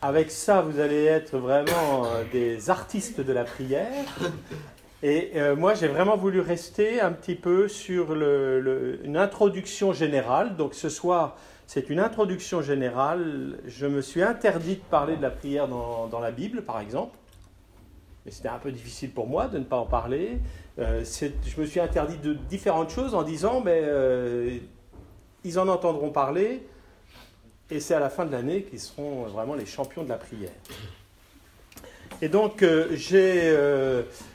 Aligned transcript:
avec 0.00 0.30
ça, 0.30 0.62
vous 0.62 0.78
allez 0.80 1.04
être 1.04 1.36
vraiment 1.38 2.06
euh, 2.06 2.24
des 2.32 2.70
artistes 2.70 3.20
de 3.20 3.32
la 3.32 3.44
prière. 3.44 4.04
Et 5.02 5.32
euh, 5.36 5.56
moi, 5.56 5.74
j'ai 5.74 5.88
vraiment 5.88 6.16
voulu 6.16 6.40
rester 6.40 7.00
un 7.00 7.12
petit 7.12 7.34
peu 7.34 7.68
sur 7.68 8.14
le, 8.14 9.00
une 9.04 9.16
introduction 9.16 9.92
générale. 9.92 10.56
Donc 10.56 10.74
ce 10.74 10.88
soir, 10.88 11.36
c'est 11.66 11.90
une 11.90 12.00
introduction 12.00 12.62
générale. 12.62 13.58
Je 13.66 13.86
me 13.86 14.00
suis 14.00 14.22
interdit 14.22 14.76
de 14.76 14.82
parler 14.90 15.16
de 15.16 15.22
la 15.22 15.30
prière 15.30 15.68
dans, 15.68 16.06
dans 16.06 16.20
la 16.20 16.30
Bible, 16.30 16.62
par 16.62 16.80
exemple. 16.80 17.16
Et 18.26 18.30
c'était 18.30 18.48
un 18.48 18.58
peu 18.58 18.72
difficile 18.72 19.10
pour 19.10 19.26
moi 19.26 19.48
de 19.48 19.58
ne 19.58 19.64
pas 19.64 19.76
en 19.78 19.86
parler. 19.86 20.38
Euh, 20.78 21.02
je 21.04 21.60
me 21.60 21.66
suis 21.66 21.80
interdit 21.80 22.18
de 22.18 22.34
différentes 22.34 22.90
choses 22.90 23.14
en 23.14 23.22
disant, 23.22 23.60
mais 23.64 23.82
ils 25.44 25.58
en 25.58 25.68
entendront 25.68 26.10
parler, 26.10 26.66
et 27.70 27.80
c'est 27.80 27.94
à 27.94 28.00
la 28.00 28.10
fin 28.10 28.24
de 28.24 28.32
l'année 28.32 28.62
qu'ils 28.62 28.80
seront 28.80 29.24
vraiment 29.24 29.54
les 29.54 29.66
champions 29.66 30.02
de 30.02 30.08
la 30.08 30.16
prière. 30.16 30.52
Et 32.20 32.28
donc, 32.28 32.62
euh, 32.62 32.88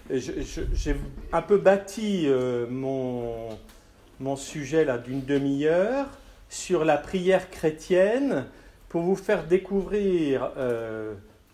j'ai 0.10 0.96
un 1.32 1.42
peu 1.42 1.58
bâti 1.58 2.28
mon, 2.70 3.50
mon 4.20 4.36
sujet 4.36 4.86
là 4.86 4.98
d'une 4.98 5.26
demi-heure 5.26 6.08
sur 6.50 6.86
la 6.86 6.98
prière 6.98 7.50
chrétienne 7.50 8.46
pour 8.88 9.02
vous 9.02 9.16
faire 9.16 9.46
découvrir 9.46 10.52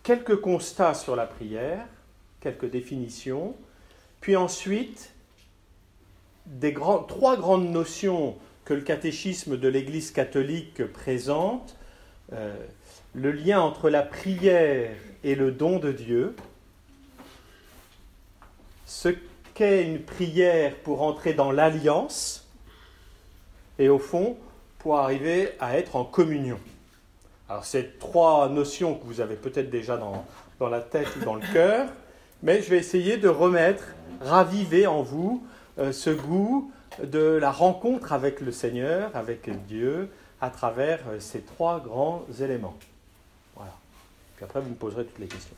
quelques 0.02 0.40
constats 0.40 0.94
sur 0.94 1.16
la 1.16 1.26
prière, 1.26 1.86
quelques 2.40 2.70
définitions, 2.70 3.54
puis 4.20 4.36
ensuite 4.36 5.12
des 6.46 6.74
trois 6.74 7.36
grandes 7.36 7.70
notions 7.70 8.36
que 8.64 8.74
le 8.74 8.80
catéchisme 8.82 9.56
de 9.56 9.68
l'Église 9.68 10.10
catholique 10.10 10.84
présente, 10.92 11.76
euh, 12.32 12.54
le 13.14 13.32
lien 13.32 13.60
entre 13.60 13.90
la 13.90 14.02
prière 14.02 14.94
et 15.24 15.34
le 15.34 15.50
don 15.50 15.78
de 15.78 15.92
Dieu, 15.92 16.36
ce 18.86 19.08
qu'est 19.54 19.84
une 19.84 20.00
prière 20.00 20.76
pour 20.76 21.02
entrer 21.02 21.34
dans 21.34 21.50
l'alliance, 21.50 22.48
et 23.78 23.88
au 23.88 23.98
fond, 23.98 24.36
pour 24.78 24.98
arriver 24.98 25.52
à 25.58 25.76
être 25.76 25.96
en 25.96 26.04
communion. 26.04 26.58
Alors, 27.48 27.64
ces 27.64 27.86
trois 27.98 28.48
notions 28.48 28.94
que 28.94 29.04
vous 29.04 29.20
avez 29.20 29.36
peut-être 29.36 29.70
déjà 29.70 29.96
dans, 29.96 30.24
dans 30.58 30.68
la 30.68 30.80
tête 30.80 31.08
ou 31.16 31.24
dans 31.24 31.34
le 31.34 31.46
cœur, 31.52 31.88
mais 32.42 32.62
je 32.62 32.70
vais 32.70 32.78
essayer 32.78 33.16
de 33.16 33.28
remettre, 33.28 33.84
raviver 34.20 34.86
en 34.86 35.02
vous 35.02 35.44
euh, 35.78 35.92
ce 35.92 36.10
goût 36.10 36.70
de 37.02 37.20
la 37.20 37.50
rencontre 37.50 38.12
avec 38.12 38.40
le 38.40 38.52
Seigneur, 38.52 39.10
avec 39.14 39.48
Dieu, 39.66 40.10
à 40.40 40.50
travers 40.50 41.00
euh, 41.08 41.20
ces 41.20 41.40
trois 41.40 41.80
grands 41.80 42.24
éléments. 42.40 42.76
Voilà. 43.54 43.72
Puis 44.36 44.44
après, 44.44 44.60
vous 44.60 44.70
me 44.70 44.74
poserez 44.74 45.04
toutes 45.04 45.18
les 45.18 45.28
questions. 45.28 45.56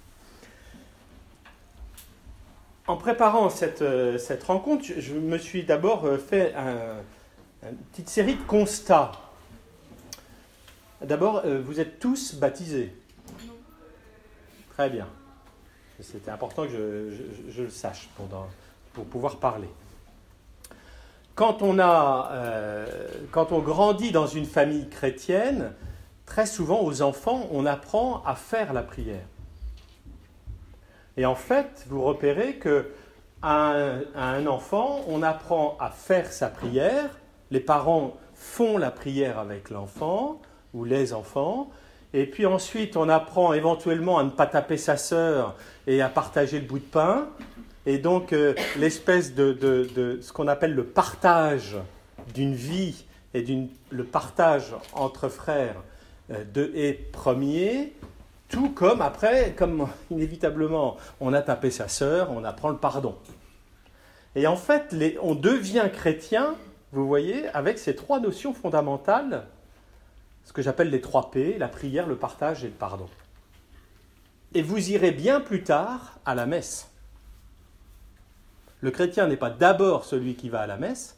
En 2.87 2.97
préparant 2.97 3.49
cette, 3.49 3.83
euh, 3.83 4.19
rencontre, 4.47 4.85
je 4.99 5.15
me 5.15 5.39
suis 5.39 5.63
d'abord 5.65 6.07
fait 6.19 6.55
une 6.55 7.77
petite 7.93 8.09
série 8.09 8.35
de 8.35 8.43
constats. 8.43 9.13
D'abord, 11.01 11.43
vous 11.45 11.81
êtes 11.81 11.99
tous 11.99 12.35
baptisés. 12.35 12.93
Très 14.75 14.89
bien. 14.89 15.09
C'était 16.01 16.31
important 16.31 16.67
que 16.67 17.11
je, 17.51 17.63
le 17.63 17.71
sache 17.71 18.09
pour, 18.17 19.05
pouvoir 19.05 19.37
parler. 19.37 19.69
Quand 21.35 21.63
on, 21.63 21.79
a, 21.79 22.31
euh, 22.33 22.87
quand 23.31 23.53
on 23.53 23.61
grandit 23.61 24.13
dans 24.13 24.27
une 24.27 24.45
famille 24.45 24.89
chrétienne, 24.89 25.73
très 26.27 26.47
souvent 26.47 26.83
aux 26.83 27.03
enfants, 27.03 27.49
on 27.53 27.65
apprend 27.65 28.23
à 28.27 28.35
faire 28.35 28.73
la 28.73 28.83
prière. 28.83 29.25
Et 31.17 31.27
en 31.27 31.35
fait, 31.35 31.85
vous 31.89 32.03
repérez 32.03 32.57
que 32.57 32.91
à 33.43 33.75
un, 34.15 34.47
enfant, 34.47 35.01
on 35.09 35.23
apprend 35.23 35.77
à 35.81 35.91
faire 35.91 36.33
sa 36.33 36.49
prière. 36.49 37.19
Les 37.51 37.61
parents 37.61 38.17
font 38.35 38.79
la 38.79 38.91
prière 38.91 39.39
avec 39.39 39.69
l'enfant 39.71 40.41
ou 40.75 40.85
les 40.85 41.13
enfants. 41.13 41.69
Et 42.15 42.27
puis 42.27 42.47
ensuite, 42.47 42.97
on 42.97 43.09
apprend 43.09 43.53
éventuellement 43.53 44.19
à 44.19 44.25
ne 44.25 44.31
pas 44.31 44.47
taper 44.47 44.77
sa 44.77 44.97
sœur 44.97 45.57
et 45.87 46.03
à 46.03 46.09
partager 46.09 46.61
le 46.61 46.67
bout 46.67 46.79
de 46.79 46.85
pain. 46.85 47.29
Et 47.87 47.99
donc, 47.99 48.33
euh, 48.33 48.55
l'espèce 48.77 49.35
de, 49.35 50.19
ce 50.23 50.33
qu'on 50.33 50.49
appelle 50.49 50.75
le 50.75 50.85
partage 50.85 51.77
d'une 52.35 52.55
vie 52.55 53.05
et 53.35 53.45
le 53.91 54.05
partage 54.05 54.75
entre 54.93 55.29
frères 55.29 55.83
euh, 56.31 56.45
de, 56.53 56.71
est 56.75 56.93
premier, 57.11 57.93
tout 58.49 58.71
comme 58.71 59.03
après, 59.03 59.55
comme 59.57 59.89
inévitablement 60.11 60.97
on 61.21 61.33
a 61.33 61.43
tapé 61.43 61.71
sa 61.71 61.89
sœur, 61.89 62.31
on 62.31 62.45
apprend 62.45 62.69
le 62.69 62.77
pardon. 62.77 63.17
Et 64.35 64.47
en 64.47 64.57
fait, 64.57 64.95
on 65.21 65.35
devient 65.35 65.89
chrétien, 65.93 66.55
vous 66.93 67.07
voyez, 67.07 67.49
avec 67.49 67.79
ces 67.79 67.95
trois 67.97 68.21
notions 68.21 68.55
fondamentales 68.55 69.47
ce 70.45 70.53
que 70.53 70.63
j'appelle 70.63 70.91
les 70.91 71.01
trois 71.01 71.31
P, 71.31 71.57
la 71.59 71.69
prière, 71.69 72.07
le 72.07 72.17
partage 72.17 72.65
et 72.65 72.69
le 72.69 72.73
pardon. 72.73 73.09
Et 74.55 74.63
vous 74.63 74.91
irez 74.91 75.13
bien 75.13 75.41
plus 75.41 75.63
tard 75.63 76.19
à 76.25 76.35
la 76.35 76.47
messe. 76.47 76.92
Le 78.83 78.91
chrétien 78.91 79.29
n'est 79.29 79.37
pas 79.37 79.51
d'abord 79.51 80.05
celui 80.05 80.35
qui 80.35 80.49
va 80.49 80.61
à 80.61 80.67
la 80.67 80.77
messe, 80.77 81.17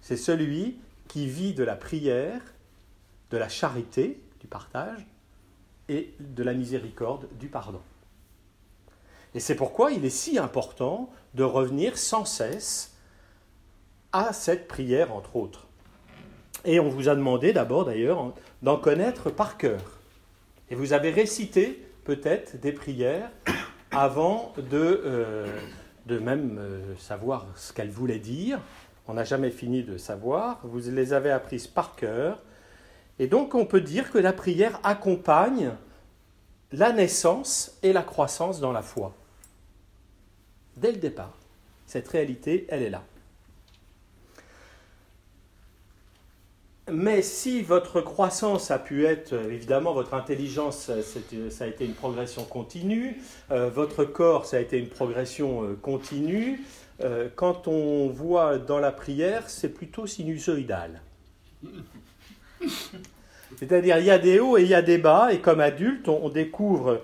c'est 0.00 0.16
celui 0.16 0.78
qui 1.06 1.26
vit 1.26 1.52
de 1.52 1.62
la 1.62 1.76
prière, 1.76 2.40
de 3.30 3.36
la 3.36 3.48
charité, 3.48 4.20
du 4.40 4.46
partage, 4.46 5.06
et 5.90 6.14
de 6.18 6.42
la 6.42 6.54
miséricorde, 6.54 7.28
du 7.38 7.48
pardon. 7.48 7.80
Et 9.34 9.40
c'est 9.40 9.54
pourquoi 9.54 9.92
il 9.92 10.04
est 10.04 10.10
si 10.10 10.38
important 10.38 11.10
de 11.34 11.44
revenir 11.44 11.98
sans 11.98 12.24
cesse 12.24 12.94
à 14.12 14.32
cette 14.32 14.66
prière, 14.66 15.14
entre 15.14 15.36
autres. 15.36 15.66
Et 16.64 16.80
on 16.80 16.88
vous 16.88 17.10
a 17.10 17.14
demandé 17.14 17.52
d'abord, 17.52 17.84
d'ailleurs, 17.84 18.32
d'en 18.62 18.78
connaître 18.78 19.30
par 19.30 19.58
cœur. 19.58 19.98
Et 20.70 20.74
vous 20.74 20.94
avez 20.94 21.10
récité 21.10 21.86
peut-être 22.04 22.58
des 22.58 22.72
prières 22.72 23.30
avant 23.90 24.54
de, 24.56 25.02
euh, 25.04 25.46
de 26.08 26.18
même 26.18 26.58
euh, 26.58 26.96
savoir 26.96 27.46
ce 27.54 27.72
qu'elles 27.72 27.90
voulaient 27.90 28.18
dire. 28.18 28.60
On 29.06 29.14
n'a 29.14 29.24
jamais 29.24 29.50
fini 29.50 29.84
de 29.84 29.96
savoir. 29.96 30.60
Vous 30.64 30.90
les 30.90 31.12
avez 31.12 31.30
apprises 31.30 31.66
par 31.66 31.94
cœur. 31.94 32.42
Et 33.18 33.26
donc 33.26 33.54
on 33.54 33.66
peut 33.66 33.80
dire 33.80 34.10
que 34.10 34.18
la 34.18 34.32
prière 34.32 34.80
accompagne 34.82 35.72
la 36.72 36.92
naissance 36.92 37.78
et 37.82 37.92
la 37.92 38.02
croissance 38.02 38.60
dans 38.60 38.72
la 38.72 38.82
foi. 38.82 39.14
Dès 40.76 40.92
le 40.92 40.98
départ. 40.98 41.36
Cette 41.86 42.08
réalité, 42.08 42.66
elle 42.68 42.82
est 42.82 42.90
là. 42.90 43.02
Mais 46.90 47.22
si 47.22 47.62
votre 47.62 48.00
croissance 48.00 48.70
a 48.70 48.78
pu 48.78 49.04
être, 49.04 49.32
euh, 49.32 49.50
évidemment, 49.50 49.92
votre 49.92 50.14
intelligence, 50.14 50.88
euh, 50.88 51.02
euh, 51.34 51.50
ça 51.50 51.64
a 51.64 51.66
été 51.66 51.84
une 51.84 51.94
progression 51.94 52.44
continue, 52.44 53.20
votre 53.50 54.04
corps, 54.04 54.46
ça 54.46 54.56
a 54.56 54.60
été 54.60 54.78
une 54.78 54.88
progression 54.88 55.76
continue, 55.80 56.60
quand 57.36 57.68
on 57.68 58.08
voit 58.08 58.58
dans 58.58 58.78
la 58.78 58.92
prière, 58.92 59.48
c'est 59.48 59.68
plutôt 59.68 60.06
sinusoïdal. 60.06 61.00
C'est-à-dire, 63.56 63.98
il 63.98 64.04
y 64.04 64.10
a 64.10 64.18
des 64.18 64.40
hauts 64.40 64.58
et 64.58 64.62
il 64.62 64.68
y 64.68 64.74
a 64.74 64.82
des 64.82 64.98
bas, 64.98 65.32
et 65.32 65.38
comme 65.40 65.60
adulte, 65.60 66.08
on, 66.08 66.28
découvre 66.28 67.02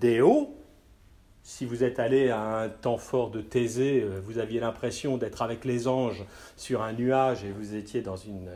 des 0.00 0.20
hauts. 0.20 0.54
Si 1.42 1.64
vous 1.64 1.84
êtes 1.84 1.98
allé 2.00 2.30
à 2.30 2.62
un 2.62 2.68
temps 2.68 2.98
fort 2.98 3.30
de 3.30 3.40
Thésée, 3.40 4.04
vous 4.24 4.38
aviez 4.38 4.60
l'impression 4.60 5.16
d'être 5.16 5.40
avec 5.40 5.64
les 5.64 5.88
anges 5.88 6.24
sur 6.56 6.82
un 6.82 6.92
nuage 6.92 7.44
et 7.44 7.52
vous 7.52 7.74
étiez 7.74 8.02
dans 8.02 8.16
une 8.16 8.50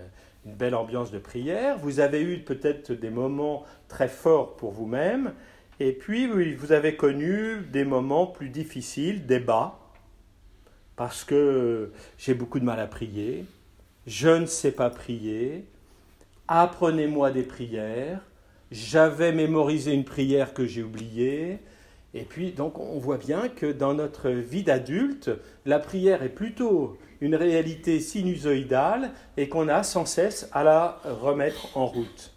une 0.47 0.55
belle 0.55 0.75
ambiance 0.75 1.11
de 1.11 1.19
prière. 1.19 1.79
Vous 1.79 2.01
avez 2.01 2.23
eu 2.23 2.39
peut-être 2.41 2.93
des 2.93 3.11
moments 3.11 3.65
très 3.89 4.09
forts 4.09 4.57
pour 4.57 4.73
vous-même. 4.73 5.35
Et 5.81 5.93
puis, 5.93 6.27
vous 6.27 6.73
avez 6.73 6.97
connu 6.97 7.63
des 7.73 7.85
moments 7.85 8.27
plus 8.27 8.51
difficiles, 8.51 9.27
des 9.27 9.41
bas, 9.41 9.79
parce 10.97 11.25
que 11.25 11.93
j'ai 12.19 12.35
beaucoup 12.35 12.61
de 12.61 12.65
mal 12.65 12.79
à 12.81 12.87
prier, 12.87 13.47
je 14.07 14.29
ne 14.29 14.45
sais 14.45 14.73
pas 14.73 14.91
prier, 14.91 15.65
apprenez-moi 16.49 17.31
des 17.31 17.43
prières, 17.43 18.21
j'avais 18.71 19.33
mémorisé 19.33 19.93
une 19.93 20.05
prière 20.05 20.53
que 20.53 20.67
j'ai 20.67 20.83
oubliée. 20.83 21.59
Et 22.13 22.25
puis, 22.25 22.53
donc, 22.53 22.79
on 22.81 22.99
voit 22.99 23.19
bien 23.19 23.49
que 23.49 23.71
dans 23.71 23.95
notre 23.95 24.31
vie 24.31 24.65
d'adulte, 24.65 25.31
la 25.65 25.79
prière 25.79 26.23
est 26.23 26.31
plutôt 26.31 26.99
une 27.21 27.37
réalité 27.37 28.01
sinusoïdale 28.01 29.13
et 29.37 29.49
qu'on 29.49 29.69
a 29.69 29.83
sans 29.83 30.07
cesse 30.07 30.49
à 30.53 30.65
la 30.65 31.01
remettre 31.05 31.77
en 31.77 31.87
route. 31.87 32.35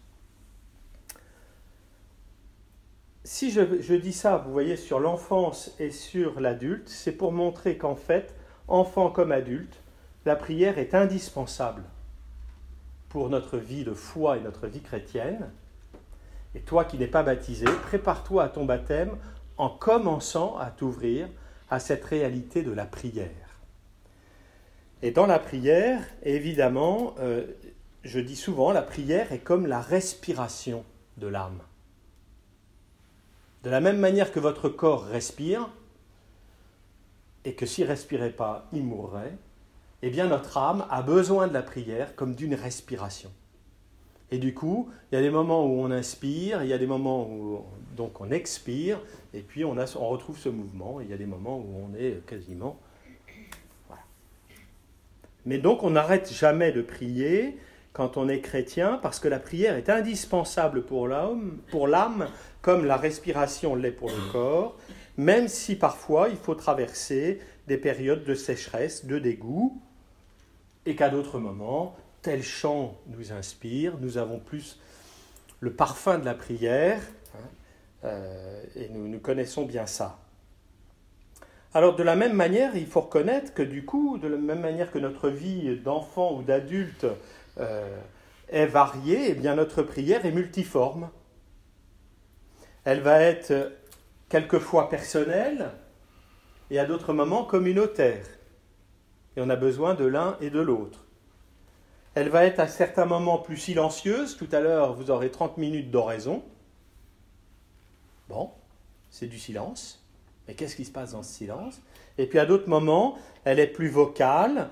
Si 3.24 3.52
je, 3.52 3.96
dis 3.96 4.14
ça, 4.14 4.38
vous 4.38 4.52
voyez, 4.52 4.76
sur 4.76 5.00
l'enfance 5.00 5.74
et 5.80 5.92
sur 5.92 6.40
l'adulte, 6.40 6.90
c'est 6.90 7.14
pour 7.14 7.32
montrer 7.32 7.78
qu'en 7.78 7.96
fait, 7.96 8.36
enfant 8.68 9.10
comme 9.10 9.32
adulte, 9.32 9.78
la 10.26 10.36
prière 10.36 10.78
est 10.78 10.94
indispensable 10.94 11.84
pour 13.10 13.30
notre 13.30 13.58
vie 13.58 13.86
de 13.86 13.94
foi 13.94 14.38
et 14.38 14.42
notre 14.42 14.68
vie 14.68 14.82
chrétienne. 14.82 15.50
Et 16.54 16.60
toi 16.60 16.84
qui 16.84 16.98
n'es 16.98 17.08
pas 17.08 17.24
baptisé, 17.24 17.66
prépare-toi 17.84 18.44
à 18.44 18.50
ton 18.50 18.66
baptême 18.66 19.18
en 19.58 19.70
commençant 19.70 20.58
à 20.58 20.72
t'ouvrir 20.72 21.28
à 21.70 21.80
cette 21.80 22.06
réalité 22.06 22.64
de 22.64 22.72
la 22.72 22.86
prière. 22.86 23.30
Et 25.02 25.12
dans 25.12 25.26
la 25.26 25.40
prière, 25.40 26.02
évidemment, 26.24 27.16
euh, 27.20 27.46
je 28.04 28.20
dis 28.20 28.36
souvent, 28.36 28.72
la 28.72 28.82
prière 28.82 29.32
est 29.32 29.40
comme 29.40 29.68
la 29.68 29.82
respiration 29.82 30.86
de 31.18 31.28
l'âme. 31.28 31.60
De 33.64 33.70
la 33.70 33.82
même 33.82 34.00
manière 34.00 34.32
que 34.32 34.40
votre 34.40 34.70
corps 34.70 35.06
respire, 35.06 35.70
et 37.46 37.54
que 37.54 37.66
s'il 37.66 37.86
respirait 37.86 38.32
pas, 38.32 38.68
il 38.72 38.84
mourrait, 38.84 39.38
eh 40.02 40.10
bien 40.10 40.28
notre 40.28 40.58
âme 40.58 40.86
a 40.90 41.02
besoin 41.02 41.48
de 41.48 41.54
la 41.54 41.64
prière 41.64 42.16
comme 42.16 42.36
d'une 42.36 42.56
respiration. 42.56 43.32
Et 44.34 44.40
du 44.40 44.56
coup, 44.56 44.90
il 45.12 45.16
y 45.16 45.18
a 45.20 45.22
des 45.22 45.30
moments 45.30 45.64
où 45.64 45.80
on 45.80 45.92
inspire, 45.92 46.64
il 46.64 46.70
y 46.70 46.74
a 46.74 46.80
des 46.80 46.88
moments 46.88 47.30
où 47.30 47.62
donc 47.96 48.20
on 48.20 48.32
expire, 48.32 49.00
et 49.32 49.42
puis 49.42 49.64
on, 49.64 49.78
a, 49.78 49.86
on 49.96 50.08
retrouve 50.10 50.40
ce 50.40 50.50
mouvement, 50.50 51.00
il 51.02 51.08
y 51.08 51.14
a 51.14 51.18
des 51.18 51.28
moments 51.28 51.60
où 51.60 51.88
on 51.88 51.96
est 51.96 52.26
quasiment... 52.26 52.80
Voilà. 53.88 54.02
Mais 55.46 55.60
donc 55.60 55.84
on 55.84 55.92
n'arrête 55.92 56.34
jamais 56.34 56.72
de 56.72 56.82
prier 56.82 57.60
quand 57.92 58.18
on 58.18 58.28
est 58.28 58.42
chrétien, 58.42 59.00
parce 59.04 59.20
que 59.20 59.28
la 59.28 59.38
prière 59.38 59.76
est 59.78 59.88
indispensable 59.88 60.82
pour 60.84 61.08
pour 61.70 61.88
l'âme, 61.88 62.28
comme 62.64 62.86
la 62.86 62.98
respiration 62.98 63.76
l'est 63.76 63.92
pour 63.92 64.10
le 64.10 64.32
corps, 64.32 64.80
même 65.16 65.48
si 65.48 65.76
parfois 65.76 66.30
il 66.30 66.38
faut 66.38 66.56
traverser 66.56 67.40
des 67.68 67.78
périodes 67.78 68.24
de 68.24 68.34
sécheresse, 68.34 69.06
de 69.06 69.20
dégoût, 69.20 69.80
et 70.88 70.96
qu'à 70.96 71.10
d'autres 71.10 71.38
moments, 71.38 71.96
tel 72.24 72.42
chant 72.42 72.98
nous 73.08 73.32
inspire, 73.34 73.98
nous 74.00 74.18
avons 74.18 74.40
plus 74.40 74.80
le 75.60 75.74
parfum 75.74 76.18
de 76.18 76.26
la 76.26 76.34
prière, 76.34 77.02
hein, 77.36 77.48
euh, 78.06 78.64
et 78.76 78.90
nous, 78.90 79.08
nous 79.08 79.20
connaissons 79.20 79.66
bien 79.66 79.86
ça. 79.86 80.20
Alors 81.74 81.96
de 81.96 82.04
la 82.04 82.16
même 82.16 82.34
manière, 82.34 82.76
il 82.76 82.88
faut 82.88 83.02
reconnaître 83.02 83.54
que 83.54 83.62
du 83.62 83.84
coup, 83.84 84.18
de 84.18 84.28
la 84.28 84.38
même 84.38 84.62
manière 84.62 84.92
que 84.92 85.00
notre 85.00 85.30
vie 85.30 85.78
d'enfant 85.78 86.36
ou 86.38 86.44
d'adulte 86.44 87.06
euh, 87.60 88.00
est 88.50 88.68
variée, 88.68 89.30
eh 89.30 89.34
bien 89.34 89.56
notre 89.56 89.84
prière 89.84 90.26
est 90.26 90.32
multiforme. 90.32 91.10
Elle 92.86 93.02
va 93.02 93.22
être 93.22 93.72
quelquefois 94.30 94.90
personnelle 94.90 95.72
et 96.70 96.80
à 96.80 96.86
d'autres 96.86 97.14
moments 97.14 97.44
communautaire. 97.44 98.26
Et 99.36 99.42
on 99.42 99.50
a 99.50 99.56
besoin 99.56 99.94
de 99.94 100.06
l'un 100.06 100.38
et 100.42 100.50
de 100.50 100.60
l'autre. 100.60 101.04
Elle 102.16 102.30
va 102.30 102.46
être 102.46 102.60
à 102.60 102.68
certains 102.68 103.06
moments 103.06 103.40
plus 103.40 103.58
silencieuse. 103.58 104.38
Tout 104.38 104.50
à 104.52 104.60
l'heure, 104.60 104.94
vous 104.94 105.10
aurez 105.10 105.32
30 105.32 105.58
minutes 105.58 105.90
d'oraison. 105.90 106.44
Bon, 108.30 108.52
c'est 109.10 109.28
du 109.28 109.40
silence. 109.40 110.04
Mais 110.48 110.54
qu'est-ce 110.54 110.76
qui 110.76 110.86
se 110.86 110.92
passe 110.92 111.14
dans 111.14 111.24
ce 111.24 111.34
silence? 111.34 111.82
Et 112.18 112.28
puis 112.28 112.40
à 112.40 112.46
d'autres 112.46 112.70
moments, 112.70 113.18
elle 113.46 113.60
est 113.60 113.68
plus 113.68 113.90
vocale. 113.90 114.70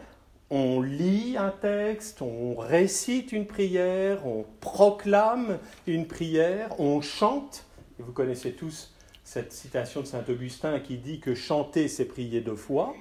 On 0.49 0.81
lit 0.81 1.37
un 1.37 1.49
texte, 1.49 2.21
on 2.21 2.55
récite 2.55 3.31
une 3.31 3.47
prière, 3.47 4.27
on 4.27 4.45
proclame 4.59 5.59
une 5.87 6.07
prière, 6.07 6.77
on 6.79 7.01
chante. 7.01 7.65
Vous 7.99 8.11
connaissez 8.11 8.51
tous 8.51 8.93
cette 9.23 9.53
citation 9.53 10.01
de 10.01 10.05
saint 10.07 10.25
Augustin 10.27 10.79
qui 10.81 10.97
dit 10.97 11.21
que 11.21 11.35
chanter, 11.35 11.87
c'est 11.87 12.05
prier 12.05 12.41
deux 12.41 12.57
fois. 12.57 12.93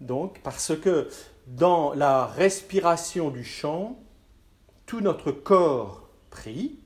Donc, 0.00 0.40
parce 0.42 0.76
que 0.76 1.08
dans 1.46 1.92
la 1.92 2.26
respiration 2.26 3.30
du 3.30 3.44
chant, 3.44 3.98
tout 4.86 5.00
notre 5.00 5.32
corps 5.32 6.08
prie, 6.30 6.78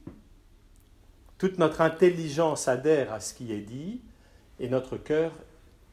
toute 1.38 1.58
notre 1.58 1.80
intelligence 1.80 2.68
adhère 2.68 3.12
à 3.12 3.20
ce 3.20 3.34
qui 3.34 3.52
est 3.52 3.60
dit, 3.60 4.00
et 4.58 4.68
notre 4.68 4.96
cœur 4.96 5.32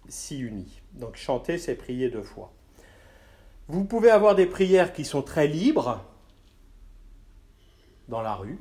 s'y 0.08 0.40
unit. 0.40 0.82
Donc 0.94 1.16
chanter, 1.16 1.58
c'est 1.58 1.76
prier 1.76 2.10
deux 2.10 2.24
fois. 2.24 2.52
Vous 3.68 3.86
pouvez 3.86 4.10
avoir 4.10 4.36
des 4.36 4.46
prières 4.46 4.94
qui 4.94 5.06
sont 5.06 5.22
très 5.22 5.48
libres 5.48 6.04
dans 8.08 8.22
la 8.22 8.36
rue. 8.36 8.60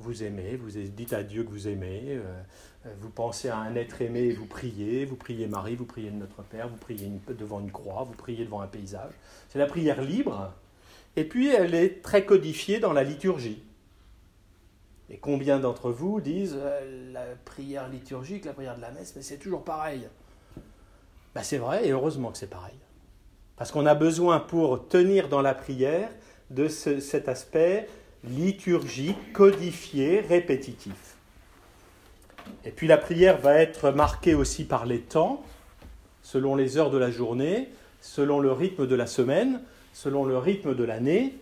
Vous 0.00 0.22
aimez, 0.22 0.56
vous 0.56 0.70
dites 0.70 1.12
à 1.12 1.24
Dieu 1.24 1.42
que 1.42 1.50
vous 1.50 1.66
aimez, 1.66 2.02
euh, 2.10 2.42
vous 3.00 3.10
pensez 3.10 3.48
à 3.48 3.58
un 3.58 3.74
être 3.74 4.02
aimé 4.02 4.20
et 4.20 4.32
vous 4.32 4.46
priez, 4.46 5.04
vous 5.04 5.16
priez 5.16 5.46
Marie, 5.46 5.76
vous 5.76 5.84
priez 5.84 6.10
Notre 6.10 6.42
Père, 6.42 6.68
vous 6.68 6.76
priez 6.76 7.10
devant 7.28 7.60
une 7.60 7.70
croix, 7.70 8.04
vous 8.04 8.14
priez 8.14 8.44
devant 8.44 8.60
un 8.60 8.66
paysage. 8.66 9.12
C'est 9.48 9.58
la 9.58 9.66
prière 9.66 10.02
libre, 10.02 10.52
et 11.16 11.24
puis 11.24 11.48
elle 11.48 11.74
est 11.74 12.02
très 12.02 12.24
codifiée 12.24 12.78
dans 12.78 12.92
la 12.92 13.04
liturgie. 13.04 13.62
Et 15.10 15.16
combien 15.18 15.58
d'entre 15.58 15.90
vous 15.90 16.20
disent 16.20 16.58
euh, 16.58 17.12
la 17.12 17.24
prière 17.44 17.88
liturgique, 17.88 18.44
la 18.44 18.52
prière 18.52 18.76
de 18.76 18.82
la 18.82 18.90
messe, 18.90 19.14
mais 19.16 19.22
c'est 19.22 19.38
toujours 19.38 19.64
pareil 19.64 20.06
ben, 21.34 21.42
C'est 21.42 21.58
vrai, 21.58 21.86
et 21.86 21.92
heureusement 21.92 22.30
que 22.30 22.38
c'est 22.38 22.50
pareil. 22.50 22.76
Parce 23.56 23.72
qu'on 23.72 23.86
a 23.86 23.94
besoin 23.94 24.38
pour 24.38 24.86
tenir 24.88 25.28
dans 25.28 25.42
la 25.42 25.54
prière 25.54 26.10
de 26.50 26.68
cet 26.68 27.28
aspect 27.28 27.88
liturgique, 28.24 29.32
codifié, 29.32 30.20
répétitif. 30.20 31.17
Et 32.64 32.70
puis 32.70 32.86
la 32.86 32.98
prière 32.98 33.38
va 33.38 33.54
être 33.54 33.90
marquée 33.90 34.34
aussi 34.34 34.64
par 34.64 34.86
les 34.86 35.00
temps, 35.00 35.42
selon 36.22 36.56
les 36.56 36.76
heures 36.76 36.90
de 36.90 36.98
la 36.98 37.10
journée, 37.10 37.68
selon 38.00 38.40
le 38.40 38.52
rythme 38.52 38.86
de 38.86 38.94
la 38.94 39.06
semaine, 39.06 39.60
selon 39.92 40.24
le 40.24 40.38
rythme 40.38 40.74
de 40.74 40.84
l'année 40.84 41.34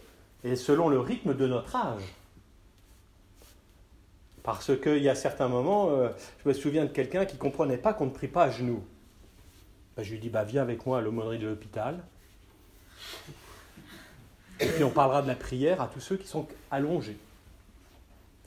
et 0.44 0.56
selon 0.56 0.88
le 0.88 1.00
rythme 1.00 1.34
de 1.34 1.46
notre 1.46 1.76
âge. 1.76 2.14
Parce 4.42 4.70
qu'il 4.80 5.02
y 5.02 5.08
a 5.08 5.16
certains 5.16 5.48
moments, 5.48 5.90
euh, 5.90 6.08
je 6.44 6.48
me 6.48 6.54
souviens 6.54 6.84
de 6.84 6.90
quelqu'un 6.90 7.24
qui 7.24 7.34
ne 7.34 7.40
comprenait 7.40 7.78
pas 7.78 7.92
qu'on 7.92 8.06
ne 8.06 8.10
prie 8.10 8.28
pas 8.28 8.44
à 8.44 8.50
genoux. 8.50 8.84
Ben, 9.96 10.04
je 10.04 10.12
lui 10.12 10.20
dis, 10.20 10.28
bah, 10.28 10.44
viens 10.44 10.62
avec 10.62 10.86
moi 10.86 10.98
à 10.98 11.00
l'aumônerie 11.00 11.38
de 11.38 11.48
l'hôpital. 11.48 11.98
Et 14.60 14.66
puis 14.66 14.84
on 14.84 14.90
parlera 14.90 15.22
de 15.22 15.26
la 15.26 15.34
prière 15.34 15.80
à 15.82 15.88
tous 15.88 16.00
ceux 16.00 16.16
qui 16.16 16.28
sont 16.28 16.46
allongés. 16.70 17.18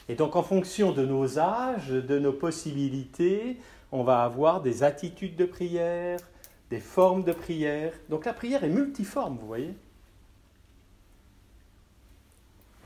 Et 0.09 0.15
donc 0.15 0.35
en 0.35 0.41
fonction 0.41 0.91
de 0.91 1.05
nos 1.05 1.37
âges, 1.37 1.89
de 1.89 2.17
nos 2.17 2.33
possibilités, 2.33 3.57
on 3.91 4.03
va 4.03 4.23
avoir 4.23 4.61
des 4.61 4.81
attitudes 4.81 5.35
de 5.35 5.45
prière, 5.45 6.19
des 6.71 6.79
formes 6.79 7.23
de 7.23 7.31
prière. 7.31 7.93
Donc 8.09 8.25
la 8.25 8.33
prière 8.33 8.63
est 8.63 8.69
multiforme, 8.69 9.37
vous 9.39 9.45
voyez. 9.45 9.75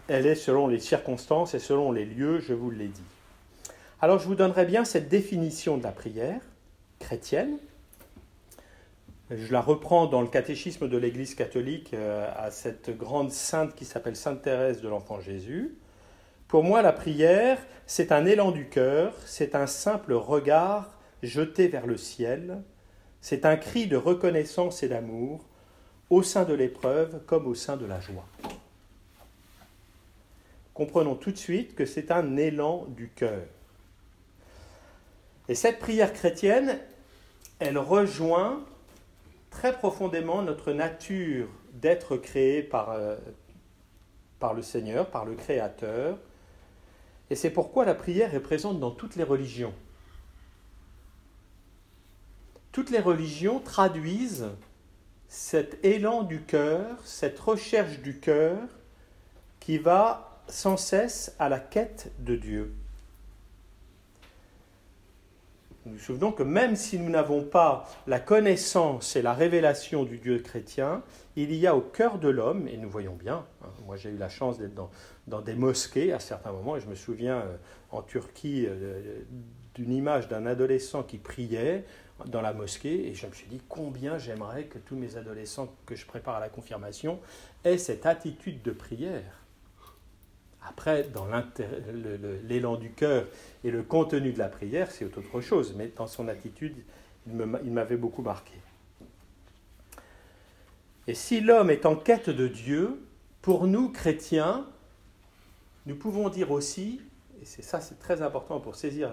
Elle 0.10 0.28
est 0.28 0.36
selon 0.36 0.68
les 0.68 0.80
circonstances 0.80 1.54
et 1.54 1.60
selon 1.60 1.94
les 1.94 2.04
lieux, 2.04 2.42
je 2.42 2.54
vous 2.54 2.70
l'ai 2.70 2.90
dit. 2.90 3.02
Alors 4.02 4.20
je 4.20 4.28
vous 4.28 4.36
donnerai 4.36 4.66
bien 4.66 4.84
cette 4.84 5.08
définition 5.08 5.78
de 5.78 5.84
la 5.84 5.94
prière 5.94 6.42
chrétienne. 7.00 7.58
Je 9.32 9.54
la 9.54 9.62
reprends 9.62 10.08
dans 10.08 10.22
le 10.22 10.28
catéchisme 10.28 10.90
de 10.90 10.98
l'Église 10.98 11.36
catholique 11.36 11.94
euh, 11.94 12.30
à 12.36 12.52
cette 12.52 12.96
grande 12.98 13.32
sainte 13.32 13.74
qui 13.76 13.86
s'appelle 13.86 14.18
Sainte 14.18 14.42
Thérèse 14.42 14.82
de 14.82 14.90
l'Enfant 14.90 15.22
Jésus. 15.22 15.74
Pour 16.54 16.64
moi, 16.64 16.84
la 16.84 16.94
prière, 16.94 17.58
c'est 17.88 18.12
un 18.12 18.28
élan 18.28 18.52
du 18.52 18.70
cœur, 18.70 19.16
c'est 19.26 19.56
un 19.56 19.66
simple 19.66 20.14
regard 20.14 20.92
jeté 21.24 21.68
vers 21.68 21.88
le 21.88 21.98
ciel, 21.98 22.62
c'est 23.22 23.48
un 23.48 23.56
cri 23.56 23.88
de 23.88 23.98
reconnaissance 23.98 24.84
et 24.84 24.88
d'amour, 24.88 25.44
au 26.12 26.22
sein 26.22 26.44
de 26.44 26.54
l'épreuve 26.54 27.22
comme 27.26 27.48
au 27.48 27.56
sein 27.56 27.76
de 27.76 27.88
la 27.88 28.00
joie. 28.00 28.28
Comprenons 30.76 31.16
tout 31.16 31.32
de 31.32 31.38
suite 31.38 31.74
que 31.74 31.88
c'est 31.88 32.12
un 32.12 32.38
élan 32.38 32.86
du 32.90 33.10
cœur. 33.10 33.48
Et 35.50 35.56
cette 35.56 35.80
prière 35.80 36.14
chrétienne, 36.14 36.78
elle 37.58 37.80
rejoint 37.80 38.64
très 39.50 39.74
profondément 39.74 40.44
notre 40.44 40.72
nature 40.72 41.48
d'être 41.72 42.16
créé 42.16 42.62
par, 42.62 42.92
euh, 42.92 43.18
par 44.38 44.54
le 44.54 44.62
Seigneur, 44.62 45.10
par 45.10 45.26
le 45.26 45.34
Créateur, 45.34 46.20
et 47.30 47.36
c'est 47.36 47.50
pourquoi 47.50 47.86
la 47.86 47.96
prière 47.96 48.36
est 48.36 48.40
présente 48.40 48.80
dans 48.80 48.92
toutes 48.92 49.16
les 49.16 49.24
religions. 49.24 49.74
Toutes 52.72 52.90
les 52.90 53.00
religions 53.00 53.60
traduisent 53.60 54.50
cet 55.28 55.84
élan 55.84 56.24
du 56.24 56.42
cœur, 56.42 56.98
cette 57.06 57.40
recherche 57.40 58.00
du 58.00 58.20
cœur 58.20 58.58
qui 59.60 59.78
va 59.78 60.42
sans 60.48 60.78
cesse 60.78 61.36
à 61.40 61.50
la 61.50 61.60
quête 61.60 62.12
de 62.20 62.36
Dieu. 62.36 62.74
Nous 65.86 65.94
nous 65.94 66.00
souvenons 66.00 66.32
que 66.32 66.44
même 66.44 66.76
si 66.76 66.98
nous 66.98 67.10
n'avons 67.10 67.44
pas 67.44 67.90
la 68.08 68.20
connaissance 68.20 69.16
et 69.16 69.22
la 69.22 69.34
révélation 69.34 70.04
du 70.04 70.18
Dieu 70.18 70.40
chrétien, 70.40 71.04
il 71.36 71.54
y 71.54 71.68
a 71.68 71.76
au 71.76 71.82
cœur 71.82 72.20
de 72.20 72.30
l'homme, 72.30 72.68
et 72.68 72.78
nous 72.78 72.90
voyons 72.90 73.16
bien, 73.16 73.46
hein, 73.64 73.70
moi 73.86 73.98
j'ai 73.98 74.10
eu 74.10 74.18
la 74.18 74.30
chance 74.30 74.60
d'être 74.60 74.76
dans, 74.76 74.90
dans 75.28 75.42
des 75.42 75.56
mosquées 75.56 76.14
à 76.14 76.20
certains 76.20 76.52
moments. 76.52 76.76
Et 76.76 76.82
je 76.82 76.88
me 76.88 76.96
souviens 76.96 77.40
euh, 77.40 77.56
en 77.92 78.02
Turquie 78.02 78.66
euh, 78.68 79.22
d'une 79.76 79.92
image 79.92 80.28
d'un 80.28 80.46
adolescent 80.46 81.04
qui 81.04 81.18
priait 81.18 81.86
dans 82.26 82.42
la 82.42 82.54
mosquée. 82.54 83.08
Et 83.08 83.14
je 83.14 83.28
me 83.28 83.34
suis 83.34 83.48
dit 83.48 83.62
combien 83.68 84.18
j'aimerais 84.18 84.66
que 84.66 84.80
tous 84.80 84.96
mes 84.96 85.18
adolescents 85.18 85.74
que 85.86 85.96
je 85.96 86.06
prépare 86.06 86.36
à 86.36 86.40
la 86.40 86.50
confirmation 86.50 87.20
aient 87.64 87.78
cette 87.78 88.06
attitude 88.06 88.62
de 88.62 88.72
prière. 88.72 89.44
Après, 90.66 91.04
dans 91.04 91.28
l'élan 92.48 92.78
du 92.78 92.92
cœur 92.92 93.26
et 93.64 93.72
le 93.72 93.84
contenu 93.84 94.32
de 94.32 94.40
la 94.40 94.48
prière, 94.48 94.92
c'est 94.92 95.06
autre 95.06 95.42
chose, 95.42 95.74
mais 95.78 95.92
dans 95.96 96.08
son 96.08 96.30
attitude, 96.30 96.76
il 97.28 97.72
m'avait 97.72 97.98
beaucoup 97.98 98.22
marqué. 98.22 98.54
Et 101.08 101.16
si 101.16 101.42
l'homme 101.42 101.70
est 101.70 101.86
en 101.86 101.96
quête 101.96 102.30
de 102.30 102.48
Dieu, 102.48 103.02
pour 103.42 103.68
nous, 103.68 103.90
chrétiens, 103.90 104.66
nous 105.86 105.96
pouvons 105.96 106.30
dire 106.30 106.52
aussi, 106.52 107.02
et 107.42 107.46
c'est 107.46 107.62
ça 107.62 107.82
c'est 107.82 108.00
très 108.00 108.22
important 108.22 108.60
pour 108.60 108.76
saisir 108.76 109.12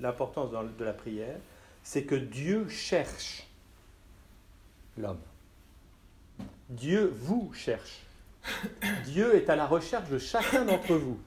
l'importance 0.00 0.50
de 0.50 0.84
la 0.84 0.92
prière, 0.92 1.36
c'est 1.82 2.02
que 2.02 2.14
Dieu 2.14 2.68
cherche 2.68 3.46
l'homme. 4.96 5.20
Dieu 6.68 7.12
vous 7.20 7.50
cherche. 7.54 8.02
Dieu 9.06 9.34
est 9.34 9.50
à 9.50 9.56
la 9.56 9.66
recherche 9.66 10.08
de 10.10 10.18
chacun 10.18 10.64
d'entre 10.64 10.94
vous. 10.94 11.18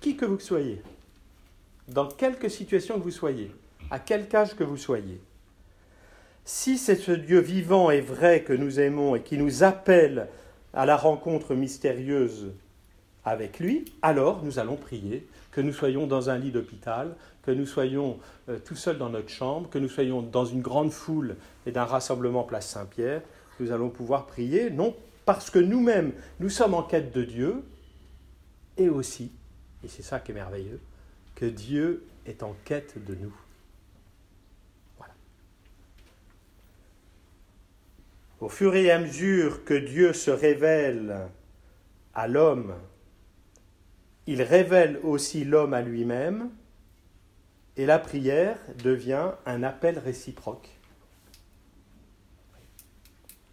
qui 0.00 0.16
que 0.16 0.24
vous 0.24 0.40
soyez, 0.40 0.82
dans 1.88 2.08
quelque 2.08 2.48
situation 2.48 2.98
que 2.98 3.04
vous 3.04 3.10
soyez, 3.10 3.52
à 3.90 3.98
quel 3.98 4.26
âge 4.34 4.56
que 4.56 4.64
vous 4.64 4.76
soyez. 4.76 5.20
Si 6.44 6.78
c'est 6.78 6.96
ce 6.96 7.12
Dieu 7.12 7.40
vivant 7.40 7.90
et 7.90 8.00
vrai 8.00 8.42
que 8.42 8.52
nous 8.52 8.80
aimons 8.80 9.16
et 9.16 9.22
qui 9.22 9.36
nous 9.36 9.62
appelle 9.62 10.28
à 10.72 10.86
la 10.86 10.96
rencontre 10.96 11.54
mystérieuse 11.54 12.52
avec 13.26 13.58
lui, 13.58 13.84
alors 14.02 14.42
nous 14.44 14.60
allons 14.60 14.76
prier, 14.76 15.26
que 15.50 15.60
nous 15.60 15.72
soyons 15.72 16.06
dans 16.06 16.30
un 16.30 16.38
lit 16.38 16.52
d'hôpital, 16.52 17.16
que 17.42 17.50
nous 17.50 17.66
soyons 17.66 18.18
euh, 18.48 18.58
tout 18.64 18.76
seuls 18.76 18.98
dans 18.98 19.10
notre 19.10 19.28
chambre, 19.28 19.68
que 19.68 19.78
nous 19.78 19.88
soyons 19.88 20.22
dans 20.22 20.44
une 20.44 20.62
grande 20.62 20.92
foule 20.92 21.36
et 21.66 21.72
d'un 21.72 21.84
rassemblement 21.84 22.44
place 22.44 22.68
Saint-Pierre, 22.68 23.22
nous 23.58 23.72
allons 23.72 23.90
pouvoir 23.90 24.26
prier, 24.26 24.70
non 24.70 24.94
parce 25.24 25.50
que 25.50 25.58
nous-mêmes, 25.58 26.12
nous 26.38 26.48
sommes 26.48 26.74
en 26.74 26.84
quête 26.84 27.12
de 27.12 27.24
Dieu, 27.24 27.64
et 28.76 28.88
aussi, 28.88 29.32
et 29.82 29.88
c'est 29.88 30.02
ça 30.02 30.20
qui 30.20 30.30
est 30.30 30.34
merveilleux, 30.34 30.78
que 31.34 31.46
Dieu 31.46 32.06
est 32.26 32.44
en 32.44 32.54
quête 32.64 33.04
de 33.04 33.16
nous. 33.16 33.34
Voilà. 34.98 35.14
Au 38.40 38.48
fur 38.48 38.76
et 38.76 38.92
à 38.92 39.00
mesure 39.00 39.64
que 39.64 39.74
Dieu 39.74 40.12
se 40.12 40.30
révèle 40.30 41.26
à 42.14 42.28
l'homme 42.28 42.72
il 44.26 44.42
révèle 44.42 44.98
aussi 45.02 45.44
l'homme 45.44 45.74
à 45.74 45.82
lui-même, 45.82 46.50
et 47.76 47.86
la 47.86 47.98
prière 47.98 48.58
devient 48.82 49.32
un 49.44 49.62
appel 49.62 49.98
réciproque. 49.98 50.70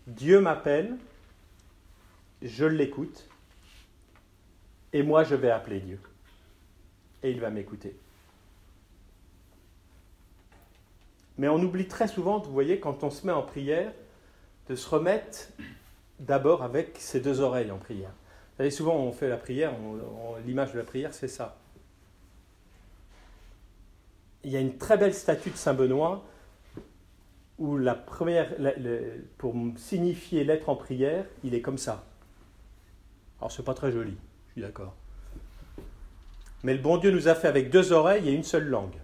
Dieu 0.07 0.39
m'appelle, 0.39 0.97
je 2.41 2.65
l'écoute, 2.65 3.27
et 4.91 5.03
moi 5.03 5.23
je 5.23 5.35
vais 5.35 5.51
appeler 5.51 5.79
Dieu. 5.79 5.99
Et 7.21 7.31
il 7.31 7.39
va 7.39 7.49
m'écouter. 7.49 7.95
Mais 11.37 11.47
on 11.47 11.59
oublie 11.61 11.87
très 11.87 12.07
souvent, 12.07 12.39
vous 12.39 12.51
voyez, 12.51 12.79
quand 12.79 13.03
on 13.03 13.09
se 13.09 13.25
met 13.25 13.33
en 13.33 13.43
prière, 13.43 13.91
de 14.69 14.75
se 14.75 14.87
remettre 14.87 15.49
d'abord 16.19 16.63
avec 16.63 16.97
ses 16.99 17.19
deux 17.19 17.41
oreilles 17.41 17.71
en 17.71 17.77
prière. 17.77 18.13
Vous 18.53 18.57
savez, 18.57 18.71
souvent 18.71 18.95
on 18.95 19.11
fait 19.11 19.29
la 19.29 19.37
prière, 19.37 19.73
l'image 20.45 20.73
de 20.73 20.77
la 20.77 20.83
prière, 20.83 21.11
c'est 21.11 21.27
ça. 21.27 21.57
Il 24.43 24.51
y 24.51 24.57
a 24.57 24.59
une 24.59 24.77
très 24.77 24.97
belle 24.97 25.15
statue 25.15 25.49
de 25.49 25.55
Saint 25.55 25.73
Benoît 25.73 26.23
où 27.57 27.77
la 27.77 27.95
première, 27.95 28.51
pour 29.39 29.55
signifier 29.77 30.43
l'être 30.43 30.69
en 30.69 30.75
prière, 30.75 31.25
il 31.43 31.55
est 31.55 31.61
comme 31.61 31.79
ça. 31.79 32.03
Alors 33.39 33.51
c'est 33.51 33.63
pas 33.63 33.73
très 33.73 33.91
joli, 33.91 34.15
je 34.49 34.51
suis 34.53 34.61
d'accord. 34.61 34.93
Mais 36.63 36.73
le 36.73 36.79
bon 36.79 36.97
Dieu 36.97 37.09
nous 37.09 37.27
a 37.27 37.35
fait 37.35 37.47
avec 37.47 37.71
deux 37.71 37.91
oreilles 37.91 38.29
et 38.29 38.33
une 38.33 38.43
seule 38.43 38.67
langue. 38.67 38.95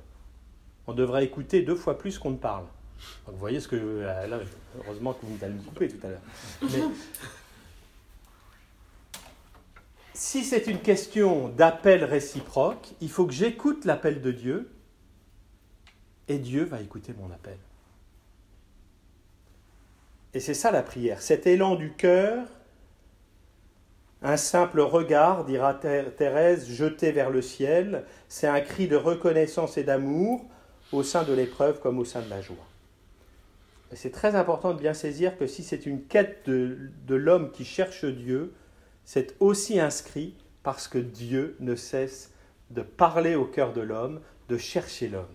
On 0.86 0.94
devrait 0.94 1.26
écouter 1.26 1.64
deux 1.64 1.76
fois 1.76 1.98
plus 1.98 2.20
qu'on 2.20 2.32
ne 2.32 2.38
parle. 2.38 2.66
vous 3.26 3.38
voyez 3.38 3.60
ce 3.60 3.68
que. 3.68 4.02
Là, 4.02 4.40
heureusement 4.78 5.14
que 5.14 5.26
vous 5.26 5.44
allez 5.44 5.56
me 5.56 5.62
couper 5.62 5.88
tout 5.88 6.06
à 6.06 6.10
l'heure. 6.10 6.22
Si 10.20 10.44
c'est 10.44 10.68
une 10.68 10.82
question 10.82 11.48
d'appel 11.48 12.04
réciproque, 12.04 12.90
il 13.00 13.10
faut 13.10 13.26
que 13.26 13.32
j'écoute 13.32 13.86
l'appel 13.86 14.20
de 14.20 14.34
Dieu 14.34 14.70
et 16.28 16.40
Dieu 16.40 16.66
va 16.66 16.82
écouter 16.82 17.14
mon 17.18 17.32
appel. 17.32 17.56
Et 20.34 20.42
c'est 20.42 20.54
ça 20.54 20.72
la 20.72 20.84
prière, 20.84 21.22
cet 21.22 21.48
élan 21.48 21.76
du 21.76 21.94
cœur, 21.94 22.46
un 24.22 24.36
simple 24.36 24.82
regard, 24.82 25.46
dira 25.46 25.74
Thérèse, 25.74 26.70
jeté 26.70 27.14
vers 27.14 27.30
le 27.30 27.42
ciel, 27.42 28.04
c'est 28.28 28.48
un 28.48 28.60
cri 28.60 28.90
de 28.90 28.98
reconnaissance 28.98 29.78
et 29.78 29.86
d'amour 29.86 30.46
au 30.92 31.02
sein 31.02 31.24
de 31.24 31.32
l'épreuve 31.32 31.80
comme 31.80 31.98
au 31.98 32.04
sein 32.04 32.22
de 32.22 32.30
la 32.30 32.42
joie. 32.42 32.58
C'est 33.94 34.12
très 34.12 34.36
important 34.36 34.74
de 34.74 34.80
bien 34.80 34.94
saisir 34.94 35.38
que 35.38 35.48
si 35.48 35.64
c'est 35.64 35.86
une 35.86 36.04
quête 36.04 36.44
de 36.46 37.16
l'homme 37.16 37.52
qui 37.54 37.64
cherche 37.64 38.04
Dieu, 38.04 38.54
c'est 39.12 39.36
aussi 39.40 39.80
inscrit 39.80 40.36
parce 40.62 40.88
que 40.88 41.00
Dieu 41.00 41.56
ne 41.62 41.74
cesse 41.74 42.32
de 42.70 42.84
parler 42.84 43.34
au 43.34 43.44
cœur 43.44 43.74
de 43.74 43.82
l'homme, 43.82 44.22
de 44.50 44.58
chercher 44.60 45.08
l'homme. 45.08 45.26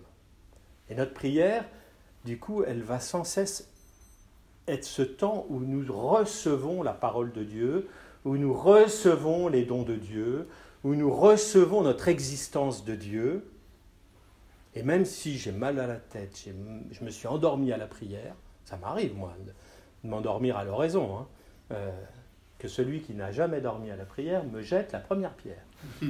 Et 0.89 0.95
notre 0.95 1.13
prière, 1.13 1.65
du 2.23 2.39
coup, 2.39 2.63
elle 2.63 2.81
va 2.81 3.01
sans 3.01 3.25
cesse 3.25 3.69
être 4.69 4.85
ce 4.85 5.01
temps 5.01 5.45
où 5.49 5.59
nous 5.59 5.91
recevons 5.91 6.83
la 6.83 6.93
parole 6.93 7.33
de 7.33 7.43
Dieu, 7.43 7.89
où 8.23 8.37
nous 8.37 8.53
recevons 8.53 9.49
les 9.49 9.65
dons 9.65 9.83
de 9.83 9.95
Dieu, 9.95 10.47
où 10.85 10.95
nous 10.95 11.13
recevons 11.13 11.81
notre 11.81 12.07
existence 12.07 12.85
de 12.85 12.95
Dieu. 12.95 13.45
Et 14.73 14.83
même 14.83 15.03
si 15.03 15.37
j'ai 15.37 15.51
mal 15.51 15.81
à 15.81 15.87
la 15.87 15.97
tête, 15.97 16.45
je 16.91 17.03
me 17.03 17.09
suis 17.09 17.27
endormi 17.27 17.73
à 17.73 17.77
la 17.77 17.87
prière, 17.87 18.35
ça 18.63 18.77
m'arrive 18.77 19.17
moi 19.17 19.35
de 19.45 19.51
m'endormir 20.07 20.55
à 20.55 20.63
l'oraison. 20.63 21.17
Hein. 21.17 21.27
Euh, 21.71 21.91
que 22.59 22.67
celui 22.67 23.01
qui 23.01 23.13
n'a 23.13 23.31
jamais 23.31 23.61
dormi 23.61 23.91
à 23.91 23.95
la 23.95 24.05
prière 24.05 24.43
me 24.43 24.61
jette 24.61 24.91
la 24.91 24.99
première 24.99 25.33
pierre. 25.33 25.63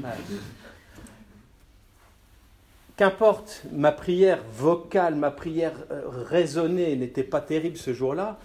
Qu'importe, 2.98 3.64
ma 3.74 3.92
prière 3.92 4.42
vocale, 4.54 5.16
ma 5.16 5.32
prière 5.32 5.74
euh, 5.92 6.04
raisonnée 6.08 6.96
n'était 6.96 7.24
pas 7.24 7.42
terrible 7.42 7.76
ce 7.76 7.94
jour-là, 7.94 8.40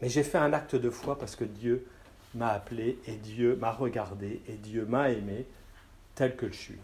mais 0.00 0.08
j'ai 0.08 0.22
fait 0.22 0.38
un 0.38 0.54
acte 0.54 0.76
de 0.76 0.88
foi 0.88 1.18
parce 1.18 1.36
que 1.36 1.44
Dieu 1.44 1.86
m'a 2.34 2.48
appelé 2.48 2.98
et 3.06 3.16
Dieu 3.16 3.56
m'a 3.60 3.72
regardé 3.72 4.40
et 4.48 4.54
Dieu 4.54 4.86
m'a 4.86 5.10
aimé 5.10 5.44
tel 6.14 6.36
que 6.36 6.48
je 6.48 6.56
suis. 6.56 6.78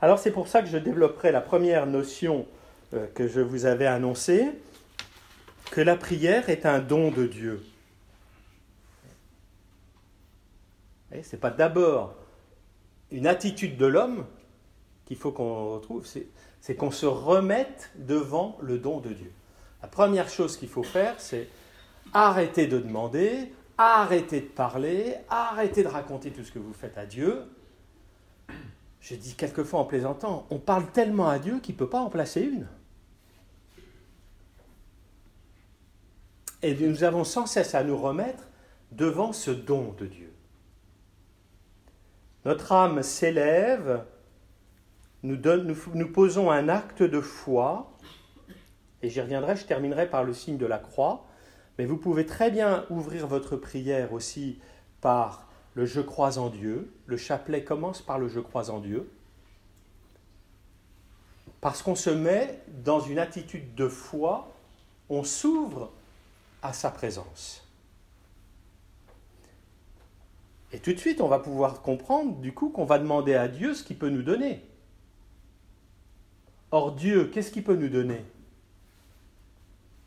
Alors 0.00 0.18
c'est 0.18 0.30
pour 0.30 0.48
ça 0.48 0.62
que 0.62 0.68
je 0.68 0.78
développerai 0.78 1.32
la 1.32 1.42
première 1.42 1.86
notion 1.86 2.46
euh, 2.94 3.06
que 3.14 3.28
je 3.28 3.40
vous 3.40 3.66
avais 3.66 3.86
annoncée, 3.86 4.46
que 5.70 5.82
la 5.82 5.96
prière 5.96 6.48
est 6.48 6.64
un 6.64 6.78
don 6.78 7.10
de 7.10 7.26
Dieu. 7.26 7.62
Ce 11.10 11.16
n'est 11.16 11.40
pas 11.40 11.50
d'abord 11.50 12.14
une 13.10 13.26
attitude 13.26 13.76
de 13.76 13.86
l'homme 13.86 14.26
qu'il 15.04 15.16
faut 15.16 15.32
qu'on 15.32 15.74
retrouve, 15.74 16.06
c'est 16.60 16.74
qu'on 16.76 16.90
se 16.90 17.06
remette 17.06 17.90
devant 17.96 18.56
le 18.60 18.78
don 18.78 19.00
de 19.00 19.12
Dieu. 19.12 19.32
La 19.82 19.88
première 19.88 20.28
chose 20.28 20.56
qu'il 20.56 20.68
faut 20.68 20.84
faire, 20.84 21.14
c'est 21.18 21.48
arrêter 22.12 22.66
de 22.66 22.78
demander, 22.78 23.52
arrêter 23.76 24.40
de 24.40 24.46
parler, 24.46 25.16
arrêter 25.28 25.82
de 25.82 25.88
raconter 25.88 26.30
tout 26.30 26.44
ce 26.44 26.52
que 26.52 26.58
vous 26.58 26.72
faites 26.72 26.96
à 26.98 27.06
Dieu. 27.06 27.42
Je 29.00 29.14
dis 29.14 29.34
quelquefois 29.34 29.80
en 29.80 29.84
plaisantant, 29.84 30.46
on 30.50 30.58
parle 30.58 30.90
tellement 30.92 31.28
à 31.28 31.38
Dieu 31.38 31.58
qu'il 31.60 31.74
ne 31.74 31.78
peut 31.78 31.88
pas 31.88 32.00
en 32.00 32.10
placer 32.10 32.42
une. 32.42 32.68
Et 36.62 36.74
nous 36.74 37.04
avons 37.04 37.24
sans 37.24 37.46
cesse 37.46 37.74
à 37.74 37.82
nous 37.82 37.96
remettre 37.96 38.44
devant 38.92 39.32
ce 39.32 39.50
don 39.50 39.94
de 39.98 40.06
Dieu. 40.06 40.30
Notre 42.44 42.72
âme 42.72 43.02
s'élève, 43.02 44.04
nous, 45.22 46.12
posons 46.12 46.50
un 46.50 46.68
acte 46.68 47.02
de 47.02 47.20
foi, 47.20 47.92
et 49.02 49.10
j'y 49.10 49.20
reviendrai, 49.20 49.56
je 49.56 49.66
terminerai 49.66 50.08
par 50.08 50.24
le 50.24 50.32
signe 50.32 50.56
de 50.56 50.66
la 50.66 50.78
croix, 50.78 51.26
mais 51.78 51.84
vous 51.84 51.98
pouvez 51.98 52.24
très 52.24 52.50
bien 52.50 52.86
ouvrir 52.90 53.26
votre 53.26 53.56
prière 53.56 54.12
aussi 54.12 54.58
par 55.00 55.48
le 55.74 55.86
je 55.86 56.00
crois 56.00 56.38
en 56.38 56.48
Dieu. 56.48 56.92
Le 57.06 57.16
chapelet 57.16 57.64
commence 57.64 58.02
par 58.02 58.18
le 58.18 58.28
je 58.28 58.40
crois 58.40 58.70
en 58.70 58.80
Dieu. 58.80 59.10
Parce 61.60 61.82
qu'on 61.82 61.94
se 61.94 62.10
met 62.10 62.60
dans 62.84 63.00
une 63.00 63.18
attitude 63.18 63.74
de 63.74 63.88
foi, 63.88 64.50
on 65.10 65.24
s'ouvre 65.24 65.92
à 66.62 66.72
sa 66.72 66.90
présence. 66.90 67.69
Et 70.72 70.78
tout 70.78 70.92
de 70.92 70.98
suite, 70.98 71.20
on 71.20 71.28
va 71.28 71.38
pouvoir 71.38 71.82
comprendre 71.82 72.36
du 72.40 72.52
coup 72.52 72.70
qu'on 72.70 72.84
va 72.84 72.98
demander 72.98 73.34
à 73.34 73.48
Dieu 73.48 73.74
ce 73.74 73.82
qu'il 73.82 73.98
peut 73.98 74.08
nous 74.08 74.22
donner. 74.22 74.62
Or 76.70 76.92
Dieu, 76.92 77.26
qu'est-ce 77.26 77.50
qu'il 77.50 77.64
peut 77.64 77.74
nous 77.74 77.88
donner? 77.88 78.24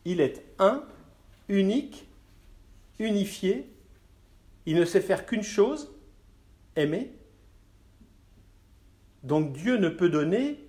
Il 0.06 0.22
est 0.22 0.44
un, 0.60 0.84
unique, 1.50 2.08
unifié. 3.00 3.70
Il 4.66 4.78
ne 4.78 4.86
sait 4.86 5.02
faire 5.02 5.26
qu'une 5.26 5.44
chose, 5.44 5.94
aimer. 6.78 7.12
Donc 9.24 9.54
Dieu 9.54 9.78
ne 9.78 9.90
peut 9.90 10.10
donner 10.10 10.60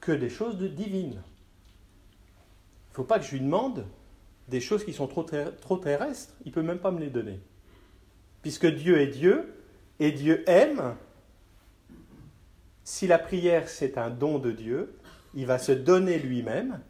que 0.00 0.12
des 0.12 0.30
choses 0.30 0.58
divines. 0.58 1.22
Il 2.88 2.90
ne 2.90 2.94
faut 2.94 3.04
pas 3.04 3.18
que 3.18 3.24
je 3.24 3.32
lui 3.32 3.40
demande 3.40 3.86
des 4.48 4.60
choses 4.60 4.84
qui 4.84 4.92
sont 4.92 5.06
trop 5.06 5.76
terrestres. 5.78 6.34
Il 6.44 6.48
ne 6.48 6.54
peut 6.54 6.62
même 6.62 6.78
pas 6.78 6.90
me 6.90 7.00
les 7.00 7.10
donner. 7.10 7.40
Puisque 8.42 8.66
Dieu 8.66 9.00
est 9.00 9.08
Dieu 9.08 9.54
et 9.98 10.12
Dieu 10.12 10.48
aime, 10.48 10.96
si 12.84 13.06
la 13.06 13.18
prière 13.18 13.68
c'est 13.68 13.98
un 13.98 14.10
don 14.10 14.38
de 14.38 14.50
Dieu, 14.50 14.96
il 15.34 15.46
va 15.46 15.58
se 15.58 15.72
donner 15.72 16.18
lui-même, 16.18 16.80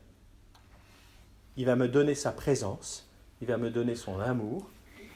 il 1.56 1.66
va 1.66 1.76
me 1.76 1.88
donner 1.88 2.14
sa 2.14 2.32
présence, 2.32 3.10
il 3.40 3.48
va 3.48 3.56
me 3.56 3.70
donner 3.70 3.96
son 3.96 4.20
amour, 4.20 4.70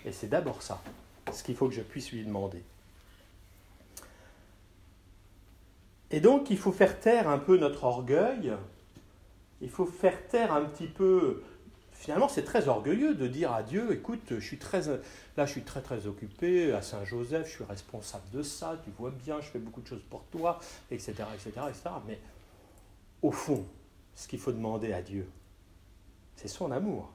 et 0.04 0.12
c'est 0.12 0.28
d'abord 0.28 0.62
ça, 0.62 0.82
ce 1.32 1.42
qu'il 1.42 1.56
faut 1.56 1.68
que 1.68 1.74
je 1.74 1.80
puisse 1.80 2.12
lui 2.12 2.24
demander. 2.24 2.62
Et 6.10 6.20
donc 6.20 6.50
il 6.50 6.58
faut 6.58 6.72
faire 6.72 7.00
taire 7.00 7.28
un 7.28 7.38
peu 7.38 7.56
notre 7.56 7.84
orgueil, 7.84 8.52
il 9.60 9.70
faut 9.70 9.86
faire 9.86 10.26
taire 10.28 10.52
un 10.52 10.64
petit 10.64 10.88
peu... 10.88 11.42
Finalement, 12.04 12.28
c'est 12.28 12.42
très 12.42 12.68
orgueilleux 12.68 13.14
de 13.14 13.26
dire 13.26 13.50
à 13.50 13.62
Dieu, 13.62 13.90
écoute, 13.90 14.20
je 14.28 14.44
suis 14.44 14.58
très, 14.58 14.82
là, 15.38 15.46
je 15.46 15.50
suis 15.52 15.62
très 15.62 15.80
très 15.80 16.06
occupé 16.06 16.70
à 16.74 16.82
Saint-Joseph, 16.82 17.46
je 17.46 17.52
suis 17.52 17.64
responsable 17.64 18.24
de 18.30 18.42
ça, 18.42 18.78
tu 18.84 18.90
vois 18.98 19.10
bien, 19.10 19.40
je 19.40 19.46
fais 19.46 19.58
beaucoup 19.58 19.80
de 19.80 19.86
choses 19.86 20.04
pour 20.10 20.22
toi, 20.24 20.60
etc., 20.90 21.14
etc., 21.32 21.62
etc. 21.66 21.82
Mais 22.06 22.18
au 23.22 23.30
fond, 23.30 23.64
ce 24.14 24.28
qu'il 24.28 24.38
faut 24.38 24.52
demander 24.52 24.92
à 24.92 25.00
Dieu, 25.00 25.26
c'est 26.36 26.48
son 26.48 26.72
amour. 26.72 27.10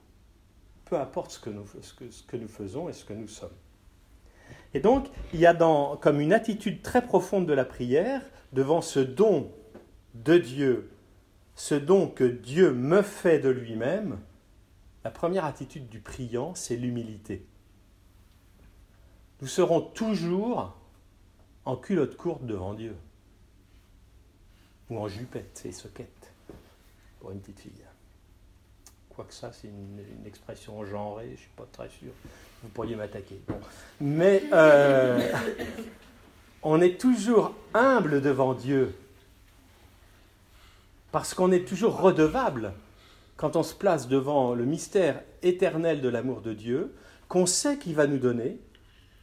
Peu 0.85 0.97
importe 0.97 1.29
ce 1.29 1.39
que, 1.39 1.51
nous, 1.51 1.67
ce, 1.83 2.23
que, 2.23 2.37
nous, 2.37 2.47
faisons 2.47 2.89
et 2.89 2.93
ce 2.93 3.05
que 3.05 3.13
nous 3.13 3.27
sommes. 3.27 3.53
Et 4.73 4.79
donc, 4.79 5.05
il 5.35 5.39
y 5.39 5.45
a 5.45 5.53
dans, 5.53 5.97
comme 5.97 6.19
une 6.19 6.33
attitude 6.33 6.81
très 6.81 7.03
profonde 7.03 7.45
de 7.45 7.53
la 7.53 7.65
prière 7.65 8.23
devant 8.53 8.81
ce 8.81 8.99
don 8.99 9.51
de 10.15 10.39
Dieu, 10.39 10.89
ce 11.53 11.75
don 11.75 12.07
que 12.07 12.23
Dieu 12.23 12.73
me 12.73 13.03
fait 13.03 13.37
de 13.37 13.49
lui-même, 13.49 14.17
la 15.03 15.11
première 15.11 15.45
attitude 15.45 15.89
du 15.89 15.99
priant, 15.99 16.55
c'est 16.55 16.75
l'humilité. 16.75 17.45
Nous 19.41 19.47
serons 19.47 19.81
toujours 19.81 20.75
en 21.65 21.77
culotte 21.77 22.17
courte 22.17 22.45
devant 22.45 22.73
Dieu. 22.73 22.95
Ou 24.89 24.97
en 24.97 25.07
jupette 25.07 25.61
et 25.65 25.71
soquette, 25.71 26.33
pour 27.19 27.31
une 27.31 27.39
petite 27.39 27.59
fille 27.59 27.83
que 29.23 29.33
ça, 29.33 29.51
c'est 29.53 29.67
une, 29.67 29.99
expression 30.25 30.85
genrée, 30.85 31.25
je 31.27 31.31
ne 31.31 31.37
suis 31.37 31.49
pas 31.55 31.67
très 31.71 31.89
sûr. 31.89 32.09
Vous 32.63 32.69
pourriez 32.69 32.95
m'attaquer. 32.95 33.39
Mais 33.99 34.43
euh, 34.53 35.31
on 36.63 36.81
est 36.81 36.99
toujours 36.99 37.53
humble 37.73 38.21
devant 38.21 38.53
Dieu, 38.53 38.95
parce 41.11 41.33
qu'on 41.33 41.51
est 41.51 41.67
toujours 41.67 41.99
redevable 41.99 42.73
quand 43.39 43.55
on 43.55 43.63
se 43.63 43.73
place 43.73 44.09
devant 44.09 44.53
le 44.53 44.65
mystère 44.65 45.23
éternel 45.43 46.01
de 46.01 46.09
l'amour 46.09 46.41
de 46.41 46.53
Dieu, 46.53 46.93
qu'on 47.29 47.45
sait 47.45 47.77
qu'il 47.77 47.95
va 47.95 48.05
nous 48.05 48.17
donner, 48.17 48.59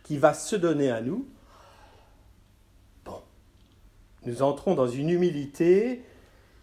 qu'il 0.04 0.20
va 0.20 0.32
se 0.32 0.56
donner 0.56 0.90
à 0.90 1.02
nous. 1.02 1.28
Bon, 3.04 3.20
nous 4.25 4.40
entrons 4.40 4.75
dans 4.75 4.88
une 4.88 5.11
humilité 5.11 6.02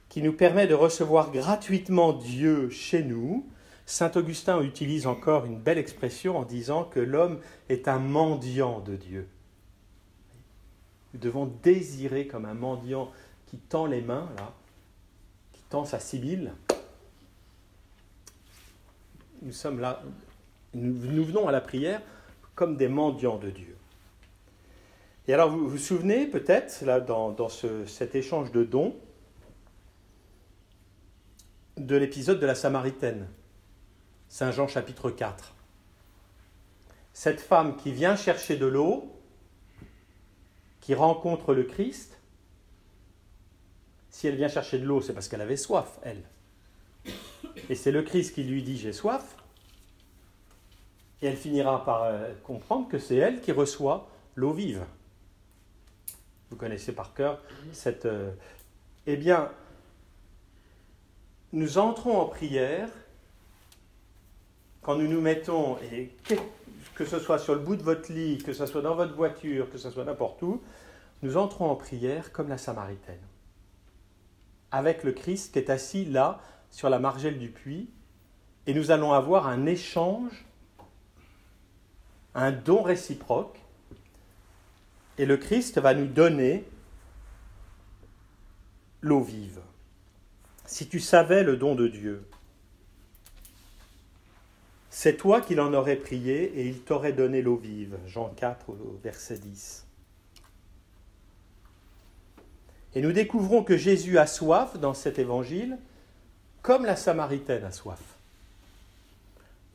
qui 0.10 0.24
nous 0.24 0.34
permet 0.34 0.66
de 0.66 0.74
recevoir 0.74 1.32
gratuitement 1.32 2.12
Dieu 2.14 2.72
chez 2.72 3.04
nous. 3.04 3.48
Saint 3.86 4.12
Augustin 4.16 4.60
utilise 4.64 5.06
encore 5.06 5.46
une 5.46 5.60
belle 5.60 5.78
expression 5.78 6.40
en 6.40 6.46
disant 6.46 6.86
que 6.86 7.00
l'homme 7.00 7.40
est 7.70 7.88
un 7.88 8.00
mendiant 8.00 8.80
de 8.80 8.96
Dieu. 8.96 9.28
Nous 11.14 11.20
devons 11.20 11.46
désirer 11.62 12.26
comme 12.26 12.46
un 12.46 12.56
mendiant 12.56 13.12
qui 13.46 13.60
tend 13.60 13.86
les 13.86 14.02
mains, 14.02 14.32
là, 14.40 14.56
qui 15.52 15.62
tend 15.70 15.86
sa 15.86 16.00
sibylle. 16.00 16.54
Nous 19.44 19.52
sommes 19.52 19.82
là, 19.82 20.02
nous, 20.74 21.26
venons 21.26 21.50
à 21.50 21.52
la 21.52 21.60
prière 21.60 22.02
comme 22.56 22.78
des 22.78 22.88
mendiants 22.88 23.38
de 23.38 23.50
Dieu. 23.50 23.76
Et 25.28 25.34
alors, 25.34 25.50
vous 25.50 25.68
vous 25.68 25.78
souvenez 25.78 26.28
peut-être, 26.28 26.82
là, 26.86 27.02
dans, 27.02 27.50
cet 27.50 28.16
échange 28.16 28.54
de 28.54 28.64
dons, 28.64 28.96
de 31.76 31.98
l'épisode 31.98 32.40
de 32.40 32.46
la 32.46 32.56
Samaritaine, 32.56 33.28
Saint 34.30 34.52
Jean 34.52 34.68
chapitre 34.68 35.12
4. 35.12 35.54
Cette 37.12 37.42
femme 37.42 37.76
qui 37.76 37.92
vient 37.92 38.16
chercher 38.16 38.56
de 38.56 38.66
l'eau, 38.66 39.12
qui 40.80 40.94
rencontre 40.94 41.54
le 41.54 41.64
Christ, 41.64 42.18
si 44.10 44.28
elle 44.28 44.36
vient 44.36 44.48
chercher 44.48 44.80
de 44.80 44.86
l'eau, 44.86 45.02
c'est 45.02 45.14
parce 45.14 45.28
qu'elle 45.28 45.42
avait 45.42 45.58
soif, 45.58 46.00
elle. 46.04 46.24
Et 47.70 47.76
c'est 47.76 47.92
le 47.92 48.02
Christ 48.02 48.34
qui 48.36 48.44
lui 48.44 48.64
dit 48.64 48.78
j'ai 48.78 48.94
soif. 48.94 49.36
Et 51.22 51.28
elle 51.28 51.38
finira 51.38 51.86
par 51.86 52.04
euh, 52.04 52.34
comprendre 52.44 52.90
que 52.90 53.00
c'est 53.00 53.16
elle 53.16 53.40
qui 53.40 53.52
reçoit 53.52 54.10
l'eau 54.36 54.52
vive. 54.52 54.84
Vous 56.50 56.58
connaissez 56.58 56.92
par 56.94 57.14
cœur 57.14 57.42
cette... 57.72 58.06
Euh, 58.06 58.32
eh 59.06 59.18
bien, 59.18 59.50
nous 61.54 61.78
entrons 61.78 62.20
en 62.20 62.26
prière 62.26 62.90
quand 64.82 64.96
nous 64.96 65.08
nous 65.08 65.22
mettons, 65.22 65.78
et 65.92 66.12
que, 66.96 67.06
ce 67.06 67.20
soit 67.20 67.40
sur 67.40 67.56
le 67.56 67.62
bout 67.62 67.78
de 67.78 67.84
votre 67.84 68.12
lit, 68.12 68.38
que 68.38 68.54
ce 68.54 68.66
soit 68.66 68.82
dans 68.82 68.96
votre 68.96 69.16
voiture, 69.16 69.70
que 69.72 69.78
ce 69.78 69.90
soit 69.90 70.04
n'importe 70.04 70.42
où, 70.42 70.62
nous 71.22 71.38
entrons 71.38 71.70
en 71.70 71.76
prière 71.76 72.34
comme 72.34 72.50
la 72.50 72.58
Samaritaine, 72.58 73.22
avec 74.72 75.04
le 75.04 75.14
Christ 75.14 75.54
qui 75.54 75.60
est 75.60 75.70
assis 75.70 76.06
là, 76.06 76.42
sur 76.74 76.90
la 76.90 76.98
margelle 76.98 77.38
du 77.38 77.50
puits, 77.50 77.88
et 78.66 78.74
nous 78.74 78.90
allons 78.90 79.14
avoir 79.14 79.48
un 79.48 79.68
échange, 79.68 80.46
un 82.34 82.52
don 82.52 82.82
réciproque, 82.82 83.60
et 85.20 85.28
le 85.28 85.38
Christ 85.38 85.78
va 85.78 85.94
nous 85.94 86.08
donner 86.08 86.66
l'eau 89.02 89.22
vive 89.22 89.62
si 90.66 90.88
tu 90.88 91.00
savais 91.00 91.44
le 91.44 91.58
don 91.58 91.76
de 91.76 91.88
Dieu. 91.88 92.28
C'est 94.90 95.18
toi 95.18 95.42
qu'il 95.42 95.62
en 95.62 95.74
aurait 95.76 95.98
prié 95.98 96.46
et 96.60 96.68
il 96.68 96.80
t'aurait 96.80 97.14
donné 97.14 97.44
l'eau 97.44 97.58
vive. 97.58 98.00
Jean 98.08 98.30
4, 98.30 98.76
verset 99.04 99.38
10. 99.38 99.86
Et 102.96 103.02
nous 103.02 103.12
découvrons 103.12 103.64
que 103.64 103.78
Jésus 103.78 104.18
a 104.18 104.26
soif 104.26 104.80
dans 104.80 104.96
cet 104.96 105.20
évangile, 105.20 105.78
comme 106.64 106.86
la 106.86 106.96
Samaritaine 106.96 107.66
a 107.66 107.72
soif. 107.72 108.00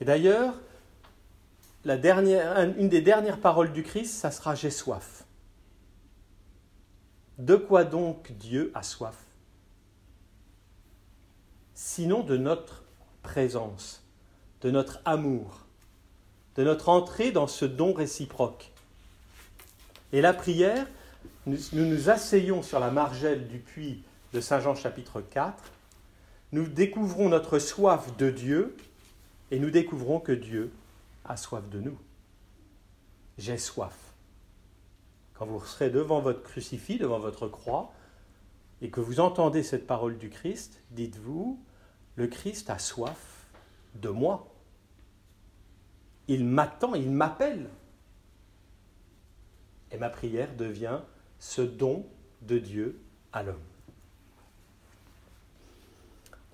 Et 0.00 0.04
d'ailleurs, 0.04 0.54
une 1.84 2.88
des 2.88 3.02
dernières 3.02 3.40
paroles 3.40 3.72
du 3.72 3.84
Christ, 3.84 4.14
ça 4.14 4.30
sera 4.30 4.54
J'ai 4.54 4.70
soif. 4.70 5.24
De 7.38 7.54
quoi 7.54 7.84
donc 7.84 8.32
Dieu 8.32 8.72
a 8.74 8.82
soif? 8.82 9.14
Sinon 11.74 12.24
de 12.24 12.36
notre 12.36 12.82
présence, 13.22 14.02
de 14.62 14.70
notre 14.70 15.00
amour, 15.04 15.66
de 16.56 16.64
notre 16.64 16.88
entrée 16.88 17.30
dans 17.30 17.46
ce 17.46 17.64
don 17.64 17.92
réciproque. 17.92 18.72
Et 20.12 20.20
la 20.20 20.32
prière, 20.32 20.86
nous 21.46 21.58
nous, 21.72 22.10
asseyons 22.10 22.62
sur 22.62 22.80
la 22.80 22.90
margelle 22.90 23.46
du 23.46 23.58
puits 23.58 24.02
de 24.32 24.40
Saint 24.40 24.60
Jean 24.60 24.74
chapitre 24.74 25.20
4, 25.20 25.54
nous 26.52 26.66
découvrons 26.66 27.28
notre 27.28 27.58
soif 27.58 28.16
de 28.16 28.30
Dieu 28.30 28.76
et 29.50 29.58
nous 29.58 29.70
découvrons 29.70 30.20
que 30.20 30.32
Dieu 30.32 30.72
a 31.24 31.36
soif 31.36 31.68
de 31.68 31.80
nous. 31.80 31.98
J'ai 33.36 33.58
soif. 33.58 33.96
Quand 35.34 35.46
vous 35.46 35.64
serez 35.64 35.90
devant 35.90 36.20
votre 36.20 36.42
crucifix, 36.42 36.98
devant 36.98 37.18
votre 37.18 37.48
croix, 37.48 37.92
et 38.80 38.90
que 38.90 39.00
vous 39.00 39.20
entendez 39.20 39.62
cette 39.62 39.86
parole 39.86 40.18
du 40.18 40.30
Christ, 40.30 40.80
dites-vous, 40.90 41.60
le 42.16 42.26
Christ 42.26 42.70
a 42.70 42.78
soif 42.78 43.46
de 43.94 44.08
moi. 44.08 44.48
Il 46.28 46.44
m'attend, 46.44 46.94
il 46.94 47.10
m'appelle. 47.10 47.68
Et 49.90 49.98
ma 49.98 50.10
prière 50.10 50.54
devient 50.56 51.00
ce 51.38 51.62
don 51.62 52.06
de 52.42 52.58
Dieu 52.58 53.00
à 53.32 53.42
l'homme. 53.42 53.67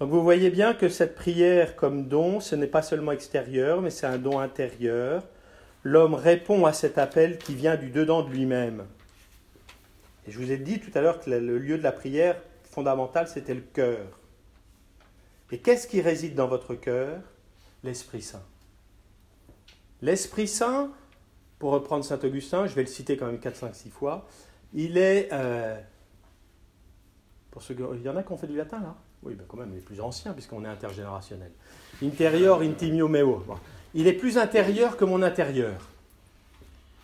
Donc 0.00 0.11
vous 0.11 0.22
voyez 0.22 0.50
bien 0.50 0.74
que 0.74 0.88
cette 0.88 1.14
prière 1.14 1.76
comme 1.76 2.09
don, 2.09 2.40
ce 2.40 2.57
n'est 2.57 2.66
pas 2.66 2.83
seulement 2.83 3.12
extérieur, 3.12 3.80
mais 3.80 3.90
c'est 3.90 4.07
un 4.07 4.18
don 4.18 4.40
intérieur. 4.40 5.22
L'homme 5.83 6.14
répond 6.14 6.66
à 6.66 6.72
cet 6.72 6.98
appel 6.98 7.38
qui 7.38 7.54
vient 7.54 7.76
du 7.76 7.90
dedans 7.90 8.22
de 8.22 8.30
lui-même. 8.30 8.87
Et 10.26 10.33
je 10.33 10.38
vous 10.38 10.50
ai 10.50 10.57
dit 10.57 10.80
tout 10.80 10.90
à 10.94 11.00
l'heure 11.00 11.20
que 11.20 11.30
le 11.30 11.59
lieu 11.59 11.78
de 11.78 11.83
la 11.83 11.92
prière 11.92 12.37
fondamentale, 12.64 13.28
c'était 13.28 13.54
le 13.54 13.61
cœur. 13.61 14.07
Et 15.52 15.59
qu'est-ce 15.59 15.87
qui 15.87 16.00
réside 16.00 16.35
dans 16.35 16.48
votre 16.48 16.74
cœur? 16.74 17.20
L'Esprit 17.85 18.22
Saint. 18.22 18.42
L'Esprit 20.02 20.48
Saint 20.48 20.90
pour 21.59 21.70
reprendre 21.72 22.04
Saint 22.04 22.18
Augustin, 22.22 22.66
je 22.66 22.74
vais 22.74 22.83
le 22.83 22.88
citer 22.88 23.16
quand 23.16 23.26
même 23.26 23.38
4, 23.38 23.57
5, 23.57 23.74
6 23.74 23.90
fois, 23.90 24.26
il 24.72 24.98
est... 24.98 25.28
Euh, 25.33 25.80
pour 27.50 27.62
ceux, 27.62 27.76
il 27.94 28.02
y 28.02 28.09
en 28.09 28.16
a 28.16 28.22
qui 28.22 28.33
ont 28.33 28.37
fait 28.37 28.48
du 28.48 28.57
latin 28.57 28.80
là 28.80 28.96
Oui, 29.24 29.34
ben 29.34 29.44
quand 29.48 29.56
même 29.56 29.72
les 29.74 29.80
plus 29.80 30.00
anciens 30.00 30.32
puisqu'on 30.32 30.64
est 30.64 30.68
intergénérationnel. 30.68 31.50
Interior 32.02 32.60
intimio 32.60 33.08
meo. 33.08 33.42
Il 33.94 34.06
est 34.06 34.12
plus 34.12 34.37
intérieur 34.37 34.96
que 34.96 35.04
mon 35.04 35.22
intérieur. 35.22 35.74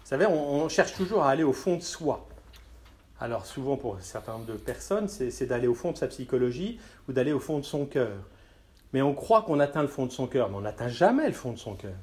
Vous 0.02 0.16
savez, 0.16 0.26
on, 0.26 0.68
cherche 0.68 0.94
toujours 0.94 1.22
à 1.22 1.30
aller 1.30 1.44
au 1.44 1.52
fond 1.52 1.76
de 1.76 1.82
soi. 1.82 2.26
Alors 3.20 3.46
souvent 3.46 3.76
pour 3.76 3.96
un 3.96 4.00
certain 4.00 4.38
de 4.40 4.54
personnes, 4.54 5.08
c'est 5.08 5.46
d'aller 5.46 5.68
au 5.68 5.74
fond 5.74 5.92
de 5.92 5.96
sa 5.96 6.08
psychologie 6.08 6.78
ou 7.08 7.12
d'aller 7.12 7.32
au 7.32 7.40
fond 7.40 7.58
de 7.58 7.64
son 7.64 7.86
cœur. 7.86 8.16
Mais 8.92 9.02
on 9.02 9.14
croit 9.14 9.42
qu'on 9.42 9.60
atteint 9.60 9.82
le 9.82 9.88
fond 9.88 10.04
de 10.04 10.10
son 10.10 10.26
cœur, 10.26 10.50
mais 10.50 10.56
on 10.56 10.62
n'atteint 10.62 10.88
jamais 10.88 11.26
le 11.26 11.32
fond 11.32 11.52
de 11.52 11.58
son 11.58 11.74
cœur. 11.74 11.94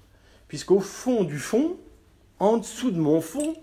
Puisqu'au 0.48 0.80
fond 0.80 1.26
du 1.26 1.38
fond, 1.38 1.76
en 2.40 2.58
dessous 2.58 2.92
de 2.92 3.00
mon 3.00 3.20
fond, 3.20 3.56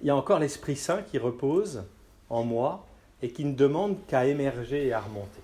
il 0.00 0.08
y 0.08 0.10
a 0.10 0.16
encore 0.16 0.40
l'Esprit 0.40 0.76
Saint 0.76 1.02
qui 1.02 1.18
repose 1.18 1.84
en 2.28 2.42
moi 2.42 2.87
et 3.22 3.30
qui 3.30 3.44
ne 3.44 3.54
demande 3.54 3.96
qu'à 4.06 4.26
émerger 4.26 4.86
et 4.86 4.92
à 4.92 5.00
remonter. 5.00 5.40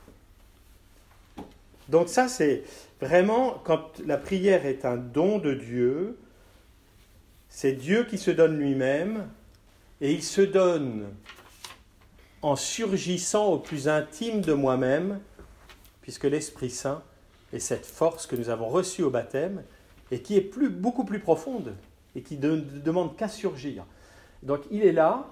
Donc 1.88 2.08
ça, 2.08 2.28
c'est 2.28 2.62
vraiment, 3.00 3.60
quand 3.64 4.00
la 4.06 4.16
prière 4.16 4.64
est 4.64 4.84
un 4.84 4.96
don 4.96 5.38
de 5.38 5.52
Dieu, 5.52 6.18
c'est 7.48 7.72
Dieu 7.72 8.04
qui 8.04 8.18
se 8.18 8.30
donne 8.30 8.56
lui-même, 8.56 9.28
et 10.00 10.12
il 10.12 10.22
se 10.22 10.40
donne 10.40 11.06
en 12.42 12.56
surgissant 12.56 13.52
au 13.52 13.58
plus 13.58 13.88
intime 13.88 14.40
de 14.40 14.52
moi-même, 14.52 15.20
puisque 16.02 16.24
l'Esprit 16.24 16.70
Saint 16.70 17.02
est 17.52 17.60
cette 17.60 17.86
force 17.86 18.26
que 18.26 18.36
nous 18.36 18.50
avons 18.50 18.68
reçue 18.68 19.02
au 19.02 19.10
baptême, 19.10 19.62
et 20.10 20.20
qui 20.20 20.36
est 20.36 20.42
plus, 20.42 20.68
beaucoup 20.68 21.04
plus 21.04 21.20
profonde, 21.20 21.74
et 22.16 22.22
qui 22.22 22.36
ne 22.38 22.56
demande 22.56 23.16
qu'à 23.16 23.28
surgir. 23.28 23.84
Donc 24.42 24.62
il 24.70 24.84
est 24.84 24.92
là. 24.92 25.26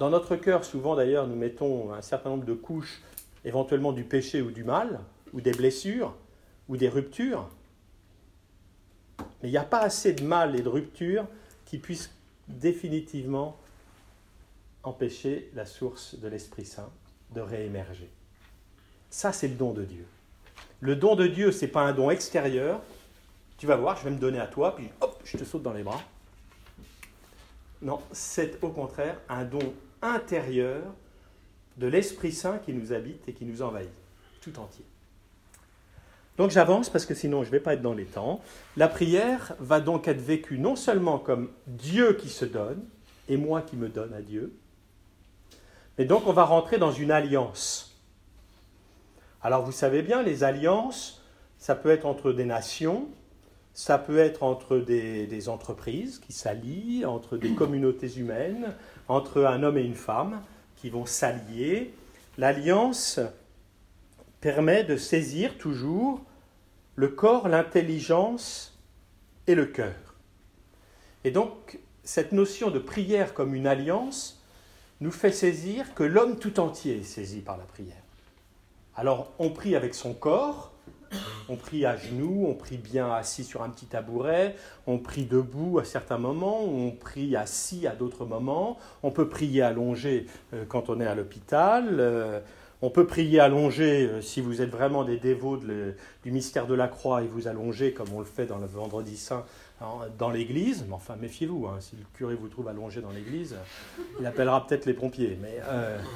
Dans 0.00 0.08
notre 0.08 0.34
cœur, 0.34 0.64
souvent 0.64 0.96
d'ailleurs, 0.96 1.26
nous 1.26 1.36
mettons 1.36 1.92
un 1.92 2.00
certain 2.00 2.30
nombre 2.30 2.46
de 2.46 2.54
couches, 2.54 3.02
éventuellement 3.44 3.92
du 3.92 4.02
péché 4.02 4.40
ou 4.40 4.50
du 4.50 4.64
mal, 4.64 5.00
ou 5.34 5.42
des 5.42 5.52
blessures, 5.52 6.16
ou 6.70 6.78
des 6.78 6.88
ruptures. 6.88 7.46
Mais 9.18 9.48
il 9.48 9.50
n'y 9.50 9.58
a 9.58 9.62
pas 9.62 9.80
assez 9.80 10.14
de 10.14 10.24
mal 10.24 10.58
et 10.58 10.62
de 10.62 10.70
ruptures 10.70 11.26
qui 11.66 11.76
puissent 11.76 12.10
définitivement 12.48 13.58
empêcher 14.84 15.50
la 15.54 15.66
source 15.66 16.18
de 16.18 16.28
l'Esprit 16.28 16.64
Saint 16.64 16.88
de 17.34 17.42
réémerger. 17.42 18.08
Ça, 19.10 19.34
c'est 19.34 19.48
le 19.48 19.54
don 19.54 19.74
de 19.74 19.84
Dieu. 19.84 20.06
Le 20.80 20.96
don 20.96 21.14
de 21.14 21.26
Dieu, 21.26 21.52
ce 21.52 21.66
n'est 21.66 21.70
pas 21.70 21.82
un 21.82 21.92
don 21.92 22.08
extérieur. 22.10 22.80
Tu 23.58 23.66
vas 23.66 23.76
voir, 23.76 23.98
je 23.98 24.04
vais 24.04 24.12
me 24.12 24.18
donner 24.18 24.40
à 24.40 24.46
toi, 24.46 24.74
puis 24.74 24.88
hop, 25.02 25.20
je 25.26 25.36
te 25.36 25.44
saute 25.44 25.62
dans 25.62 25.74
les 25.74 25.82
bras. 25.82 26.00
Non, 27.82 28.00
c'est 28.12 28.64
au 28.64 28.70
contraire 28.70 29.20
un 29.28 29.44
don 29.44 29.74
intérieur 30.02 30.82
de 31.76 31.86
l'Esprit 31.86 32.32
Saint 32.32 32.58
qui 32.58 32.72
nous 32.72 32.92
habite 32.92 33.28
et 33.28 33.32
qui 33.32 33.44
nous 33.44 33.62
envahit 33.62 33.90
tout 34.40 34.58
entier. 34.58 34.84
Donc 36.36 36.50
j'avance 36.50 36.88
parce 36.88 37.04
que 37.04 37.14
sinon 37.14 37.42
je 37.42 37.48
ne 37.48 37.52
vais 37.52 37.60
pas 37.60 37.74
être 37.74 37.82
dans 37.82 37.94
les 37.94 38.06
temps. 38.06 38.40
La 38.76 38.88
prière 38.88 39.54
va 39.58 39.80
donc 39.80 40.08
être 40.08 40.20
vécue 40.20 40.58
non 40.58 40.76
seulement 40.76 41.18
comme 41.18 41.50
Dieu 41.66 42.14
qui 42.14 42.28
se 42.28 42.44
donne 42.44 42.82
et 43.28 43.36
moi 43.36 43.62
qui 43.62 43.76
me 43.76 43.88
donne 43.88 44.14
à 44.14 44.22
Dieu, 44.22 44.52
mais 45.98 46.04
donc 46.04 46.26
on 46.26 46.32
va 46.32 46.44
rentrer 46.44 46.78
dans 46.78 46.92
une 46.92 47.10
alliance. 47.10 47.98
Alors 49.42 49.64
vous 49.64 49.72
savez 49.72 50.02
bien, 50.02 50.22
les 50.22 50.44
alliances, 50.44 51.22
ça 51.58 51.74
peut 51.74 51.90
être 51.90 52.06
entre 52.06 52.32
des 52.32 52.44
nations, 52.46 53.08
ça 53.74 53.98
peut 53.98 54.18
être 54.18 54.42
entre 54.42 54.78
des, 54.78 55.48
entreprises 55.48 56.18
qui 56.18 56.32
s'allient, 56.32 57.04
entre 57.04 57.36
des 57.36 57.54
communautés 57.54 58.18
humaines, 58.18 58.74
entre 59.10 59.44
un 59.44 59.64
homme 59.64 59.76
et 59.76 59.82
une 59.82 59.96
femme 59.96 60.40
qui 60.76 60.88
vont 60.88 61.04
s'allier. 61.04 61.92
L'alliance 62.38 63.18
permet 64.40 64.84
de 64.84 64.96
saisir 64.96 65.58
toujours 65.58 66.22
le 66.94 67.08
corps, 67.08 67.48
l'intelligence 67.48 68.78
et 69.48 69.56
le 69.56 69.66
cœur. 69.66 70.14
Et 71.24 71.32
donc, 71.32 71.80
cette 72.04 72.30
notion 72.30 72.70
de 72.70 72.78
prière 72.78 73.34
comme 73.34 73.54
une 73.54 73.66
alliance 73.66 74.40
nous 75.00 75.10
fait 75.10 75.32
saisir 75.32 75.92
que 75.94 76.04
l'homme 76.04 76.38
tout 76.38 76.60
entier 76.60 76.98
est 76.98 77.02
saisi 77.02 77.40
par 77.40 77.58
la 77.58 77.64
prière. 77.64 78.02
Alors, 78.94 79.32
on 79.40 79.50
prie 79.50 79.74
avec 79.74 79.94
son 79.94 80.14
corps, 80.14 80.72
on 81.48 81.56
prie 81.56 81.84
à 81.84 81.96
genoux, 81.96 82.46
on 82.48 82.54
prie 82.54 82.76
bien 82.76 83.12
assis 83.12 83.44
sur 83.44 83.62
un 83.62 83.70
petit 83.70 83.86
tabouret, 83.86 84.56
on 84.86 84.98
prie 84.98 85.24
debout 85.24 85.78
à 85.78 85.84
certains 85.84 86.18
moments, 86.18 86.62
on 86.64 86.92
prie 86.92 87.36
assis 87.36 87.86
à 87.86 87.94
d'autres 87.94 88.24
moments, 88.24 88.78
on 89.02 89.10
peut 89.10 89.28
prier 89.28 89.62
allongé 89.62 90.26
euh, 90.54 90.64
quand 90.68 90.88
on 90.88 91.00
est 91.00 91.06
à 91.06 91.14
l'hôpital, 91.14 91.96
euh, 91.98 92.40
on 92.82 92.90
peut 92.90 93.06
prier 93.06 93.40
allongé 93.40 94.06
euh, 94.06 94.20
si 94.22 94.40
vous 94.40 94.62
êtes 94.62 94.70
vraiment 94.70 95.04
des 95.04 95.18
dévots 95.18 95.58
du 95.58 96.30
mystère 96.30 96.66
de 96.66 96.74
la 96.74 96.88
croix 96.88 97.22
et 97.22 97.26
vous 97.26 97.48
allongez 97.48 97.92
comme 97.92 98.12
on 98.14 98.20
le 98.20 98.26
fait 98.26 98.46
dans 98.46 98.58
le 98.58 98.66
vendredi 98.66 99.16
saint 99.16 99.44
dans 100.18 100.30
l'église. 100.30 100.84
Mais 100.86 100.94
enfin, 100.94 101.16
méfiez-vous, 101.16 101.66
hein, 101.66 101.78
si 101.80 101.96
le 101.96 102.02
curé 102.12 102.34
vous 102.34 102.48
trouve 102.48 102.68
allongé 102.68 103.00
dans 103.00 103.10
l'église, 103.10 103.56
il 104.20 104.26
appellera 104.26 104.66
peut-être 104.66 104.84
les 104.84 104.92
pompiers. 104.92 105.38
Mais 105.40 105.58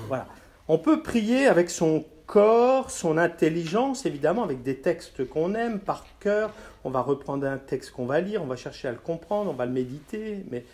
voilà. 0.06 0.26
On 0.68 0.78
peut 0.78 1.02
prier 1.02 1.46
avec 1.46 1.68
son 1.68 2.04
corps, 2.26 2.90
son 2.90 3.18
intelligence, 3.18 4.06
évidemment, 4.06 4.44
avec 4.44 4.62
des 4.62 4.78
textes 4.78 5.28
qu'on 5.28 5.54
aime 5.54 5.78
par 5.78 6.06
cœur. 6.20 6.52
On 6.84 6.90
va 6.90 7.00
reprendre 7.00 7.46
un 7.46 7.58
texte 7.58 7.90
qu'on 7.90 8.06
va 8.06 8.20
lire, 8.20 8.42
on 8.42 8.46
va 8.46 8.56
chercher 8.56 8.88
à 8.88 8.92
le 8.92 8.98
comprendre, 8.98 9.50
on 9.50 9.54
va 9.54 9.66
le 9.66 9.72
méditer, 9.72 10.44
mais... 10.50 10.64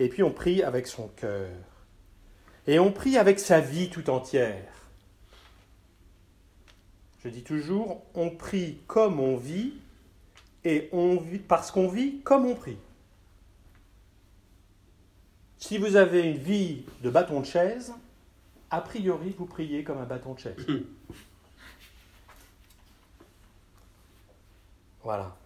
et 0.00 0.08
puis 0.08 0.22
on 0.22 0.32
prie 0.32 0.62
avec 0.62 0.88
son 0.88 1.08
cœur. 1.08 1.48
Et 2.66 2.80
on 2.80 2.90
prie 2.90 3.16
avec 3.16 3.38
sa 3.38 3.60
vie 3.60 3.88
tout 3.88 4.10
entière. 4.10 4.72
Je 7.22 7.28
dis 7.28 7.42
toujours, 7.42 8.02
on 8.14 8.30
prie 8.30 8.78
comme 8.88 9.20
on 9.20 9.36
vit, 9.36 9.74
et 10.64 10.88
on 10.90 11.16
vit 11.16 11.38
parce 11.38 11.70
qu'on 11.70 11.88
vit 11.88 12.20
comme 12.22 12.46
on 12.46 12.56
prie. 12.56 12.78
Si 15.58 15.78
vous 15.78 15.94
avez 15.94 16.22
une 16.22 16.36
vie 16.36 16.84
de 17.02 17.10
bâton 17.10 17.40
de 17.40 17.46
chaise, 17.46 17.92
a 18.76 18.82
priori, 18.82 19.34
vous 19.38 19.46
priez 19.46 19.82
comme 19.82 19.96
un 19.96 20.04
bâton 20.04 20.34
de 20.34 20.38
chaise. 20.38 20.66
Voilà. 25.02 25.36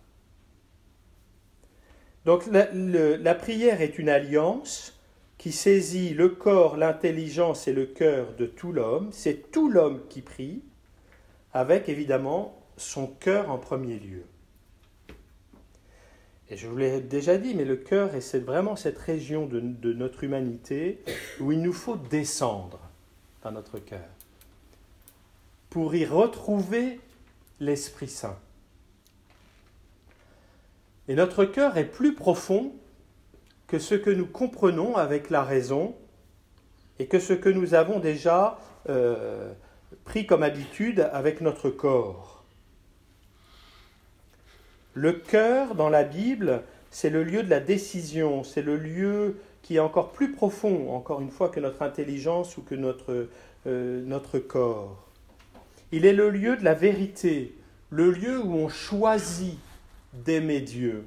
Donc 2.25 2.45
la, 2.47 3.35
prière 3.35 3.83
est 3.83 3.99
une 3.99 4.09
alliance 4.09 4.99
qui 5.37 5.53
saisit 5.53 6.15
le 6.15 6.31
corps, 6.31 6.79
l'intelligence 6.79 7.69
et 7.69 7.75
le 7.75 7.85
cœur 7.85 8.35
de 8.35 8.47
tout 8.47 8.73
l'homme. 8.73 9.11
C'est 9.13 9.51
tout 9.53 9.71
l'homme 9.71 10.01
qui 10.09 10.23
prie, 10.23 10.63
avec 11.53 11.89
évidemment 11.89 12.59
son 12.79 13.07
cœur 13.07 13.51
en 13.51 13.59
premier 13.59 13.99
lieu. 13.99 14.25
Et 16.49 16.57
je 16.57 16.67
vous 16.67 16.77
l'ai 16.79 17.01
déjà 17.01 17.37
dit, 17.37 17.55
mais 17.55 17.67
le 17.67 17.77
cœur 17.77 18.15
est 18.15 18.35
vraiment 18.39 18.77
cette 18.77 18.99
région 18.99 19.47
de 19.47 19.93
notre 19.93 20.25
humanité 20.25 21.05
où 21.39 21.53
il 21.53 21.61
nous 21.61 21.75
faut 21.75 21.97
descendre 21.97 22.90
dans 23.43 23.53
notre 23.53 23.79
cœur, 23.79 24.09
pour 25.71 25.95
y 25.95 26.05
retrouver 26.05 27.01
l'Esprit 27.61 28.09
Saint. 28.09 28.39
Et 31.09 31.15
notre 31.15 31.45
cœur 31.45 31.77
est 31.77 31.87
plus 31.87 32.15
profond 32.15 32.73
que 33.67 33.79
ce 33.79 33.95
que 33.95 34.11
nous 34.11 34.27
comprenons 34.27 34.97
avec 34.97 35.31
la 35.31 35.43
raison 35.43 35.95
et 36.99 37.07
que 37.07 37.19
ce 37.19 37.33
que 37.33 37.49
nous 37.49 37.75
avons 37.75 37.99
déjà 37.99 38.59
euh, 38.89 39.53
pris 40.05 40.27
comme 40.27 40.43
habitude 40.43 41.09
avec 41.13 41.41
notre 41.41 41.71
corps. 41.71 42.45
Le 44.95 45.13
cœur 45.13 45.75
dans 45.75 45.89
la 45.89 46.05
Bible, 46.05 46.63
c'est 46.91 47.11
le 47.11 47.23
lieu 47.23 47.43
de 47.43 47.51
la 47.51 47.61
décision, 47.61 48.43
c'est 48.43 48.63
le 48.63 48.77
lieu 48.77 49.37
qui 49.63 49.77
est 49.77 49.81
encore 49.81 50.13
plus 50.13 50.33
profond, 50.33 50.95
encore 50.95 51.21
une 51.21 51.31
fois, 51.31 51.49
que 51.49 51.61
notre 51.61 51.83
intelligence 51.83 52.57
ou 52.57 52.63
que 52.63 52.75
notre, 52.75 53.29
euh, 53.67 54.03
notre 54.05 54.39
corps. 54.39 55.07
Il 55.93 56.07
est 56.07 56.13
le 56.13 56.31
lieu 56.31 56.57
de 56.57 56.65
la 56.65 56.75
vérité, 56.75 57.55
le 57.91 58.11
lieu 58.11 58.41
où 58.41 58.55
on 58.55 58.69
choisit 58.69 59.59
d'aimer 60.13 60.61
Dieu 60.61 61.05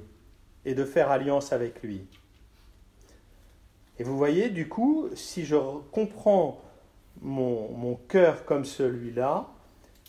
et 0.64 0.74
de 0.74 0.84
faire 0.84 1.10
alliance 1.10 1.52
avec 1.52 1.82
lui. 1.82 2.02
Et 3.98 4.04
vous 4.04 4.16
voyez, 4.16 4.50
du 4.50 4.68
coup, 4.68 5.08
si 5.14 5.44
je 5.44 5.56
comprends 5.92 6.60
mon, 7.22 7.70
mon 7.72 7.94
cœur 7.94 8.44
comme 8.44 8.64
celui-là, 8.64 9.48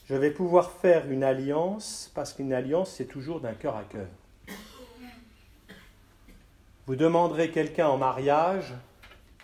je 0.08 0.16
vais 0.16 0.32
pouvoir 0.32 0.72
faire 0.72 1.10
une 1.10 1.24
alliance, 1.24 2.12
parce 2.14 2.34
qu'une 2.34 2.54
alliance, 2.54 2.92
c'est 2.92 3.06
toujours 3.06 3.40
d'un 3.40 3.54
cœur 3.54 3.76
à 3.76 3.84
cœur. 3.84 4.08
Vous 6.88 6.96
demanderez 6.96 7.50
quelqu'un 7.50 7.88
en 7.88 7.98
mariage 7.98 8.74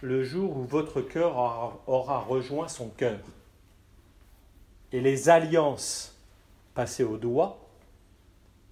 le 0.01 0.23
jour 0.23 0.57
où 0.57 0.63
votre 0.63 1.01
cœur 1.01 1.37
aura, 1.87 2.19
rejoint 2.19 2.67
son 2.67 2.89
cœur. 2.89 3.19
Et 4.91 5.01
les 5.01 5.29
alliances 5.29 6.15
passées 6.75 7.03
au 7.03 7.17
doigt 7.17 7.57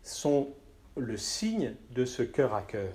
sont 0.03 0.49
le 0.97 1.17
signe 1.17 1.73
de 1.91 2.05
ce 2.05 2.21
cœur 2.21 2.53
à 2.53 2.61
cœur. 2.61 2.93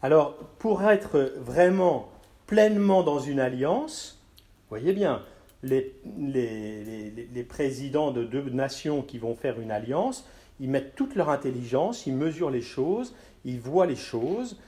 Alors, 0.00 0.36
pour 0.58 0.82
être 0.84 1.32
vraiment 1.38 2.08
pleinement 2.46 3.02
dans 3.02 3.18
une 3.18 3.40
alliance, 3.40 4.22
voyez 4.68 4.92
bien, 4.92 5.24
les 5.62 7.46
présidents 7.48 8.12
de 8.12 8.22
deux 8.22 8.50
nations 8.50 9.02
qui 9.02 9.18
vont 9.18 9.34
faire 9.34 9.58
une 9.58 9.70
alliance, 9.70 10.24
ils 10.60 10.70
mettent 10.70 10.94
toute 10.94 11.14
leur 11.14 11.30
intelligence, 11.30 12.06
ils 12.06 12.14
mesurent 12.14 12.50
les 12.50 12.62
choses, 12.62 13.14
ils 13.44 13.60
voient 13.60 13.86
les 13.86 13.96
choses, 13.96 14.58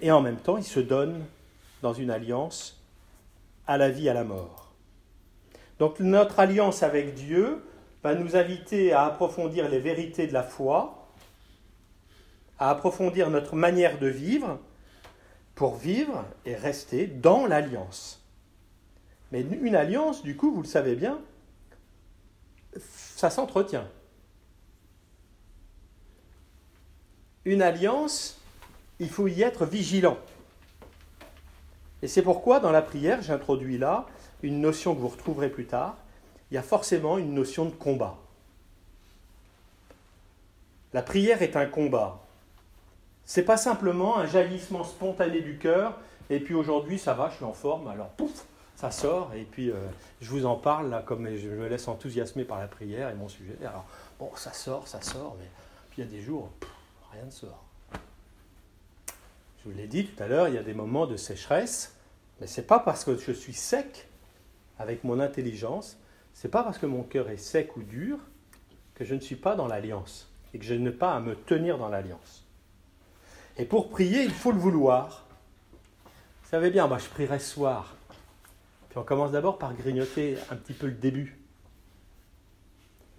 et 0.00 0.10
en 0.10 0.20
même 0.20 0.36
temps, 0.36 0.56
ils 0.56 0.64
se 0.64 0.80
donnent 0.80 1.24
dans 1.82 1.92
une 1.92 2.10
alliance 2.10 2.80
à 3.66 3.76
la 3.76 3.90
vie, 3.90 4.08
à 4.08 4.14
la 4.14 4.24
mort. 4.24 4.72
Donc 5.78 6.00
notre 6.00 6.38
alliance 6.38 6.82
avec 6.82 7.14
Dieu 7.14 7.62
va 8.02 8.14
nous 8.14 8.36
inviter 8.36 8.92
à 8.92 9.04
approfondir 9.04 9.68
les 9.68 9.80
vérités 9.80 10.26
de 10.26 10.32
la 10.32 10.42
foi, 10.42 11.08
à 12.58 12.70
approfondir 12.70 13.30
notre 13.30 13.56
manière 13.56 13.98
de 13.98 14.06
vivre, 14.06 14.58
pour 15.54 15.76
vivre 15.76 16.24
et 16.46 16.54
rester 16.54 17.06
dans 17.06 17.46
l'alliance. 17.46 18.24
Mais 19.30 19.40
une 19.40 19.74
alliance, 19.74 20.22
du 20.22 20.36
coup, 20.36 20.52
vous 20.52 20.62
le 20.62 20.68
savez 20.68 20.94
bien, 20.94 21.18
ça 22.76 23.30
s'entretient. 23.30 23.86
Une 27.44 27.62
alliance, 27.62 28.40
il 29.00 29.08
faut 29.08 29.26
y 29.28 29.42
être 29.42 29.66
vigilant. 29.66 30.16
Et 32.02 32.08
c'est 32.08 32.22
pourquoi, 32.22 32.60
dans 32.60 32.70
la 32.70 32.82
prière, 32.82 33.22
j'introduis 33.22 33.78
là 33.78 34.06
une 34.42 34.60
notion 34.60 34.94
que 34.94 35.00
vous 35.00 35.08
retrouverez 35.08 35.48
plus 35.48 35.66
tard. 35.66 35.96
Il 36.50 36.54
y 36.54 36.58
a 36.58 36.62
forcément 36.62 37.18
une 37.18 37.32
notion 37.32 37.64
de 37.64 37.70
combat. 37.70 38.16
La 40.92 41.02
prière 41.02 41.42
est 41.42 41.56
un 41.56 41.66
combat. 41.66 42.20
C'est 43.24 43.44
pas 43.44 43.56
simplement 43.56 44.18
un 44.18 44.26
jaillissement 44.26 44.84
spontané 44.84 45.40
du 45.40 45.56
cœur, 45.56 45.96
et 46.28 46.40
puis 46.40 46.54
aujourd'hui 46.54 46.98
ça 46.98 47.14
va, 47.14 47.30
je 47.30 47.36
suis 47.36 47.44
en 47.44 47.52
forme, 47.52 47.88
alors 47.88 48.08
pouf, 48.08 48.44
ça 48.76 48.90
sort, 48.90 49.32
et 49.34 49.44
puis 49.44 49.70
euh, 49.70 49.76
je 50.20 50.28
vous 50.28 50.44
en 50.44 50.56
parle 50.56 50.90
là, 50.90 51.02
comme 51.06 51.28
je 51.36 51.48
me 51.48 51.68
laisse 51.68 51.88
enthousiasmer 51.88 52.44
par 52.44 52.58
la 52.58 52.66
prière 52.66 53.08
et 53.08 53.14
mon 53.14 53.28
sujet. 53.28 53.56
Alors, 53.60 53.86
bon, 54.18 54.30
ça 54.34 54.52
sort, 54.52 54.88
ça 54.88 55.00
sort, 55.00 55.36
mais 55.38 55.46
puis 55.90 56.02
il 56.02 56.04
y 56.04 56.08
a 56.08 56.10
des 56.10 56.20
jours, 56.20 56.50
rien 57.12 57.24
ne 57.24 57.30
sort. 57.30 57.64
Je 57.92 59.68
vous 59.68 59.76
l'ai 59.76 59.86
dit 59.86 60.06
tout 60.06 60.22
à 60.22 60.26
l'heure, 60.26 60.48
il 60.48 60.54
y 60.54 60.58
a 60.58 60.62
des 60.62 60.74
moments 60.74 61.06
de 61.06 61.16
sécheresse, 61.16 61.94
mais 62.40 62.46
c'est 62.46 62.66
pas 62.66 62.80
parce 62.80 63.04
que 63.04 63.16
je 63.16 63.32
suis 63.32 63.52
sec 63.52 64.08
avec 64.78 65.04
mon 65.04 65.20
intelligence, 65.20 65.98
c'est 66.32 66.50
pas 66.50 66.64
parce 66.64 66.78
que 66.78 66.86
mon 66.86 67.02
cœur 67.02 67.28
est 67.28 67.36
sec 67.36 67.76
ou 67.76 67.82
dur 67.82 68.18
que 68.94 69.04
je 69.04 69.14
ne 69.14 69.20
suis 69.20 69.36
pas 69.36 69.54
dans 69.54 69.68
l'alliance 69.68 70.28
et 70.52 70.58
que 70.58 70.64
je 70.64 70.74
n'ai 70.74 70.90
pas 70.90 71.14
à 71.14 71.20
me 71.20 71.36
tenir 71.36 71.78
dans 71.78 71.88
l'alliance. 71.88 72.44
Et 73.58 73.64
pour 73.64 73.90
prier, 73.90 74.24
il 74.24 74.32
faut 74.32 74.50
le 74.50 74.58
vouloir. 74.58 75.26
Vous 76.04 76.50
savez 76.50 76.70
bien, 76.70 76.86
moi 76.86 76.98
je 76.98 77.08
prierai 77.08 77.38
ce 77.38 77.50
soir. 77.50 77.94
Puis 78.88 78.98
on 78.98 79.04
commence 79.04 79.32
d'abord 79.32 79.58
par 79.58 79.74
grignoter 79.74 80.36
un 80.50 80.56
petit 80.56 80.72
peu 80.72 80.86
le 80.86 80.92
début. 80.92 81.38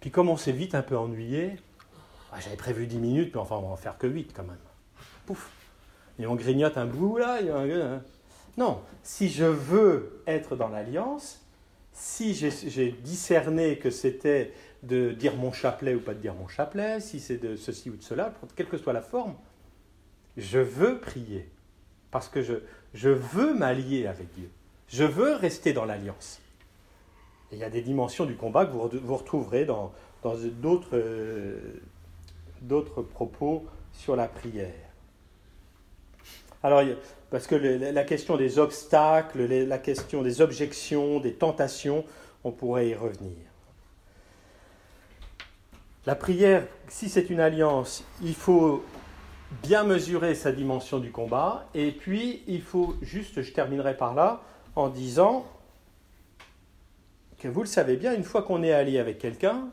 Puis 0.01 0.11
comme 0.11 0.29
on 0.29 0.37
s'est 0.37 0.51
vite 0.51 0.75
un 0.75 0.81
peu 0.81 0.97
ennuyé, 0.97 1.55
ah, 2.33 2.39
j'avais 2.39 2.55
prévu 2.55 2.87
10 2.87 2.97
minutes, 2.97 3.31
mais 3.33 3.39
enfin 3.39 3.55
on 3.57 3.61
va 3.61 3.67
en 3.67 3.75
faire 3.75 3.97
que 3.97 4.07
8 4.07 4.33
quand 4.35 4.43
même. 4.43 4.57
Pouf 5.25 5.49
Et 6.19 6.25
on 6.25 6.35
grignote 6.35 6.77
un 6.77 6.85
bout 6.85 7.17
là, 7.17 7.39
un... 7.41 8.01
Non, 8.57 8.81
si 9.03 9.29
je 9.29 9.45
veux 9.45 10.21
être 10.27 10.55
dans 10.55 10.67
l'alliance, 10.67 11.41
si 11.91 12.33
j'ai 12.33 12.91
discerné 12.91 13.77
que 13.77 13.89
c'était 13.89 14.53
de 14.81 15.11
dire 15.11 15.35
mon 15.35 15.51
chapelet 15.51 15.95
ou 15.95 15.99
pas 15.99 16.13
de 16.13 16.19
dire 16.19 16.33
mon 16.33 16.47
chapelet, 16.47 16.99
si 16.99 17.19
c'est 17.19 17.37
de 17.37 17.55
ceci 17.55 17.89
ou 17.89 17.95
de 17.95 18.01
cela, 18.01 18.33
quelle 18.55 18.67
que 18.67 18.77
soit 18.77 18.93
la 18.93 19.01
forme, 19.01 19.35
je 20.37 20.59
veux 20.59 20.99
prier 20.99 21.49
parce 22.11 22.29
que 22.29 22.41
je, 22.41 22.55
je 22.93 23.09
veux 23.09 23.53
m'allier 23.53 24.07
avec 24.07 24.31
Dieu. 24.33 24.49
Je 24.87 25.03
veux 25.03 25.33
rester 25.33 25.73
dans 25.73 25.85
l'alliance. 25.85 26.39
il 27.51 27.57
y 27.57 27.63
a 27.63 27.69
des 27.69 27.81
dimensions 27.81 28.25
du 28.25 28.35
combat 28.35 28.65
que 28.65 28.71
vous, 28.71 28.89
vous 28.91 29.17
retrouverez 29.17 29.65
dans 29.65 29.93
d'autres 30.61 30.89
euh, 30.93 31.57
d'autres 32.63 33.01
propos 33.01 33.65
sur 33.91 34.15
la 34.15 34.27
prière. 34.27 34.73
Alors, 36.63 36.81
parce 37.29 37.45
que 37.45 37.55
la 37.55 38.03
question 38.03 38.37
des 38.37 38.57
obstacles, 38.57 39.45
la 39.45 39.77
question 39.77 40.21
des 40.21 40.41
objections, 40.41 41.19
des 41.19 41.33
tentations, 41.33 42.05
on 42.43 42.51
pourrait 42.51 42.89
y 42.89 42.95
revenir. 42.95 43.35
La 46.05 46.15
prière, 46.15 46.65
si 46.87 47.09
c'est 47.09 47.29
une 47.29 47.39
alliance, 47.39 48.03
il 48.21 48.35
faut 48.35 48.83
bien 49.61 49.83
mesurer 49.83 50.35
sa 50.35 50.51
dimension 50.51 50.99
du 50.99 51.11
combat, 51.11 51.67
et 51.73 51.91
puis 51.91 52.43
il 52.47 52.61
faut 52.61 52.95
juste, 53.01 53.41
je 53.41 53.51
terminerai 53.53 53.95
par 53.95 54.13
là, 54.13 54.41
en 54.75 54.89
disant 54.89 55.45
que 57.37 57.47
vous 57.47 57.61
le 57.61 57.67
savez 57.67 57.97
bien, 57.97 58.13
une 58.13 58.23
fois 58.23 58.41
qu'on 58.41 58.63
est 58.63 58.73
allié 58.73 58.99
avec 58.99 59.19
quelqu'un, 59.19 59.69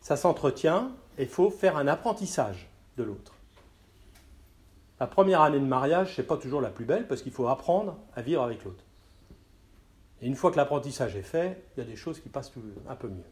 ça 0.00 0.16
s'entretient, 0.16 0.90
et 0.90 1.05
il 1.18 1.28
faut 1.28 1.50
faire 1.50 1.76
un 1.76 1.86
apprentissage 1.86 2.68
de 2.96 3.04
l'autre. 3.04 3.32
La 4.98 5.06
première 5.06 5.42
année 5.42 5.60
de 5.60 5.64
mariage, 5.64 6.14
c'est 6.16 6.22
pas 6.22 6.36
toujours 6.36 6.60
la 6.60 6.70
plus 6.70 6.84
belle 6.84 7.06
parce 7.06 7.22
qu'il 7.22 7.32
faut 7.32 7.48
apprendre 7.48 7.98
à 8.14 8.22
vivre 8.22 8.42
avec 8.42 8.64
l'autre. 8.64 8.82
Et 10.22 10.26
une 10.26 10.36
fois 10.36 10.50
que 10.50 10.56
l'apprentissage 10.56 11.16
est 11.16 11.22
fait, 11.22 11.62
il 11.76 11.80
y 11.80 11.86
a 11.86 11.86
des 11.86 11.96
choses 11.96 12.20
qui 12.20 12.30
passent 12.30 12.52
un 12.88 12.94
peu 12.94 13.08
mieux. 13.08 13.24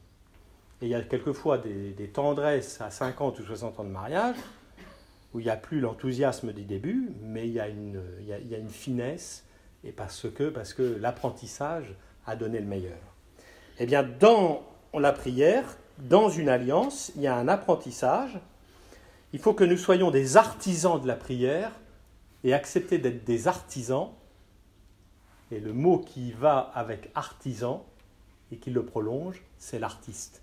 Et 0.82 0.86
il 0.86 0.88
y 0.88 0.94
a 0.94 1.00
quelquefois 1.00 1.56
des, 1.56 2.10
tendresses 2.12 2.80
à 2.80 2.90
50 2.90 3.38
ou 3.38 3.44
60 3.44 3.80
ans 3.80 3.84
de 3.84 3.88
mariage 3.88 4.36
où 5.32 5.40
il 5.40 5.44
n'y 5.44 5.50
a 5.50 5.56
plus 5.56 5.80
l'enthousiasme 5.80 6.52
du 6.52 6.62
début, 6.62 7.10
mais 7.22 7.48
il 7.48 7.54
y 7.54 7.60
a 7.60 7.68
une, 7.68 8.00
il 8.20 8.26
y 8.26 8.54
a, 8.54 8.58
une 8.58 8.68
finesse, 8.68 9.44
et 9.82 9.90
parce 9.90 10.28
que, 10.30 10.48
parce 10.48 10.74
que 10.74 10.82
l'apprentissage 11.00 11.92
a 12.24 12.36
donné 12.36 12.60
le 12.60 12.66
meilleur. 12.66 12.98
Eh 13.80 13.86
bien, 13.86 14.04
dans 14.04 14.62
la 14.92 15.10
prière, 15.10 15.76
dans 15.98 16.28
une 16.28 16.48
alliance, 16.48 17.12
il 17.16 17.22
y 17.22 17.26
a 17.26 17.36
un 17.36 17.48
apprentissage 17.48 18.38
il 19.34 19.40
faut 19.40 19.52
que 19.52 19.64
nous 19.64 19.76
soyons 19.76 20.12
des 20.12 20.36
artisans 20.36 21.00
de 21.00 21.08
la 21.08 21.16
prière 21.16 21.72
et 22.44 22.54
accepter 22.54 22.98
d'être 22.98 23.24
des 23.24 23.48
artisans. 23.48 24.10
Et 25.50 25.58
le 25.58 25.72
mot 25.72 25.98
qui 25.98 26.30
va 26.30 26.70
avec 26.72 27.10
artisan 27.16 27.84
et 28.52 28.58
qui 28.58 28.70
le 28.70 28.84
prolonge, 28.84 29.42
c'est 29.58 29.80
l'artiste. 29.80 30.40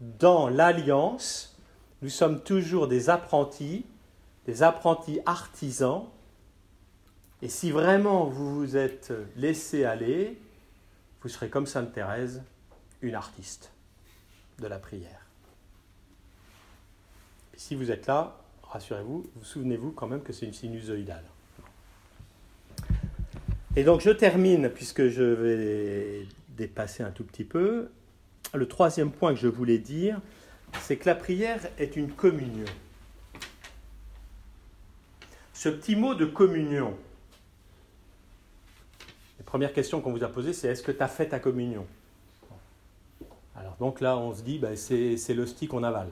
Dans 0.00 0.48
l'alliance, 0.48 1.56
nous 2.02 2.08
sommes 2.08 2.42
toujours 2.42 2.88
des 2.88 3.08
apprentis, 3.08 3.86
des 4.44 4.64
apprentis 4.64 5.20
artisans. 5.26 6.06
Et 7.40 7.48
si 7.48 7.70
vraiment 7.70 8.24
vous 8.24 8.52
vous 8.52 8.76
êtes 8.76 9.12
laissé 9.36 9.84
aller, 9.84 10.42
vous 11.22 11.28
serez 11.28 11.48
comme 11.48 11.66
Sainte 11.66 11.92
Thérèse, 11.92 12.42
une 13.04 13.14
artiste 13.14 13.70
de 14.58 14.66
la 14.66 14.78
prière 14.78 15.24
si 17.56 17.74
vous 17.74 17.90
êtes 17.90 18.06
là, 18.06 18.36
rassurez-vous, 18.62 19.26
vous, 19.34 19.44
souvenez-vous 19.44 19.92
quand 19.92 20.06
même 20.06 20.22
que 20.22 20.32
c'est 20.32 20.46
une 20.46 20.52
sinusoïdale. 20.52 21.24
Et 23.76 23.84
donc 23.84 24.00
je 24.00 24.10
termine, 24.10 24.68
puisque 24.68 25.08
je 25.08 25.22
vais 25.22 26.26
dépasser 26.50 27.02
un 27.02 27.10
tout 27.10 27.24
petit 27.24 27.44
peu. 27.44 27.88
Le 28.52 28.68
troisième 28.68 29.10
point 29.10 29.34
que 29.34 29.40
je 29.40 29.48
voulais 29.48 29.78
dire, 29.78 30.20
c'est 30.80 30.96
que 30.96 31.06
la 31.06 31.14
prière 31.14 31.60
est 31.78 31.96
une 31.96 32.12
communion. 32.12 32.66
Ce 35.52 35.68
petit 35.68 35.96
mot 35.96 36.14
de 36.14 36.26
communion, 36.26 36.94
la 39.38 39.44
première 39.44 39.72
question 39.72 40.00
qu'on 40.00 40.12
vous 40.12 40.22
a 40.22 40.28
posée, 40.28 40.52
c'est 40.52 40.68
est-ce 40.68 40.82
que 40.82 40.92
tu 40.92 41.02
as 41.02 41.08
fait 41.08 41.28
ta 41.28 41.38
communion? 41.38 41.86
Donc 43.78 44.00
là, 44.00 44.16
on 44.16 44.34
se 44.34 44.42
dit, 44.42 44.58
ben, 44.58 44.76
c'est 44.76 45.34
l'hostie 45.34 45.66
qu'on 45.66 45.82
avale. 45.82 46.10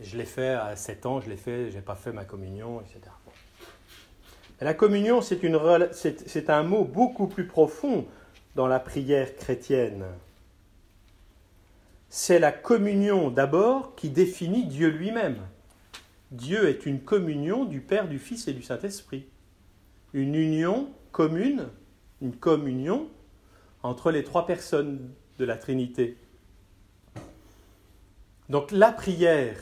Je 0.00 0.16
l'ai 0.16 0.24
fait 0.24 0.48
à 0.48 0.74
7 0.74 1.06
ans, 1.06 1.20
je 1.20 1.28
l'ai 1.30 1.36
fait, 1.36 1.70
je 1.70 1.76
n'ai 1.76 1.82
pas 1.82 1.94
fait 1.94 2.12
ma 2.12 2.24
communion, 2.24 2.80
etc. 2.80 3.00
La 4.60 4.74
communion, 4.74 5.20
c'est 5.22 6.50
un 6.50 6.62
mot 6.62 6.84
beaucoup 6.84 7.26
plus 7.26 7.46
profond 7.46 8.06
dans 8.54 8.66
la 8.66 8.80
prière 8.80 9.34
chrétienne. 9.36 10.04
C'est 12.08 12.38
la 12.38 12.52
communion 12.52 13.30
d'abord 13.30 13.94
qui 13.94 14.10
définit 14.10 14.66
Dieu 14.66 14.88
lui-même. 14.88 15.38
Dieu 16.30 16.68
est 16.68 16.86
une 16.86 17.00
communion 17.00 17.64
du 17.64 17.80
Père, 17.80 18.08
du 18.08 18.18
Fils 18.18 18.48
et 18.48 18.52
du 18.52 18.62
Saint-Esprit. 18.62 19.26
Une 20.12 20.34
union 20.34 20.90
commune, 21.10 21.68
une 22.20 22.36
communion 22.36 23.08
entre 23.82 24.10
les 24.10 24.24
trois 24.24 24.46
personnes 24.46 25.10
de 25.38 25.44
la 25.44 25.56
Trinité. 25.56 26.16
Donc 28.48 28.70
la 28.70 28.92
prière 28.92 29.56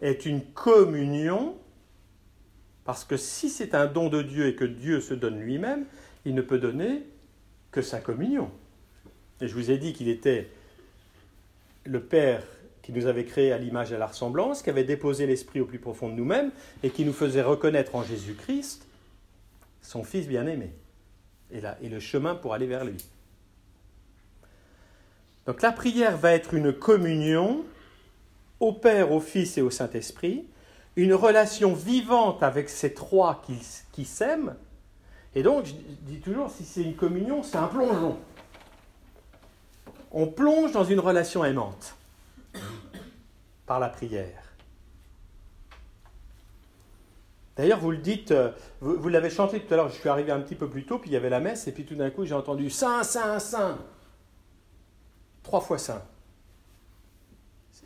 est 0.00 0.26
une 0.26 0.42
communion, 0.42 1.56
parce 2.84 3.04
que 3.04 3.16
si 3.16 3.48
c'est 3.48 3.74
un 3.74 3.86
don 3.86 4.08
de 4.08 4.22
Dieu 4.22 4.46
et 4.46 4.54
que 4.54 4.64
Dieu 4.64 5.00
se 5.00 5.14
donne 5.14 5.40
lui-même, 5.40 5.86
il 6.24 6.34
ne 6.34 6.42
peut 6.42 6.58
donner 6.58 7.04
que 7.70 7.82
sa 7.82 8.00
communion. 8.00 8.50
Et 9.40 9.48
je 9.48 9.54
vous 9.54 9.70
ai 9.70 9.78
dit 9.78 9.92
qu'il 9.92 10.08
était 10.08 10.50
le 11.84 12.00
Père 12.00 12.42
qui 12.82 12.92
nous 12.92 13.06
avait 13.06 13.24
créés 13.24 13.52
à 13.52 13.58
l'image 13.58 13.92
et 13.92 13.96
à 13.96 13.98
la 13.98 14.06
ressemblance, 14.06 14.62
qui 14.62 14.70
avait 14.70 14.84
déposé 14.84 15.26
l'Esprit 15.26 15.60
au 15.60 15.66
plus 15.66 15.78
profond 15.78 16.08
de 16.08 16.14
nous-mêmes 16.14 16.50
et 16.82 16.90
qui 16.90 17.04
nous 17.04 17.12
faisait 17.12 17.42
reconnaître 17.42 17.94
en 17.94 18.02
Jésus-Christ 18.02 18.86
son 19.82 20.04
Fils 20.04 20.26
bien-aimé 20.26 20.72
et, 21.52 21.60
et 21.82 21.88
le 21.88 22.00
chemin 22.00 22.34
pour 22.34 22.54
aller 22.54 22.66
vers 22.66 22.84
lui. 22.84 22.96
Donc 25.46 25.62
la 25.62 25.72
prière 25.72 26.16
va 26.16 26.32
être 26.32 26.54
une 26.54 26.72
communion 26.72 27.64
au 28.60 28.72
Père, 28.72 29.12
au 29.12 29.20
Fils 29.20 29.56
et 29.58 29.62
au 29.62 29.70
Saint-Esprit, 29.70 30.46
une 30.96 31.14
relation 31.14 31.74
vivante 31.74 32.42
avec 32.42 32.68
ces 32.68 32.92
trois 32.92 33.42
qui, 33.92 34.04
s'aiment. 34.04 34.56
Et 35.34 35.42
donc, 35.42 35.66
je 35.66 35.72
dis 36.02 36.20
toujours, 36.20 36.50
si 36.50 36.64
c'est 36.64 36.82
une 36.82 36.96
communion, 36.96 37.42
c'est 37.42 37.58
un 37.58 37.68
plongeon. 37.68 38.16
On 40.10 40.26
plonge 40.26 40.72
dans 40.72 40.84
une 40.84 41.00
relation 41.00 41.44
aimante 41.44 41.94
par 43.66 43.78
la 43.78 43.88
prière. 43.88 44.42
D'ailleurs, 47.56 47.80
vous 47.80 47.90
le 47.90 47.98
dites, 47.98 48.30
euh, 48.30 48.52
vous, 48.80 49.08
l'avez 49.08 49.30
chanté 49.30 49.60
tout 49.60 49.74
à 49.74 49.76
l'heure, 49.76 49.88
je 49.88 49.98
suis 49.98 50.08
arrivé 50.08 50.30
un 50.30 50.40
petit 50.40 50.54
peu 50.54 50.68
plus 50.68 50.84
tôt, 50.84 50.98
puis 50.98 51.10
il 51.10 51.12
y 51.12 51.16
avait 51.16 51.28
la 51.28 51.40
messe, 51.40 51.66
et 51.66 51.72
puis 51.72 51.84
tout 51.84 51.96
d'un 51.96 52.08
coup 52.08 52.24
j'ai 52.24 52.34
entendu 52.34 52.70
Saint, 52.70 53.02
Saint, 53.02 53.38
Saint. 53.40 53.78
Trois 55.42 55.60
fois 55.60 55.76
Saint. 55.76 56.02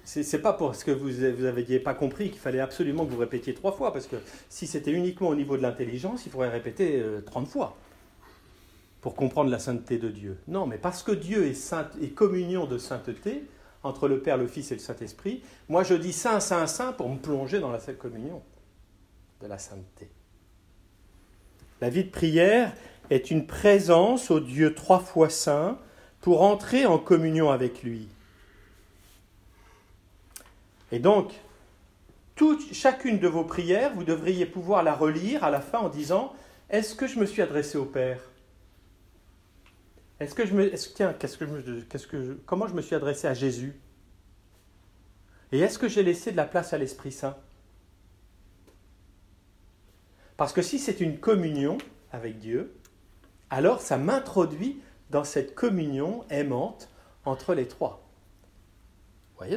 C'est 0.04 0.42
pas 0.42 0.52
parce 0.52 0.82
que 0.82 0.90
vous 0.90 1.10
n'aviez 1.42 1.78
pas 1.78 1.94
compris 1.94 2.30
qu'il 2.30 2.40
fallait 2.40 2.60
absolument 2.60 3.06
que 3.06 3.12
vous 3.12 3.18
répétiez 3.18 3.54
trois 3.54 3.72
fois, 3.72 3.92
parce 3.92 4.06
que 4.06 4.16
si 4.48 4.66
c'était 4.66 4.90
uniquement 4.90 5.28
au 5.28 5.34
niveau 5.34 5.56
de 5.56 5.62
l'intelligence, 5.62 6.26
il 6.26 6.32
faudrait 6.32 6.48
répéter 6.48 7.02
30 7.26 7.46
euh, 7.46 7.50
fois 7.50 7.76
pour 9.00 9.14
comprendre 9.14 9.50
la 9.50 9.58
sainteté 9.58 9.98
de 9.98 10.08
Dieu. 10.08 10.38
Non, 10.48 10.66
mais 10.66 10.78
parce 10.78 11.02
que 11.02 11.12
Dieu 11.12 11.46
est, 11.46 11.54
saint, 11.54 11.88
est 12.00 12.10
communion 12.10 12.66
de 12.66 12.78
sainteté 12.78 13.44
entre 13.82 14.08
le 14.08 14.20
Père, 14.20 14.36
le 14.36 14.46
Fils 14.46 14.70
et 14.70 14.74
le 14.74 14.80
Saint-Esprit, 14.80 15.42
moi 15.68 15.82
je 15.82 15.94
dis 15.94 16.12
Saint, 16.12 16.40
Saint, 16.40 16.66
Saint 16.66 16.92
pour 16.92 17.08
me 17.08 17.18
plonger 17.18 17.58
dans 17.58 17.72
la 17.72 17.80
seule 17.80 17.96
communion 17.96 18.42
de 19.40 19.46
la 19.48 19.58
sainteté. 19.58 20.08
La 21.80 21.90
vie 21.90 22.04
de 22.04 22.10
prière 22.10 22.72
est 23.10 23.30
une 23.32 23.46
présence 23.46 24.30
au 24.30 24.38
Dieu 24.38 24.72
trois 24.74 25.00
fois 25.00 25.28
saint 25.28 25.78
pour 26.20 26.42
entrer 26.42 26.86
en 26.86 26.98
communion 26.98 27.50
avec 27.50 27.82
lui. 27.82 28.06
Et 30.92 30.98
donc, 30.98 31.32
toute, 32.34 32.72
chacune 32.72 33.18
de 33.18 33.26
vos 33.26 33.44
prières, 33.44 33.94
vous 33.94 34.04
devriez 34.04 34.46
pouvoir 34.46 34.82
la 34.82 34.94
relire 34.94 35.42
à 35.42 35.50
la 35.50 35.60
fin 35.60 35.78
en 35.78 35.88
disant 35.88 36.34
Est-ce 36.70 36.94
que 36.94 37.06
je 37.06 37.18
me 37.18 37.26
suis 37.26 37.42
adressé 37.42 37.78
au 37.78 37.86
Père? 37.86 38.20
Est-ce 40.20 40.34
que 40.34 40.46
je 40.46 40.54
me. 40.54 40.70
tiens, 40.94 41.14
comment 42.46 42.68
je 42.68 42.74
me 42.74 42.82
suis 42.82 42.94
adressé 42.94 43.26
à 43.26 43.34
Jésus? 43.34 43.74
Et 45.50 45.58
est-ce 45.58 45.78
que 45.78 45.88
j'ai 45.88 46.02
laissé 46.02 46.30
de 46.30 46.36
la 46.36 46.44
place 46.44 46.72
à 46.72 46.78
l'Esprit 46.78 47.10
Saint? 47.10 47.36
Parce 50.36 50.52
que 50.52 50.62
si 50.62 50.78
c'est 50.78 51.00
une 51.00 51.18
communion 51.18 51.78
avec 52.10 52.38
Dieu, 52.38 52.74
alors 53.50 53.80
ça 53.80 53.98
m'introduit 53.98 54.80
dans 55.10 55.24
cette 55.24 55.54
communion 55.54 56.24
aimante 56.30 56.88
entre 57.24 57.54
les 57.54 57.68
trois. 57.68 58.01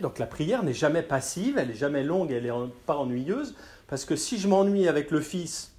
Donc 0.02 0.20
la 0.20 0.28
prière 0.28 0.64
n'est 0.64 0.74
jamais 0.74 1.02
passive, 1.02 1.58
elle 1.58 1.70
n'est 1.70 1.76
jamais 1.76 2.04
longue, 2.04 2.32
elle 2.32 2.44
n'est 2.44 2.70
pas 2.86 2.98
ennuyeuse, 2.98 3.56
parce 3.88 4.06
que 4.06 4.16
si 4.16 4.38
je 4.38 4.48
m'ennuie 4.48 4.88
avec 4.88 5.12
le 5.12 5.22
Fils, 5.22 5.72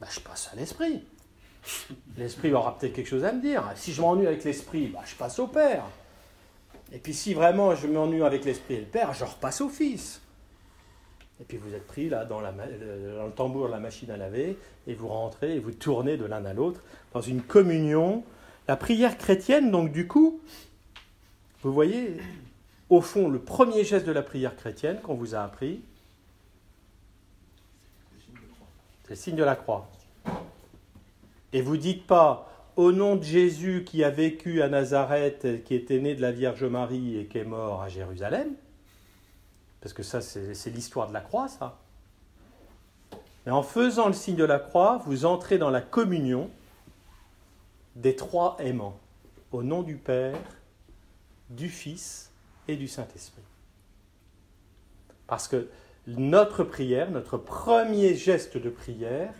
bah, 0.00 0.08
je 0.10 0.20
passe 0.20 0.50
à 0.52 0.56
l'Esprit. 0.56 1.02
L'Esprit 2.16 2.52
aura 2.52 2.78
peut-être 2.78 2.94
quelque 2.94 3.08
chose 3.08 3.24
à 3.24 3.32
me 3.32 3.40
dire. 3.40 3.64
Si 3.74 3.92
je 3.92 4.00
m'ennuie 4.00 4.26
avec 4.26 4.44
l'Esprit, 4.44 4.88
bah, 4.88 5.00
je 5.04 5.14
passe 5.14 5.38
au 5.38 5.46
Père. 5.46 5.84
Et 6.92 6.98
puis 6.98 7.14
si 7.14 7.34
vraiment 7.34 7.74
je 7.74 7.86
m'ennuie 7.86 8.22
avec 8.22 8.44
l'Esprit 8.44 8.74
et 8.74 8.80
le 8.80 8.86
Père, 8.86 9.12
je 9.12 9.24
repasse 9.24 9.60
au 9.60 9.68
Fils. 9.68 10.20
Et 11.40 11.44
puis 11.44 11.56
vous 11.56 11.74
êtes 11.74 11.86
pris 11.86 12.08
là 12.08 12.24
dans, 12.24 12.40
le 12.40 13.30
tambour 13.36 13.66
de 13.66 13.72
la 13.72 13.78
machine 13.78 14.10
à 14.10 14.16
laver, 14.16 14.58
et 14.86 14.94
vous 14.94 15.08
rentrez 15.08 15.56
et 15.56 15.58
vous 15.60 15.70
tournez 15.70 16.16
de 16.16 16.24
l'un 16.24 16.44
à 16.44 16.52
l'autre 16.52 16.80
dans 17.12 17.20
une 17.20 17.42
communion. 17.42 18.24
La 18.66 18.76
prière 18.76 19.16
chrétienne, 19.16 19.70
donc 19.70 19.92
du 19.92 20.08
coup, 20.08 20.40
vous 21.62 21.72
voyez, 21.72 22.16
au 22.90 23.00
fond, 23.00 23.28
le 23.28 23.38
premier 23.38 23.84
geste 23.84 24.06
de 24.06 24.12
la 24.12 24.22
prière 24.22 24.56
chrétienne 24.56 25.00
qu'on 25.00 25.14
vous 25.14 25.34
a 25.34 25.42
appris, 25.42 25.82
c'est 29.04 29.10
le 29.10 29.16
signe 29.16 29.36
de 29.36 29.44
la 29.44 29.56
croix. 29.56 29.88
Et 31.52 31.62
vous 31.62 31.76
dites 31.76 32.06
pas, 32.06 32.50
au 32.76 32.92
nom 32.92 33.16
de 33.16 33.22
Jésus 33.22 33.84
qui 33.84 34.04
a 34.04 34.10
vécu 34.10 34.62
à 34.62 34.68
Nazareth, 34.68 35.64
qui 35.64 35.74
était 35.74 35.98
né 35.98 36.14
de 36.14 36.22
la 36.22 36.30
Vierge 36.30 36.64
Marie 36.64 37.18
et 37.18 37.26
qui 37.26 37.38
est 37.38 37.44
mort 37.44 37.82
à 37.82 37.88
Jérusalem, 37.88 38.54
parce 39.80 39.92
que 39.92 40.02
ça, 40.02 40.20
c'est 40.20 40.70
l'histoire 40.70 41.08
de 41.08 41.12
la 41.12 41.20
croix, 41.20 41.48
ça. 41.48 41.78
Mais 43.46 43.52
en 43.52 43.62
faisant 43.62 44.08
le 44.08 44.12
signe 44.12 44.36
de 44.36 44.44
la 44.44 44.58
croix, 44.58 45.02
vous 45.06 45.24
entrez 45.24 45.58
dans 45.58 45.70
la 45.70 45.80
communion 45.80 46.50
des 47.96 48.14
trois 48.14 48.56
aimants, 48.60 48.98
au 49.52 49.62
nom 49.62 49.82
du 49.82 49.96
Père, 49.96 50.38
du 51.50 51.68
Fils 51.68 52.27
et 52.68 52.76
du 52.76 52.86
Saint-Esprit. 52.86 53.42
Parce 55.26 55.48
que 55.48 55.68
notre 56.06 56.64
prière, 56.64 57.10
notre 57.10 57.36
premier 57.36 58.14
geste 58.14 58.56
de 58.56 58.70
prière, 58.70 59.34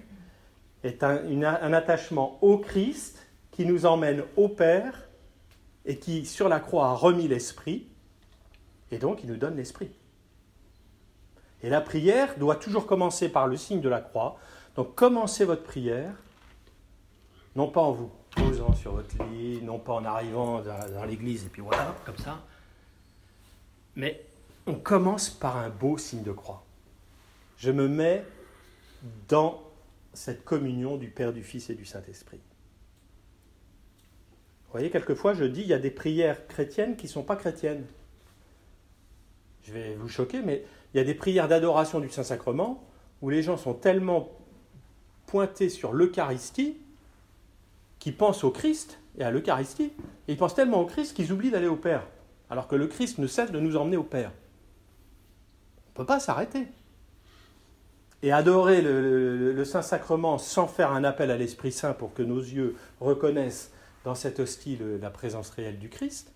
est 0.85 1.03
un, 1.03 1.43
un, 1.43 1.73
attachement 1.73 2.39
au 2.43 2.59
Christ 2.59 3.27
qui 3.51 3.67
nous 3.67 3.87
emmène 3.87 4.23
au 4.37 4.49
Père 4.49 5.09
et 5.85 5.99
qui, 5.99 6.25
sur 6.25 6.49
la 6.49 6.61
croix, 6.61 6.89
a 6.89 6.93
remis 6.93 7.27
l'Esprit, 7.27 7.89
et 8.91 8.99
donc 8.99 9.23
il 9.25 9.31
nous 9.31 9.37
donne 9.37 9.57
l'Esprit. 9.57 9.91
Et 11.63 11.69
la 11.69 11.81
prière 11.81 12.39
doit 12.39 12.57
toujours 12.57 12.87
commencer 12.87 13.29
par 13.29 13.47
le 13.49 13.57
signe 13.57 13.81
de 13.81 13.89
la 13.89 14.01
croix. 14.01 14.37
Donc 14.77 14.95
commencez 14.95 15.45
votre 15.45 15.65
prière, 15.65 16.13
non 17.57 17.69
pas 17.69 17.81
en 17.81 17.91
vous 17.91 18.11
posant 18.31 18.75
sur 18.75 18.93
votre 18.93 19.25
lit, 19.25 19.61
non 19.63 19.79
pas 19.79 19.95
en 19.95 20.05
arrivant 20.05 20.61
dans, 20.61 21.05
l'église 21.05 21.47
et 21.47 21.49
puis 21.49 21.63
voilà, 21.63 21.97
comme 22.07 22.19
ça. 22.19 22.39
Mais 23.99 24.25
on 24.67 24.77
commence 24.77 25.29
par 25.29 25.59
un 25.59 25.69
beau 25.69 25.99
signe 25.99 26.23
de 26.23 26.33
croix. 26.33 26.65
Je 27.59 27.73
me 27.73 27.89
mets 27.89 28.25
dans 29.29 29.61
cette 30.15 30.45
communion 30.45 30.97
du 30.97 31.09
Père, 31.09 31.33
du 31.33 31.43
Fils 31.43 31.69
et 31.69 31.75
du 31.75 31.85
Saint-Esprit. 31.85 32.41
Vous 34.67 34.73
voyez, 34.73 34.91
quelquefois, 34.91 35.35
je 35.35 35.45
dis, 35.45 35.63
il 35.63 35.67
y 35.67 35.75
a 35.75 35.79
des 35.79 35.91
prières 35.91 36.47
chrétiennes 36.47 36.97
qui 36.97 37.07
ne 37.07 37.11
sont 37.11 37.25
pas 37.25 37.35
chrétiennes. 37.35 37.85
Je 39.65 39.73
vais 39.73 39.97
vous 39.97 40.09
choquer, 40.09 40.43
mais 40.43 40.65
il 40.95 40.99
y 40.99 41.01
a 41.01 41.05
des 41.05 41.15
prières 41.15 41.49
d'adoration 41.49 41.99
du 41.99 42.09
Saint-Sacrement 42.09 42.85
où 43.21 43.31
les 43.31 43.43
gens 43.43 43.57
sont 43.57 43.75
tellement 43.75 44.31
pointés 45.27 45.71
sur 45.71 45.93
l'Eucharistie 45.93 46.77
qu'ils 47.99 48.17
pensent 48.17 48.45
au 48.45 48.51
Christ 48.51 49.01
et 49.19 49.25
à 49.25 49.33
l'Eucharistie. 49.33 49.93
Ils 50.29 50.37
pensent 50.37 50.55
tellement 50.55 50.81
au 50.83 50.87
Christ 50.87 51.17
qu'ils 51.17 51.33
oublient 51.33 51.51
d'aller 51.51 51.67
au 51.67 51.77
Père. 51.77 52.07
Alors 52.51 52.69
que 52.69 52.77
le 52.77 52.87
Christ 52.87 53.19
ne 53.19 53.27
cesse 53.27 53.51
de 53.51 53.61
nous 53.61 53.77
emmener 53.77 53.97
au 53.97 54.03
Père. 54.03 54.33
On 55.87 55.91
ne 55.91 55.95
peut 55.97 56.07
pas 56.07 56.21
s'arrêter. 56.21 56.67
Et 58.23 58.33
adorer 58.33 58.83
le, 58.83 59.65
Saint-Sacrement 59.65 60.39
sans 60.39 60.67
faire 60.67 60.93
un 60.93 61.05
appel 61.05 61.31
à 61.31 61.37
l'Esprit 61.37 61.73
Saint 61.73 61.93
pour 61.93 62.15
que 62.15 62.23
nos 62.23 62.41
yeux 62.41 62.77
reconnaissent 63.01 63.73
dans 64.05 64.15
cette 64.15 64.41
hostie 64.41 64.79
la 65.01 65.11
présence 65.11 65.51
réelle 65.51 65.79
du 65.79 65.89
Christ, 65.89 66.33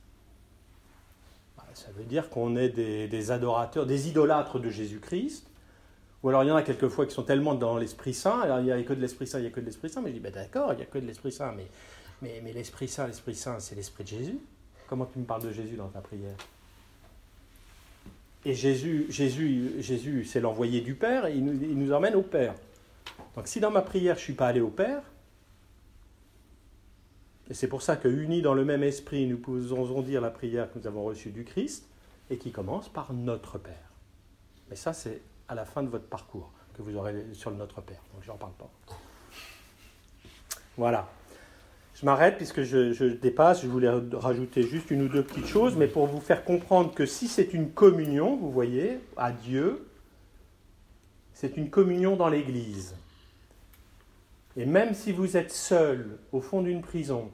ça 1.75 1.91
veut 1.93 2.05
dire 2.05 2.29
qu'on 2.29 2.57
est 2.57 2.69
des, 2.69 3.31
adorateurs, 3.31 3.87
des 3.87 4.09
idolâtres 4.09 4.59
de 4.59 4.69
Jésus-Christ. 4.69 5.47
Ou 6.23 6.29
alors 6.29 6.45
il 6.45 6.49
y 6.49 6.51
en 6.53 6.57
a 6.57 6.63
quelquefois 6.63 7.07
qui 7.07 7.15
sont 7.15 7.25
tellement 7.25 7.55
dans 7.55 7.77
l'Esprit 7.77 8.15
Saint, 8.15 8.41
alors 8.41 8.61
il 8.61 8.65
n'y 8.65 8.73
a 8.73 8.81
que 8.83 8.93
de 8.93 9.01
l'Esprit 9.01 9.27
Saint, 9.27 9.39
il 9.39 9.43
n'y 9.43 9.49
a 9.49 9.51
que 9.51 9.61
de 9.61 9.65
l'Esprit 9.67 9.91
Saint, 9.91 10.03
mais 10.03 10.11
je 10.11 10.15
dis, 10.15 10.21
ben 10.21 10.33
d'accord, 10.33 10.73
il 10.73 10.77
n'y 10.77 10.83
a 10.83 10.87
que 10.87 10.99
de 10.99 11.07
l'Esprit 11.07 11.33
Saint, 11.33 11.53
mais, 11.53 11.67
mais, 12.21 12.41
mais 12.45 12.53
l'Esprit 12.53 12.87
Saint, 12.87 13.09
l'Esprit 13.09 13.35
Saint, 13.35 13.59
c'est 13.59 13.75
l'Esprit 13.75 14.05
de 14.05 14.09
Jésus. 14.09 14.39
Comment 14.87 15.07
tu 15.07 15.19
me 15.19 15.25
parles 15.25 15.43
de 15.43 15.53
Jésus 15.53 15.77
dans 15.77 15.89
ta 15.89 16.01
prière? 16.01 16.37
Et 18.45 18.55
Jésus, 18.55 19.07
Jésus, 19.09 19.73
Jésus 19.79 20.25
c'est 20.25 20.41
l'envoyé 20.41 20.81
du 20.81 20.95
Père, 20.95 21.27
et 21.27 21.37
il 21.37 21.45
nous, 21.45 21.93
emmène 21.93 22.17
au 22.17 22.23
Père. 22.23 22.55
Donc 23.37 23.47
si 23.47 23.61
dans 23.61 23.71
ma 23.71 23.83
prière 23.83 24.17
je 24.17 24.21
ne 24.21 24.25
suis 24.25 24.33
pas 24.33 24.49
allé 24.49 24.61
au 24.61 24.69
Père, 24.69 25.03
et 27.51 27.55
c'est 27.55 27.69
pour 27.69 27.83
ça 27.83 27.97
que, 27.97 28.09
unis 28.09 28.43
dans 28.43 28.55
le 28.55 28.65
même 28.65 28.83
esprit, 28.83 29.27
nous 29.27 29.39
pouvons 29.39 30.03
dire 30.03 30.21
la 30.21 30.31
prière 30.31 30.73
que 30.73 30.79
nous 30.79 30.87
avons 30.87 31.05
reçue 31.05 31.31
du 31.31 31.45
Christ 31.45 31.87
et 32.31 32.39
qui 32.39 32.51
commence 32.51 32.89
par 32.89 33.13
Notre 33.13 33.59
Père. 33.59 33.91
Mais 34.71 34.77
ça, 34.77 34.93
c'est 34.93 35.21
à 35.49 35.55
la 35.55 35.65
fin 35.65 35.83
de 35.83 35.89
votre 35.89 36.07
parcours 36.07 36.51
que 36.75 36.83
vous 36.83 36.97
aurez 36.97 37.27
sur 37.35 37.51
le 37.51 37.57
Notre 37.57 37.83
Père. 37.83 38.01
Donc, 38.15 38.23
je 38.23 38.29
n'en 38.29 38.39
parle 38.39 38.53
pas. 38.55 38.71
Voilà. 40.79 41.11
Je 42.03 42.07
m'arrête 42.07 42.37
puisque 42.37 42.63
je, 42.63 43.05
dépasse. 43.05 43.63
Je 43.63 43.69
voulais 43.69 43.89
rajouter 44.15 44.65
juste 44.65 44.91
une 44.91 45.03
ou 45.03 45.09
deux 45.09 45.23
petites 45.23 45.47
choses, 45.47 45.77
mais 45.77 45.87
pour 45.87 46.07
vous 46.07 46.21
faire 46.21 46.45
comprendre 46.45 46.93
que 46.93 47.07
si 47.07 47.29
c'est 47.29 47.55
une 47.55 47.71
communion, 47.71 48.35
vous 48.35 48.51
voyez, 48.51 48.99
à 49.17 49.31
Dieu, 49.31 49.87
c'est 51.33 51.57
une 51.57 51.71
communion 51.71 52.17
dans 52.17 52.29
l'Église. 52.29 52.97
Et 54.57 54.67
même 54.67 54.95
si 54.95 55.13
vous 55.13 55.37
êtes 55.37 55.53
seul 55.53 56.19
au 56.33 56.41
fond 56.41 56.63
d'une 56.63 56.83
prison, 56.83 57.31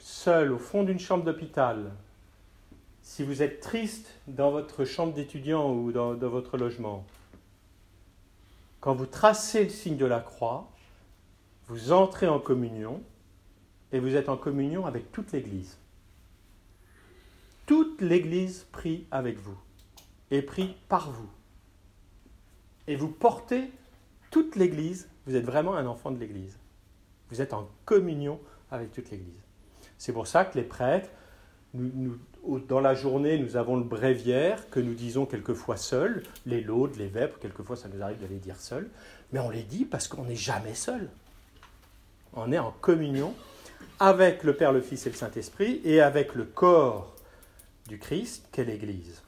seul 0.00 0.50
au 0.50 0.58
fond 0.58 0.82
d'une 0.82 0.98
chambre 0.98 1.22
d'hôpital, 1.22 1.92
si 3.00 3.22
vous 3.22 3.42
êtes 3.44 3.60
triste 3.60 4.08
dans 4.26 4.50
votre 4.50 4.84
chambre 4.84 5.14
d'étudiant 5.14 5.72
ou 5.72 5.92
dans 5.92 6.16
votre 6.16 6.58
logement, 6.58 7.06
quand 8.80 8.94
vous 8.94 9.06
tracez 9.06 9.62
le 9.62 9.70
signe 9.70 9.96
de 9.96 10.06
la 10.06 10.18
croix, 10.18 10.68
vous 11.68 11.92
entrez 11.92 12.26
en 12.26 12.40
communion 12.40 13.00
et 13.92 13.98
vous 13.98 14.16
êtes 14.16 14.28
en 14.28 14.36
communion 14.36 14.86
avec 14.86 15.12
toute 15.12 15.32
l'Église. 15.32 15.76
Toute 17.66 18.00
l'Église 18.00 18.66
prie 18.72 19.06
avec 19.10 19.38
vous 19.38 19.58
et 20.30 20.42
prie 20.42 20.74
par 20.88 21.10
vous. 21.10 21.28
Et 22.88 22.96
vous 22.96 23.08
portez 23.08 23.70
toute 24.30 24.56
l'Église, 24.56 25.08
vous 25.26 25.36
êtes 25.36 25.44
vraiment 25.44 25.76
un 25.76 25.86
enfant 25.86 26.10
de 26.10 26.18
l'Église. 26.18 26.58
Vous 27.30 27.40
êtes 27.40 27.52
en 27.52 27.68
communion 27.84 28.40
avec 28.70 28.92
toute 28.92 29.10
l'Église. 29.10 29.40
C'est 29.98 30.12
pour 30.12 30.26
ça 30.26 30.44
que 30.44 30.58
les 30.58 30.64
prêtres, 30.64 31.10
dans 31.74 32.80
la 32.80 32.94
journée, 32.94 33.38
nous 33.38 33.56
avons 33.56 33.76
le 33.76 33.84
bréviaire 33.84 34.68
que 34.70 34.80
nous 34.80 34.94
disons 34.94 35.26
quelquefois 35.26 35.76
seuls, 35.76 36.22
les 36.44 36.60
laudes, 36.60 36.96
les 36.96 37.06
vêpres, 37.06 37.38
quelquefois 37.38 37.76
ça 37.76 37.88
nous 37.88 38.02
arrive 38.02 38.20
de 38.20 38.26
les 38.26 38.38
dire 38.38 38.58
seuls, 38.58 38.90
mais 39.32 39.38
on 39.38 39.50
les 39.50 39.62
dit 39.62 39.84
parce 39.84 40.08
qu'on 40.08 40.24
n'est 40.24 40.34
jamais 40.34 40.74
seul. 40.74 41.08
On 42.34 42.50
est 42.50 42.58
en 42.58 42.72
communion 42.80 43.34
avec 44.02 44.42
le 44.42 44.56
Père, 44.56 44.72
le 44.72 44.80
Fils 44.80 45.06
et 45.06 45.10
le 45.10 45.14
Saint-Esprit 45.14 45.80
et 45.84 46.00
avec 46.00 46.34
le 46.34 46.44
corps 46.44 47.14
du 47.86 48.00
Christ 48.00 48.48
qu'est 48.50 48.64
l'Église. 48.64 49.22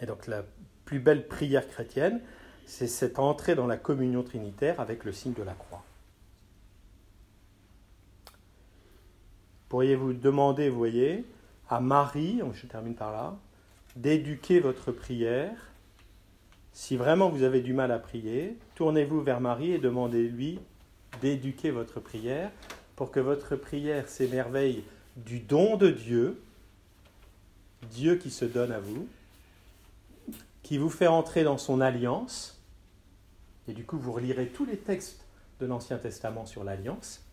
Et 0.00 0.06
donc 0.06 0.26
la 0.26 0.42
plus 0.86 1.00
belle 1.00 1.28
prière 1.28 1.68
chrétienne, 1.68 2.22
c'est 2.64 2.86
cette 2.86 3.18
entrée 3.18 3.54
dans 3.54 3.66
la 3.66 3.76
communion 3.76 4.22
trinitaire 4.22 4.80
avec 4.80 5.04
le 5.04 5.12
signe 5.12 5.34
de 5.34 5.42
la 5.42 5.52
croix. 5.52 5.84
Pourriez-vous 9.68 10.14
demander, 10.14 10.70
voyez, 10.70 11.26
à 11.68 11.78
Marie, 11.78 12.40
je 12.54 12.66
termine 12.66 12.94
par 12.94 13.12
là, 13.12 13.36
d'éduquer 13.96 14.60
votre 14.60 14.92
prière. 14.92 15.72
Si 16.72 16.96
vraiment 16.96 17.28
vous 17.28 17.42
avez 17.42 17.60
du 17.60 17.74
mal 17.74 17.92
à 17.92 17.98
prier, 17.98 18.56
tournez-vous 18.76 19.20
vers 19.20 19.42
Marie 19.42 19.72
et 19.72 19.78
demandez-lui 19.78 20.58
d'éduquer 21.20 21.70
votre 21.70 22.00
prière 22.00 22.50
pour 23.00 23.10
que 23.10 23.18
votre 23.18 23.56
prière 23.56 24.10
s'émerveille 24.10 24.84
du 25.16 25.40
don 25.40 25.78
de 25.78 25.88
Dieu, 25.88 26.38
Dieu 27.90 28.16
qui 28.16 28.30
se 28.30 28.44
donne 28.44 28.70
à 28.70 28.78
vous, 28.78 29.08
qui 30.62 30.76
vous 30.76 30.90
fait 30.90 31.06
entrer 31.06 31.42
dans 31.42 31.56
son 31.56 31.80
alliance, 31.80 32.60
et 33.68 33.72
du 33.72 33.86
coup 33.86 33.98
vous 33.98 34.12
relirez 34.12 34.48
tous 34.48 34.66
les 34.66 34.76
textes 34.76 35.24
de 35.60 35.64
l'Ancien 35.64 35.96
Testament 35.96 36.44
sur 36.44 36.62
l'alliance, 36.62 37.24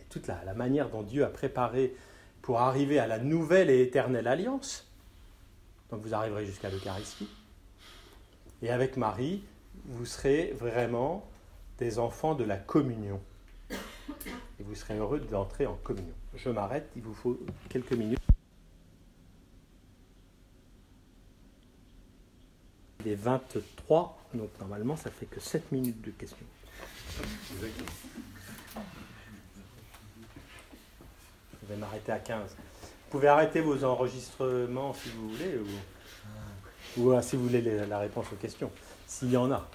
et 0.00 0.04
toute 0.04 0.26
la, 0.28 0.42
la, 0.44 0.54
manière 0.54 0.88
dont 0.88 1.02
Dieu 1.02 1.26
a 1.26 1.28
préparé 1.28 1.94
pour 2.40 2.60
arriver 2.60 2.98
à 2.98 3.06
la 3.06 3.18
nouvelle 3.18 3.68
et 3.68 3.82
éternelle 3.82 4.26
alliance. 4.26 4.90
Donc 5.90 6.00
vous 6.00 6.14
arriverez 6.14 6.46
jusqu'à 6.46 6.70
l'Eucharistie. 6.70 7.28
Et 8.62 8.70
avec 8.70 8.96
Marie, 8.96 9.44
vous 9.84 10.06
serez 10.06 10.54
vraiment 10.58 11.28
des 11.76 11.98
enfants 11.98 12.34
de 12.34 12.44
la 12.44 12.56
communion. 12.56 13.20
Vous 14.64 14.74
serez 14.74 14.96
heureux 14.96 15.20
d'entrer 15.20 15.66
en 15.66 15.74
communion. 15.76 16.14
Je 16.34 16.48
m'arrête, 16.48 16.88
il 16.96 17.02
vous 17.02 17.14
faut 17.14 17.38
quelques 17.68 17.92
minutes. 17.92 18.18
Il 23.00 23.08
est 23.08 23.14
23, 23.14 24.18
donc 24.32 24.48
normalement 24.58 24.96
ça 24.96 25.10
fait 25.10 25.26
que 25.26 25.38
7 25.38 25.70
minutes 25.72 26.00
de 26.00 26.10
questions. 26.10 26.46
Je 31.62 31.66
vais 31.68 31.76
m'arrêter 31.76 32.12
à 32.12 32.18
15. 32.18 32.50
Vous 32.50 33.10
pouvez 33.10 33.28
arrêter 33.28 33.60
vos 33.60 33.84
enregistrements 33.84 34.94
si 34.94 35.10
vous 35.10 35.28
voulez, 35.28 35.58
ou, 36.96 37.02
ou 37.02 37.22
si 37.22 37.36
vous 37.36 37.44
voulez 37.44 37.60
la 37.86 37.98
réponse 37.98 38.32
aux 38.32 38.36
questions, 38.36 38.70
s'il 39.06 39.30
y 39.30 39.36
en 39.36 39.52
a. 39.52 39.68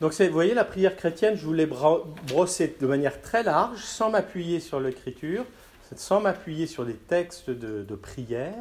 Donc 0.00 0.12
vous 0.12 0.30
voyez, 0.30 0.52
la 0.52 0.64
prière 0.64 0.94
chrétienne, 0.94 1.36
je 1.36 1.46
voulais 1.46 1.66
brosser 1.66 2.76
de 2.78 2.86
manière 2.86 3.22
très 3.22 3.42
large, 3.42 3.78
sans 3.78 4.10
m'appuyer 4.10 4.60
sur 4.60 4.78
l'écriture, 4.78 5.44
sans 5.94 6.20
m'appuyer 6.20 6.66
sur 6.66 6.84
des 6.84 6.96
textes 6.96 7.48
de, 7.48 7.94
prière, 7.94 8.54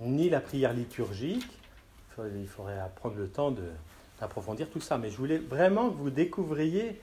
ni 0.00 0.28
la 0.28 0.40
prière 0.40 0.72
liturgique. 0.72 1.46
Il 2.18 2.48
faudrait 2.48 2.78
prendre 2.96 3.16
le 3.16 3.28
temps 3.28 3.54
d'approfondir 4.20 4.68
tout 4.68 4.80
ça. 4.80 4.98
Mais 4.98 5.10
je 5.10 5.16
voulais 5.16 5.38
vraiment 5.38 5.88
que 5.88 5.94
vous 5.94 6.10
découvriez 6.10 7.00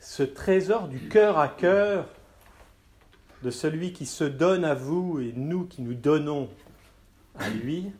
ce 0.00 0.22
trésor 0.22 0.88
du 0.88 1.08
cœur 1.08 1.38
à 1.38 1.48
cœur 1.48 2.06
de 3.42 3.50
celui 3.50 3.92
qui 3.92 4.06
se 4.06 4.24
donne 4.24 4.64
à 4.64 4.74
vous 4.74 5.20
et 5.20 5.34
nous 5.36 5.64
qui 5.64 5.82
nous 5.82 5.94
donnons 5.94 6.48
à 7.38 7.50
lui 7.50 7.92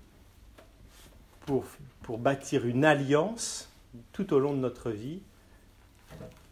pour, 1.45 1.65
pour 2.03 2.17
bâtir 2.17 2.65
une 2.65 2.87
alliance 2.87 3.69
tout 4.13 4.33
au 4.33 4.39
long 4.39 4.53
de 4.53 4.59
notre 4.59 4.91
vie, 4.91 5.21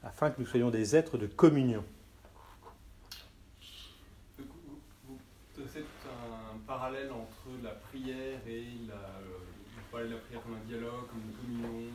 afin 0.02 0.30
que 0.30 0.40
nous 0.40 0.46
soyons 0.46 0.70
des 0.70 0.96
êtres 0.96 1.18
de 1.18 1.26
communion. 1.26 1.84
Vous 4.38 5.66
faites 5.66 5.84
un 6.06 6.58
parallèle 6.66 7.10
entre 7.12 7.62
la 7.62 7.70
prière 7.70 8.40
et 8.46 8.64
la, 8.88 8.94
vous 8.94 9.82
parlez 9.90 10.08
de 10.08 10.14
la 10.14 10.20
prière 10.20 10.42
comme 10.42 10.54
un 10.54 10.66
dialogue, 10.66 11.06
comme 11.08 11.20
une 11.20 11.36
communion, 11.36 11.92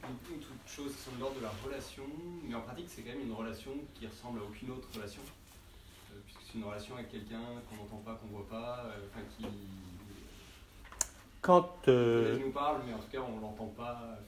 comme 0.00 0.16
toutes 0.24 0.46
choses 0.66 0.94
qui 0.94 1.02
sont 1.02 1.16
de 1.16 1.20
l'ordre 1.20 1.36
de 1.36 1.42
la 1.42 1.52
relation, 1.64 2.04
mais 2.44 2.54
en 2.54 2.60
pratique 2.60 2.86
c'est 2.88 3.02
quand 3.02 3.10
même 3.10 3.26
une 3.26 3.32
relation 3.32 3.72
qui 3.94 4.06
ressemble 4.06 4.40
à 4.40 4.42
aucune 4.44 4.70
autre 4.70 4.88
relation, 4.94 5.22
euh, 6.12 6.20
puisque 6.24 6.40
c'est 6.46 6.58
une 6.58 6.64
relation 6.64 6.94
avec 6.94 7.10
quelqu'un 7.10 7.42
qu'on 7.68 7.76
n'entend 7.76 7.98
pas, 7.98 8.14
qu'on 8.14 8.26
ne 8.26 8.32
voit 8.32 8.48
pas, 8.48 8.84
euh, 8.86 9.06
enfin 9.10 9.20
qui... 9.36 9.44
Quand... 11.40 11.88
Euh... 11.88 12.38
nous 12.38 12.52
parle, 12.52 12.82
mais 12.86 12.94
en 12.94 12.98
tout 12.98 13.10
cas 13.10 13.20
on 13.20 13.36
ne 13.36 13.40
l'entend 13.40 13.68
pas. 13.68 14.18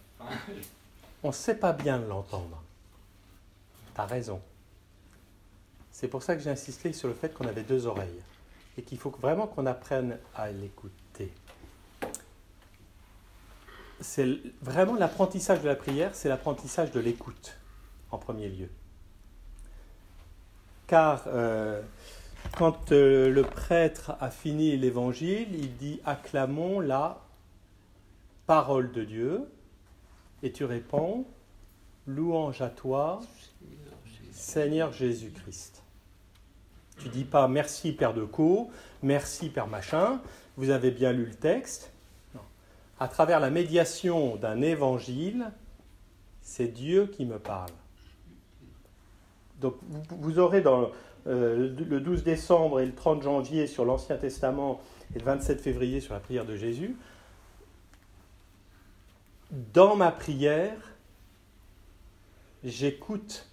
On 1.22 1.28
ne 1.28 1.32
sait 1.32 1.54
pas 1.54 1.72
bien 1.72 1.98
l'entendre. 1.98 2.62
Tu 3.94 4.00
as 4.00 4.06
raison. 4.06 4.40
C'est 5.90 6.08
pour 6.08 6.22
ça 6.22 6.34
que 6.34 6.42
j'ai 6.42 6.50
insisté 6.50 6.92
sur 6.92 7.08
le 7.08 7.14
fait 7.14 7.32
qu'on 7.32 7.46
avait 7.46 7.62
deux 7.62 7.86
oreilles 7.86 8.22
et 8.76 8.82
qu'il 8.82 8.98
faut 8.98 9.10
vraiment 9.10 9.46
qu'on 9.46 9.66
apprenne 9.66 10.18
à 10.34 10.50
l'écouter. 10.50 11.32
C'est 14.00 14.38
vraiment 14.62 14.94
l'apprentissage 14.96 15.60
de 15.60 15.68
la 15.68 15.76
prière, 15.76 16.14
c'est 16.14 16.28
l'apprentissage 16.28 16.90
de 16.90 16.98
l'écoute 16.98 17.56
en 18.10 18.18
premier 18.18 18.48
lieu. 18.48 18.68
Car 20.88 21.24
euh, 21.26 21.82
quand 22.56 22.90
euh, 22.90 23.30
le 23.30 23.42
prêtre 23.42 24.16
a 24.20 24.30
fini 24.30 24.76
l'évangile, 24.76 25.54
il 25.54 25.76
dit 25.76 26.00
acclamons 26.04 26.80
la 26.80 27.20
parole 28.46 28.92
de 28.92 29.04
Dieu, 29.04 29.48
et 30.42 30.52
tu 30.52 30.64
réponds, 30.64 31.24
louange 32.06 32.62
à 32.62 32.68
toi, 32.68 33.20
Seigneur 34.32 34.92
Jésus-Christ. 34.92 35.82
Tu 36.98 37.08
dis 37.08 37.24
pas 37.24 37.48
merci 37.48 37.92
Père 37.92 38.14
de 38.14 38.24
Co, 38.24 38.70
merci 39.02 39.48
Père 39.48 39.68
machin, 39.68 40.20
vous 40.56 40.70
avez 40.70 40.90
bien 40.90 41.12
lu 41.12 41.24
le 41.26 41.34
texte. 41.34 41.90
À 43.00 43.08
travers 43.08 43.40
la 43.40 43.50
médiation 43.50 44.36
d'un 44.36 44.60
évangile, 44.62 45.50
c'est 46.42 46.68
Dieu 46.68 47.06
qui 47.06 47.24
me 47.24 47.38
parle. 47.38 47.70
Donc 49.60 49.74
vous, 50.10 50.38
aurez 50.38 50.62
euh, 51.26 51.74
le 51.76 52.00
12 52.00 52.24
décembre 52.24 52.80
et 52.80 52.86
le 52.86 52.94
30 52.94 53.22
janvier 53.22 53.66
sur 53.66 53.84
l'Ancien 53.84 54.16
Testament 54.16 54.80
et 55.14 55.18
le 55.18 55.24
27 55.24 55.60
février 55.60 56.00
sur 56.00 56.14
la 56.14 56.20
prière 56.20 56.44
de 56.44 56.56
Jésus, 56.56 56.96
dans 59.52 59.96
ma 59.96 60.10
prière, 60.10 60.96
j'écoute 62.64 63.48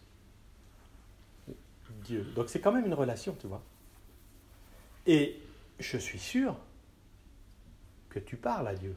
Dieu. 2.06 2.26
Donc 2.36 2.50
c'est 2.50 2.62
quand 2.62 2.72
même 2.72 2.86
une 2.86 2.94
relation, 2.94 3.36
tu 3.40 3.48
vois. 3.48 3.62
Et 5.06 5.40
je 5.80 5.98
suis 5.98 6.20
sûr 6.20 6.56
que 8.10 8.20
tu 8.20 8.38
parles 8.38 8.68
à 8.68 8.76
Dieu. 8.76 8.96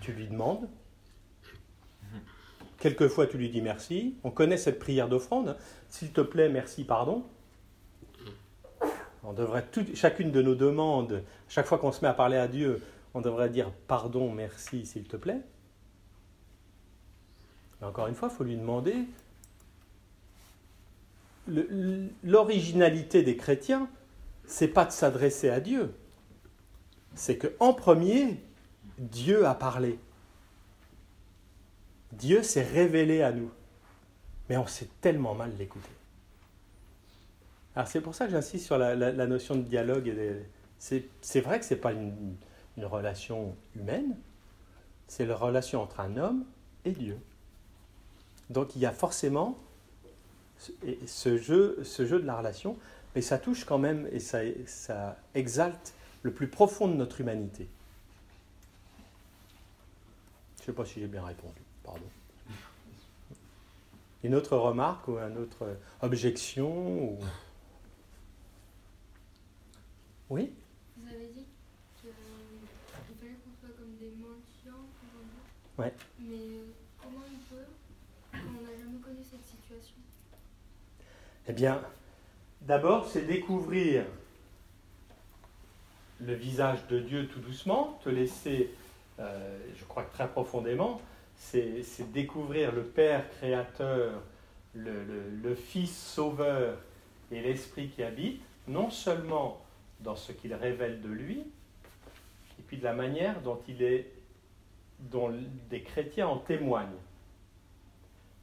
Tu 0.00 0.12
lui 0.12 0.26
demandes. 0.26 0.68
Quelquefois, 2.78 3.26
tu 3.26 3.38
lui 3.38 3.50
dis 3.50 3.60
merci. 3.60 4.16
On 4.22 4.30
connaît 4.30 4.56
cette 4.56 4.78
prière 4.78 5.08
d'offrande. 5.08 5.56
S'il 5.88 6.12
te 6.12 6.20
plaît, 6.20 6.48
merci, 6.48 6.84
pardon. 6.84 7.24
On 9.24 9.32
devrait 9.32 9.66
chacune 9.94 10.30
de 10.30 10.40
nos 10.40 10.54
demandes, 10.54 11.22
chaque 11.48 11.66
fois 11.66 11.78
qu'on 11.78 11.92
se 11.92 12.00
met 12.02 12.08
à 12.08 12.14
parler 12.14 12.36
à 12.36 12.48
Dieu, 12.48 12.80
on 13.14 13.20
devrait 13.20 13.50
dire 13.50 13.70
pardon, 13.86 14.32
merci, 14.32 14.86
s'il 14.86 15.04
te 15.04 15.16
plaît. 15.16 15.40
Mais 17.80 17.86
encore 17.86 18.06
une 18.06 18.14
fois, 18.14 18.28
il 18.32 18.36
faut 18.36 18.44
lui 18.44 18.56
demander. 18.56 18.96
L'originalité 22.22 23.22
des 23.22 23.36
chrétiens, 23.36 23.88
c'est 24.46 24.68
pas 24.68 24.84
de 24.84 24.92
s'adresser 24.92 25.48
à 25.48 25.60
Dieu. 25.60 25.94
C'est 27.14 27.38
que 27.38 27.48
en 27.58 27.72
premier, 27.72 28.40
Dieu 28.98 29.46
a 29.46 29.54
parlé. 29.54 29.98
Dieu 32.12 32.42
s'est 32.42 32.62
révélé 32.62 33.22
à 33.22 33.32
nous. 33.32 33.50
Mais 34.48 34.56
on 34.56 34.66
sait 34.66 34.88
tellement 35.00 35.34
mal 35.34 35.52
l'écouter. 35.58 35.88
Alors 37.76 37.88
c'est 37.88 38.00
pour 38.00 38.14
ça 38.14 38.26
que 38.26 38.32
j'insiste 38.32 38.66
sur 38.66 38.76
la, 38.76 39.26
notion 39.26 39.54
de 39.54 39.62
dialogue. 39.62 40.12
C'est 40.78 41.40
vrai 41.40 41.60
que 41.60 41.64
ce 41.64 41.74
n'est 41.74 41.80
pas 41.80 41.92
une, 41.92 42.36
relation 42.84 43.56
humaine, 43.74 44.16
c'est 45.06 45.26
la 45.26 45.36
relation 45.36 45.82
entre 45.82 46.00
un 46.00 46.16
homme 46.16 46.44
et 46.84 46.92
Dieu. 46.92 47.18
Donc 48.50 48.76
il 48.76 48.82
y 48.82 48.86
a 48.86 48.92
forcément 48.92 49.58
ce 51.06 51.38
jeu, 51.38 51.76
de 51.78 52.26
la 52.26 52.36
relation, 52.36 52.76
mais 53.14 53.22
ça 53.22 53.38
touche 53.38 53.64
quand 53.64 53.78
même 53.78 54.08
et 54.12 54.20
ça, 54.20 55.16
exalte 55.34 55.94
le 56.22 56.32
plus 56.32 56.48
profond 56.48 56.88
de 56.88 56.94
notre 56.94 57.20
humanité. 57.20 57.68
Je 60.56 60.62
ne 60.62 60.66
sais 60.66 60.72
pas 60.72 60.84
si 60.84 61.00
j'ai 61.00 61.06
bien 61.06 61.24
répondu, 61.24 61.62
pardon. 61.84 62.04
Une 64.24 64.34
autre 64.34 64.56
remarque 64.56 65.06
ou 65.08 65.18
une 65.18 65.38
autre 65.38 65.76
objection 66.02 67.02
ou... 67.02 67.18
Oui 70.28 70.52
Vous 70.96 71.08
avez 71.08 71.28
dit 71.28 71.46
qu'il 72.00 72.10
fallait 73.18 73.36
qu'on 73.36 73.66
soit 73.66 73.74
comme 73.78 73.96
des 73.98 74.10
mendiants, 74.10 74.84
Ouais. 75.78 75.92
Mais 76.18 76.36
comment 77.00 77.22
on 77.24 77.54
peut 77.54 77.62
quand 78.32 78.38
on 78.38 78.62
n'a 78.64 78.76
jamais 78.76 79.00
connu 79.00 79.22
cette 79.22 79.46
situation? 79.46 79.94
Eh 81.46 81.52
bien, 81.52 81.80
d'abord, 82.62 83.06
c'est 83.06 83.22
découvrir 83.22 84.04
le 86.20 86.34
visage 86.34 86.84
de 86.88 86.98
Dieu 86.98 87.28
tout 87.28 87.38
doucement, 87.38 88.00
te 88.02 88.08
laisser, 88.08 88.74
euh, 89.20 89.58
je 89.78 89.84
crois 89.84 90.02
que 90.02 90.12
très 90.12 90.28
profondément, 90.28 91.00
c'est 91.36 91.84
découvrir 92.12 92.74
le 92.74 92.82
Père 92.82 93.30
créateur, 93.30 94.20
le, 94.74 95.04
le 95.42 95.54
Fils 95.54 95.96
sauveur 95.96 96.76
et 97.30 97.40
l'Esprit 97.40 97.88
qui 97.88 98.02
habite, 98.02 98.42
non 98.66 98.90
seulement 98.90 99.64
dans 100.00 100.16
ce 100.16 100.32
qu'il 100.32 100.52
révèle 100.54 101.00
de 101.00 101.08
lui, 101.08 101.38
et 102.58 102.62
puis 102.66 102.78
de 102.78 102.84
la 102.84 102.94
manière 102.94 103.40
dont 103.42 103.60
il 103.68 103.82
est, 103.82 104.10
dont 104.98 105.32
des 105.70 105.82
chrétiens 105.82 106.28
en 106.28 106.38
témoignent. 106.38 106.88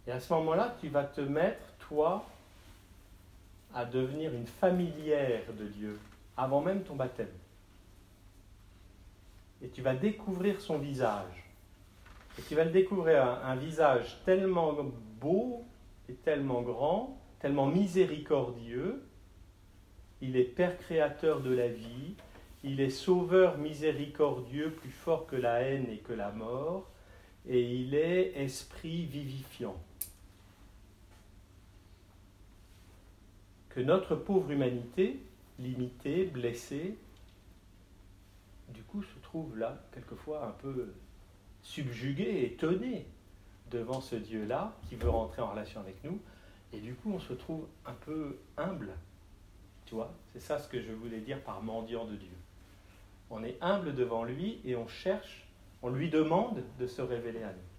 Et 0.07 0.11
à 0.11 0.19
ce 0.19 0.33
moment-là, 0.33 0.75
tu 0.79 0.89
vas 0.89 1.03
te 1.03 1.21
mettre, 1.21 1.65
toi, 1.79 2.25
à 3.73 3.85
devenir 3.85 4.33
une 4.33 4.47
familière 4.47 5.51
de 5.59 5.65
Dieu, 5.65 5.99
avant 6.37 6.61
même 6.61 6.83
ton 6.83 6.95
baptême. 6.95 7.27
Et 9.61 9.69
tu 9.69 9.81
vas 9.81 9.95
découvrir 9.95 10.61
son 10.61 10.77
visage. 10.77 11.45
Et 12.37 12.41
tu 12.43 12.55
vas 12.55 12.65
le 12.65 12.71
découvrir 12.71 13.23
un, 13.23 13.55
visage 13.55 14.17
tellement 14.25 14.75
beau 15.19 15.63
et 16.07 16.13
tellement 16.13 16.61
grand, 16.61 17.17
tellement 17.39 17.65
miséricordieux, 17.65 19.03
il 20.21 20.37
est 20.37 20.43
Père 20.43 20.77
créateur 20.77 21.41
de 21.41 21.53
la 21.53 21.67
vie, 21.67 22.15
il 22.65 22.81
est 22.81 22.89
sauveur 22.89 23.57
miséricordieux 23.57 24.71
plus 24.71 24.89
fort 24.89 25.27
que 25.27 25.35
la 25.35 25.61
haine 25.61 25.87
et 25.89 25.99
que 25.99 26.13
la 26.13 26.31
mort, 26.31 26.89
et 27.47 27.61
il 27.61 27.93
est 27.93 28.33
esprit 28.37 29.05
vivifiant. 29.05 29.75
Que 33.69 33.81
notre 33.81 34.15
pauvre 34.15 34.49
humanité, 34.51 35.19
limitée, 35.59 36.25
blessée, 36.25 36.97
du 38.69 38.81
coup 38.83 39.03
se 39.03 39.19
trouve 39.21 39.57
là, 39.57 39.83
quelquefois 39.93 40.47
un 40.47 40.51
peu 40.51 40.91
subjuguée, 41.61 42.45
étonnée 42.45 43.05
devant 43.69 44.01
ce 44.01 44.15
Dieu-là 44.15 44.75
qui 44.89 44.95
veut 44.95 45.09
rentrer 45.09 45.41
en 45.41 45.51
relation 45.51 45.79
avec 45.81 46.03
nous, 46.03 46.19
et 46.73 46.79
du 46.79 46.95
coup 46.95 47.11
on 47.13 47.19
se 47.19 47.33
trouve 47.33 47.67
un 47.85 47.93
peu 47.93 48.37
humble 48.57 48.91
tu 49.85 49.93
vois, 49.93 50.11
c'est 50.33 50.39
ça 50.39 50.57
ce 50.59 50.67
que 50.67 50.81
je 50.81 50.91
voulais 50.91 51.19
dire 51.19 51.39
par 51.41 51.61
mendiant 51.61 52.05
de 52.05 52.15
Dieu. 52.15 52.35
On 53.29 53.43
est 53.43 53.57
humble 53.61 53.95
devant 53.95 54.23
lui 54.23 54.59
et 54.63 54.75
on 54.75 54.87
cherche, 54.87 55.47
on 55.81 55.89
lui 55.89 56.09
demande 56.09 56.63
de 56.79 56.87
se 56.87 57.01
révéler 57.01 57.43
à 57.43 57.53
nous. 57.53 57.75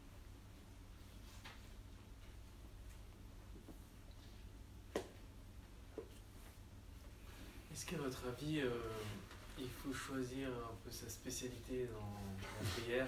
Est-ce 7.72 7.86
qu'à 7.86 7.96
votre 7.98 8.22
avis, 8.26 8.60
euh, 8.60 8.70
il 9.58 9.68
faut 9.68 9.92
choisir 9.92 10.48
un 10.48 10.74
peu 10.84 10.90
sa 10.90 11.08
spécialité 11.08 11.86
dans 11.92 12.60
la 12.60 12.70
prière? 12.70 13.06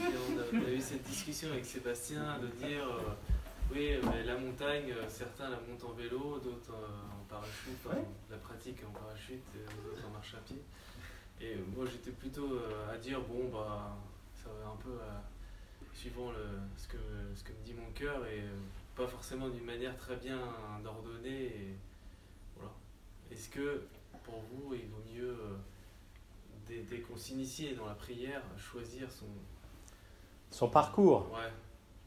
On 0.00 0.66
a, 0.66 0.70
eu 0.70 0.80
cette 0.80 1.04
discussion 1.04 1.50
avec 1.50 1.64
Sébastien 1.64 2.38
de 2.38 2.48
dire 2.48 2.84
euh, 2.84 3.14
oui, 3.72 3.96
mais 4.04 4.24
la 4.24 4.36
montagne, 4.36 4.90
euh, 4.90 5.08
certains 5.08 5.48
la 5.48 5.56
montent 5.60 5.84
en 5.84 5.92
vélo, 5.92 6.38
d'autres 6.40 6.74
en 6.74 7.24
parachute, 7.24 7.78
la 8.30 8.36
pratique 8.36 8.78
en 8.86 8.90
parachute, 8.90 9.42
d'autres 9.54 10.06
en 10.06 10.10
marche 10.10 10.34
à 10.34 10.38
pied. 10.38 10.62
Et 11.42 11.56
moi 11.76 11.84
j'étais 11.90 12.12
plutôt 12.12 12.54
euh, 12.54 12.92
à 12.92 12.96
dire, 12.96 13.20
bon, 13.22 13.48
bah, 13.48 13.96
ça 14.34 14.48
va 14.50 14.70
un 14.70 14.76
peu 14.76 14.98
suivant 15.92 16.30
le, 16.30 16.46
ce, 16.76 16.88
que, 16.88 16.96
ce 17.34 17.44
que 17.44 17.52
me 17.52 17.64
dit 17.64 17.74
mon 17.74 17.90
cœur 17.92 18.24
et 18.26 18.40
euh, 18.40 18.56
pas 18.96 19.06
forcément 19.06 19.48
d'une 19.48 19.64
manière 19.64 19.96
très 19.96 20.16
bien 20.16 20.38
ordonnée. 20.84 21.76
voilà. 22.56 22.72
Est-ce 23.30 23.48
que 23.48 23.82
pour 24.24 24.42
vous, 24.50 24.74
il 24.74 24.88
vaut 24.88 25.02
mieux, 25.12 25.36
dès, 26.66 26.82
dès 26.82 27.00
qu'on 27.00 27.16
s'initie 27.16 27.74
dans 27.74 27.86
la 27.86 27.94
prière, 27.94 28.42
choisir 28.56 29.10
son. 29.10 29.26
Son 30.50 30.68
parcours 30.68 31.30
Ouais. 31.32 31.50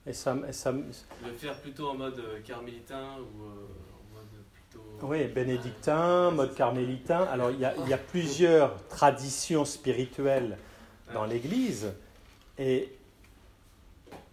Et 0.07 0.13
ça, 0.13 0.37
ça... 0.51 0.71
Le 0.71 1.33
faire 1.35 1.59
plutôt 1.59 1.89
en 1.89 1.95
mode 1.95 2.19
euh, 2.19 2.39
carmélitain 2.41 3.17
ou 3.17 3.43
euh, 3.43 3.65
en 3.95 4.15
mode 4.15 4.43
plutôt. 4.53 4.94
Oui, 5.07 5.25
bénédictin, 5.25 6.31
mode 6.31 6.55
carmélitain. 6.55 7.27
Alors 7.31 7.51
il 7.51 7.59
y, 7.59 7.65
a, 7.65 7.73
il 7.83 7.89
y 7.89 7.93
a 7.93 7.97
plusieurs 7.97 8.75
traditions 8.87 9.63
spirituelles 9.65 10.57
dans 11.13 11.25
l'Église. 11.25 11.93
Et 12.57 12.91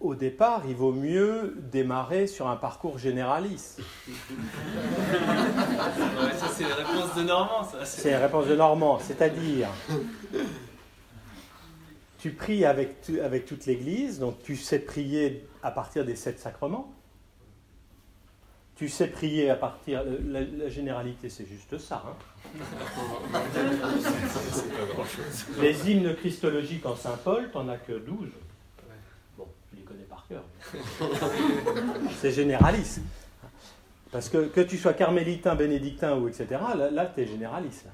au 0.01 0.15
départ, 0.15 0.63
il 0.67 0.75
vaut 0.75 0.93
mieux 0.93 1.55
démarrer 1.71 2.27
sur 2.27 2.49
un 2.49 2.57
parcours 2.57 2.99
généraliste. 2.99 3.81
ouais, 4.09 4.15
ça, 6.37 6.49
c'est 6.53 6.69
la 6.69 6.75
réponse 6.75 7.15
de 7.17 7.23
Normand, 7.23 7.65
ça. 7.65 7.85
C'est 7.85 8.11
la 8.11 8.21
réponse 8.21 8.47
de 8.47 8.57
Normand, 8.57 8.99
c'est-à-dire 8.99 9.69
tu 12.19 12.31
pries 12.31 12.65
avec, 12.65 13.11
avec 13.23 13.47
toute 13.47 13.67
l'Église, 13.67 14.21
donc 14.21 14.41
tu 14.45 14.57
sais 14.57 14.79
prier 14.79 15.45
à 15.63 15.73
partir 15.73 16.05
des 16.05 16.15
sept 16.15 16.39
sacrements. 16.39 16.93
Tu 18.77 18.89
sais 18.89 19.09
prier 19.09 19.51
à 19.51 19.57
partir. 19.57 20.03
La, 20.27 20.69
généralité, 20.69 21.29
c'est 21.29 21.47
juste 21.47 21.79
ça. 21.79 22.03
Hein. 22.07 22.17
les 25.61 25.91
hymnes 25.91 26.15
christologiques 26.17 26.87
en 26.87 26.97
Saint-Paul, 26.97 27.51
t'en 27.53 27.69
as 27.69 27.77
que 27.77 27.93
12. 27.93 28.29
Bon, 29.39 29.47
tu 29.71 29.77
les 29.77 29.83
connais 29.83 30.05
par 30.05 30.27
cœur. 30.27 30.43
c'est 32.21 32.33
généraliste. 32.33 33.01
Parce 34.11 34.29
que 34.29 34.47
que 34.47 34.61
tu 34.61 34.77
sois 34.77 34.93
carmélitain, 34.93 35.55
bénédictin 35.55 36.17
ou 36.19 36.29
etc., 36.29 36.47
là, 36.77 36.91
là 36.91 37.07
tu 37.07 37.23
es 37.23 37.27
généraliste. 37.27 37.87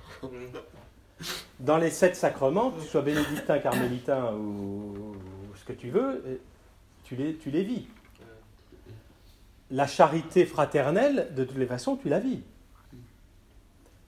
Dans 1.61 1.79
les 1.79 1.91
sept 1.91 2.17
sacrements, 2.17 2.71
que 2.71 2.81
tu 2.81 2.89
sois 2.89 3.03
bénédictin, 3.03 3.59
carmélitain 3.59 4.33
ou, 4.35 5.17
ce 5.57 5.65
que 5.65 5.73
tu 5.73 5.91
veux, 5.91 6.41
tu 7.05 7.17
les, 7.17 7.35
tu 7.35 7.51
les 7.51 7.63
vis. 7.63 7.87
La 9.71 9.87
charité 9.87 10.47
fraternelle, 10.47 11.29
de 11.35 11.45
toutes 11.45 11.59
les 11.59 11.67
façons, 11.67 11.97
tu 11.97 12.09
la 12.09 12.21
vis. 12.21 12.43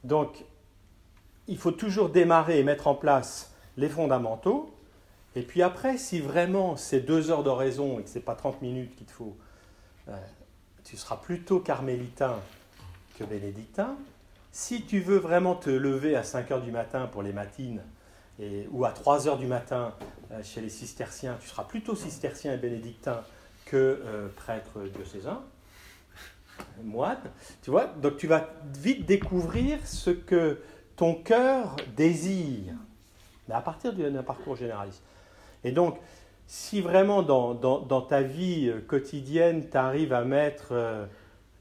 Donc, 0.04 0.44
il 1.48 1.58
faut 1.58 1.72
toujours 1.72 2.08
démarrer 2.08 2.58
et 2.58 2.64
mettre 2.64 2.86
en 2.86 2.94
place 2.94 3.52
les 3.76 3.88
fondamentaux. 3.88 4.74
Et 5.36 5.42
puis 5.42 5.62
après, 5.62 5.98
si 5.98 6.20
vraiment 6.20 6.76
c'est 6.76 7.00
deux 7.00 7.30
heures 7.30 7.42
d'oraison 7.42 7.98
et 7.98 8.02
que 8.02 8.08
ce 8.08 8.14
n'est 8.16 8.24
pas 8.24 8.34
30 8.34 8.62
minutes 8.62 8.96
qu'il 8.96 9.06
te 9.06 9.12
faut, 9.12 9.36
euh, 10.08 10.16
tu 10.84 10.96
seras 10.96 11.16
plutôt 11.16 11.60
carmélitain 11.60 12.36
que 13.18 13.24
bénédictin. 13.24 13.96
Si 14.52 14.82
tu 14.82 15.00
veux 15.00 15.18
vraiment 15.18 15.54
te 15.54 15.70
lever 15.70 16.16
à 16.16 16.24
5 16.24 16.50
heures 16.50 16.62
du 16.62 16.72
matin 16.72 17.06
pour 17.06 17.22
les 17.22 17.32
matines, 17.32 17.82
et, 18.40 18.66
ou 18.72 18.84
à 18.84 18.90
3 18.90 19.28
heures 19.28 19.38
du 19.38 19.46
matin 19.46 19.94
euh, 20.32 20.42
chez 20.42 20.60
les 20.60 20.70
cisterciens, 20.70 21.36
tu 21.40 21.48
seras 21.48 21.64
plutôt 21.64 21.94
cistercien 21.94 22.54
et 22.54 22.56
bénédictin 22.56 23.22
que 23.70 23.76
euh, 23.76 24.28
prêtre 24.34 24.80
diocésain, 24.92 25.40
moine. 26.82 27.20
Tu 27.62 27.70
vois, 27.70 27.86
donc 27.86 28.16
tu 28.16 28.26
vas 28.26 28.50
vite 28.74 29.06
découvrir 29.06 29.78
ce 29.86 30.10
que 30.10 30.60
ton 30.96 31.14
cœur 31.14 31.76
désire, 31.96 32.74
mais 33.48 33.54
à 33.54 33.60
partir 33.60 33.92
d'un 33.92 34.22
parcours 34.24 34.56
généraliste. 34.56 35.02
Et 35.62 35.70
donc, 35.70 35.98
si 36.48 36.80
vraiment 36.80 37.22
dans, 37.22 38.02
ta 38.02 38.22
vie 38.22 38.72
quotidienne, 38.88 39.70
tu 39.70 39.76
arrives 39.76 40.12
à 40.12 40.24
mettre 40.24 40.70
euh, 40.72 41.06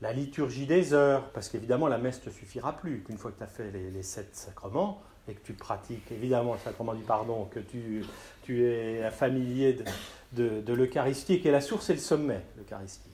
la 0.02 0.12
liturgie 0.12 0.66
des 0.66 0.94
heures, 0.94 1.30
parce 1.30 1.48
qu'évidemment 1.48 1.88
la 1.88 2.00
messe 2.00 2.20
ne 2.26 2.32
te 2.32 2.36
suffira 2.36 2.76
plus, 2.76 3.04
qu'une 3.04 3.20
fois 3.20 3.32
que 3.32 3.38
tu 3.38 3.44
as 3.44 3.48
fait 3.48 3.72
les, 3.72 4.04
sept 4.04 4.36
sacrements, 4.36 5.04
et 5.28 5.36
que 5.36 5.46
tu 5.46 5.54
pratiques 5.54 6.12
évidemment 6.12 6.54
le 6.54 6.60
sacrement 6.60 6.96
du 6.96 7.04
pardon, 7.04 7.46
que 7.46 7.60
tu, 7.60 8.04
tu 8.50 8.66
es 8.66 9.12
familier 9.12 9.78
de, 10.34 10.62
de, 10.62 10.74
l'Eucharistie, 10.74 11.40
qui 11.40 11.48
est 11.48 11.52
la 11.52 11.62
source 11.62 11.92
et 11.92 11.94
le 11.94 12.00
sommet, 12.00 12.42
l'Eucharistie. 12.58 13.12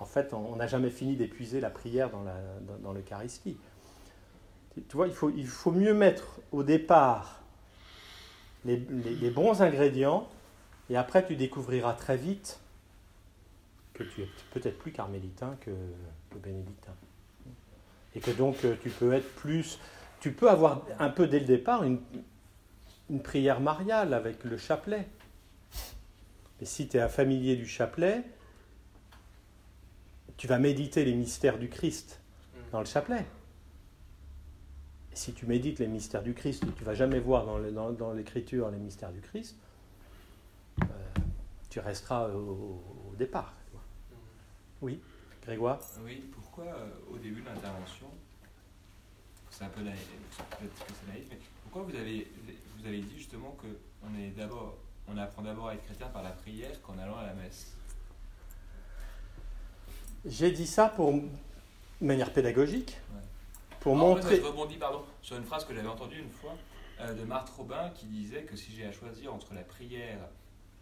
En 0.00 0.06
fait, 0.06 0.34
on 0.34 0.56
n'a 0.56 0.66
jamais 0.66 0.90
fini 0.90 1.14
d'épuiser 1.14 1.60
la 1.60 1.70
prière 1.70 2.10
dans, 2.10 2.92
l'Eucharistie. 2.92 3.56
Tu, 4.74 4.96
vois, 4.96 5.06
il 5.06 5.46
faut, 5.46 5.70
mieux 5.70 5.94
mettre 5.94 6.40
au 6.50 6.64
départ 6.64 7.42
les 8.64 9.30
bons 9.30 9.62
ingrédients, 9.62 10.26
et 10.90 10.96
après 10.96 11.24
tu 11.24 11.36
découvriras 11.36 11.92
très 11.92 12.16
vite 12.16 12.58
que 13.92 14.02
tu 14.02 14.22
es 14.22 14.28
peut-être 14.50 14.78
plus 14.78 14.90
carmélitain 14.90 15.56
que, 15.60 15.70
que 16.30 16.38
bénédictin. 16.38 16.92
Et 18.16 18.20
que 18.20 18.32
donc 18.32 18.64
euh, 18.64 18.74
tu 18.82 18.90
peux 18.90 19.12
être 19.12 19.32
plus. 19.36 19.78
Tu 20.18 20.32
peux 20.32 20.50
avoir 20.50 20.82
un 20.98 21.10
peu 21.10 21.28
dès 21.28 21.38
le 21.38 21.46
départ 21.46 21.84
une, 21.84 22.00
une 23.10 23.22
prière 23.22 23.60
mariale 23.60 24.14
avec 24.14 24.44
le 24.44 24.56
chapelet. 24.56 25.06
Et 26.60 26.64
si 26.64 26.88
tu 26.88 26.96
es 26.96 27.00
un 27.00 27.08
familier 27.08 27.56
du 27.56 27.66
chapelet, 27.66 28.24
tu 30.36 30.46
vas 30.46 30.58
méditer 30.58 31.04
les 31.04 31.14
mystères 31.14 31.58
du 31.58 31.68
Christ 31.68 32.20
dans 32.72 32.80
le 32.80 32.86
chapelet. 32.86 33.24
Et 35.12 35.16
si 35.16 35.32
tu 35.32 35.46
médites 35.46 35.78
les 35.78 35.86
mystères 35.86 36.22
du 36.22 36.34
Christ, 36.34 36.64
tu 36.76 36.84
vas 36.84 36.94
jamais 36.94 37.20
voir 37.20 37.44
dans, 37.46 37.58
le- 37.58 37.70
dans- 37.70 37.92
dans 37.92 38.12
l'écriture 38.12 38.70
les 38.70 38.78
mystères 38.78 39.12
du 39.12 39.20
Christ, 39.20 39.56
euh, 40.82 40.86
tu 41.70 41.78
resteras 41.80 42.28
au, 42.30 42.82
au 43.12 43.14
départ. 43.16 43.54
Oui, 44.82 45.00
Grégoire? 45.42 45.78
Oui, 46.04 46.24
pourquoi 46.34 46.64
euh, 46.64 46.90
au 47.12 47.16
début 47.18 47.42
de 47.42 47.46
l'intervention, 47.46 48.06
c'est 49.50 49.64
un 49.64 49.68
peu 49.68 49.82
naïf, 49.82 50.08
peut-être 50.58 50.86
que 50.86 50.92
c'est 51.00 51.12
naïf, 51.12 51.26
mais 51.30 51.38
pourquoi 51.62 51.82
vous 51.82 51.96
avez, 51.96 52.26
vous 52.84 52.90
avez 52.90 53.00
dit 53.00 53.16
justement 53.16 53.56
que 53.62 53.66
on 54.02 54.14
est 54.18 54.28
d'abord, 54.36 54.76
on 55.08 55.16
apprend 55.16 55.40
d'abord 55.40 55.68
à 55.68 55.74
être 55.74 55.84
chrétien 55.84 56.06
par 56.08 56.22
la 56.22 56.30
prière 56.32 56.70
qu'en 56.82 56.98
allant 56.98 57.16
à 57.16 57.24
la 57.24 57.32
messe 57.32 57.72
J'ai 60.26 60.50
dit 60.50 60.66
ça 60.66 60.88
pour 60.88 61.12
de 61.14 61.22
manière 62.02 62.30
pédagogique, 62.30 62.98
Ouais. 63.14 63.20
pour 63.80 63.96
Ah, 63.96 64.02
en 64.02 64.16
fait, 64.16 64.20
montrer. 64.22 64.36
je 64.36 64.42
rebondis 64.42 64.76
pardon, 64.76 65.02
sur 65.22 65.36
une 65.36 65.44
phrase 65.44 65.64
que 65.64 65.74
j'avais 65.74 65.88
entendue 65.88 66.18
une 66.18 66.30
fois 66.30 66.54
euh, 67.00 67.14
de 67.14 67.24
Marthe 67.24 67.48
Robin 67.56 67.90
qui 67.94 68.04
disait 68.06 68.42
que 68.42 68.54
si 68.54 68.72
j'ai 68.76 68.84
à 68.86 68.92
choisir 68.92 69.32
entre 69.32 69.54
la 69.54 69.62
prière 69.62 70.18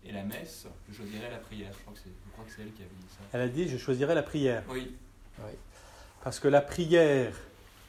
et 0.05 0.11
la 0.11 0.25
messe, 0.25 0.67
je 0.89 0.95
choisirais 0.97 1.31
la 1.31 1.39
prière. 1.39 1.71
Je 1.73 1.79
crois 1.83 1.93
que 1.95 2.01
c'est, 2.01 2.11
je 2.27 2.33
crois 2.33 2.45
que 2.45 2.51
c'est 2.51 2.63
elle 2.63 2.73
qui 2.73 2.83
avait 2.83 2.91
dit 3.01 3.07
ça. 3.11 3.19
Elle 3.33 3.41
a 3.43 3.49
dit 3.49 3.69
je 3.69 3.77
choisirais 3.79 4.17
la 4.17 4.25
prière. 4.25 4.65
Oui, 4.69 4.97
Parce 6.25 6.41
que 6.41 6.49
la 6.49 6.61
prière, 6.63 7.33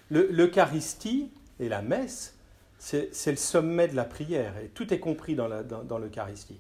le- 0.10 0.28
l'Eucharistie 0.32 1.32
et 1.60 1.68
la 1.70 1.82
messe, 1.82 2.36
c'est 2.86 3.32
le 3.32 3.38
sommet 3.38 3.88
de 3.88 3.96
la 3.96 4.04
prière. 4.04 4.58
Et 4.58 4.68
tout 4.68 4.94
est 4.94 5.00
compris 5.00 5.36
dans 5.36 5.48
la- 5.48 5.64
dans- 5.64 5.84
dans 5.84 5.98
l'Eucharistie. 5.98 6.60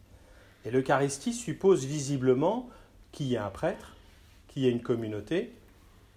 Et 0.66 0.72
l'Eucharistie 0.72 1.34
suppose 1.34 1.84
visiblement 1.86 2.70
qu'il 3.12 3.28
y 3.28 3.36
ait 3.36 3.38
un 3.40 3.50
prêtre, 3.50 3.96
qu'il 4.48 4.64
y 4.64 4.68
ait 4.68 4.72
une 4.72 4.82
communauté, 4.82 5.52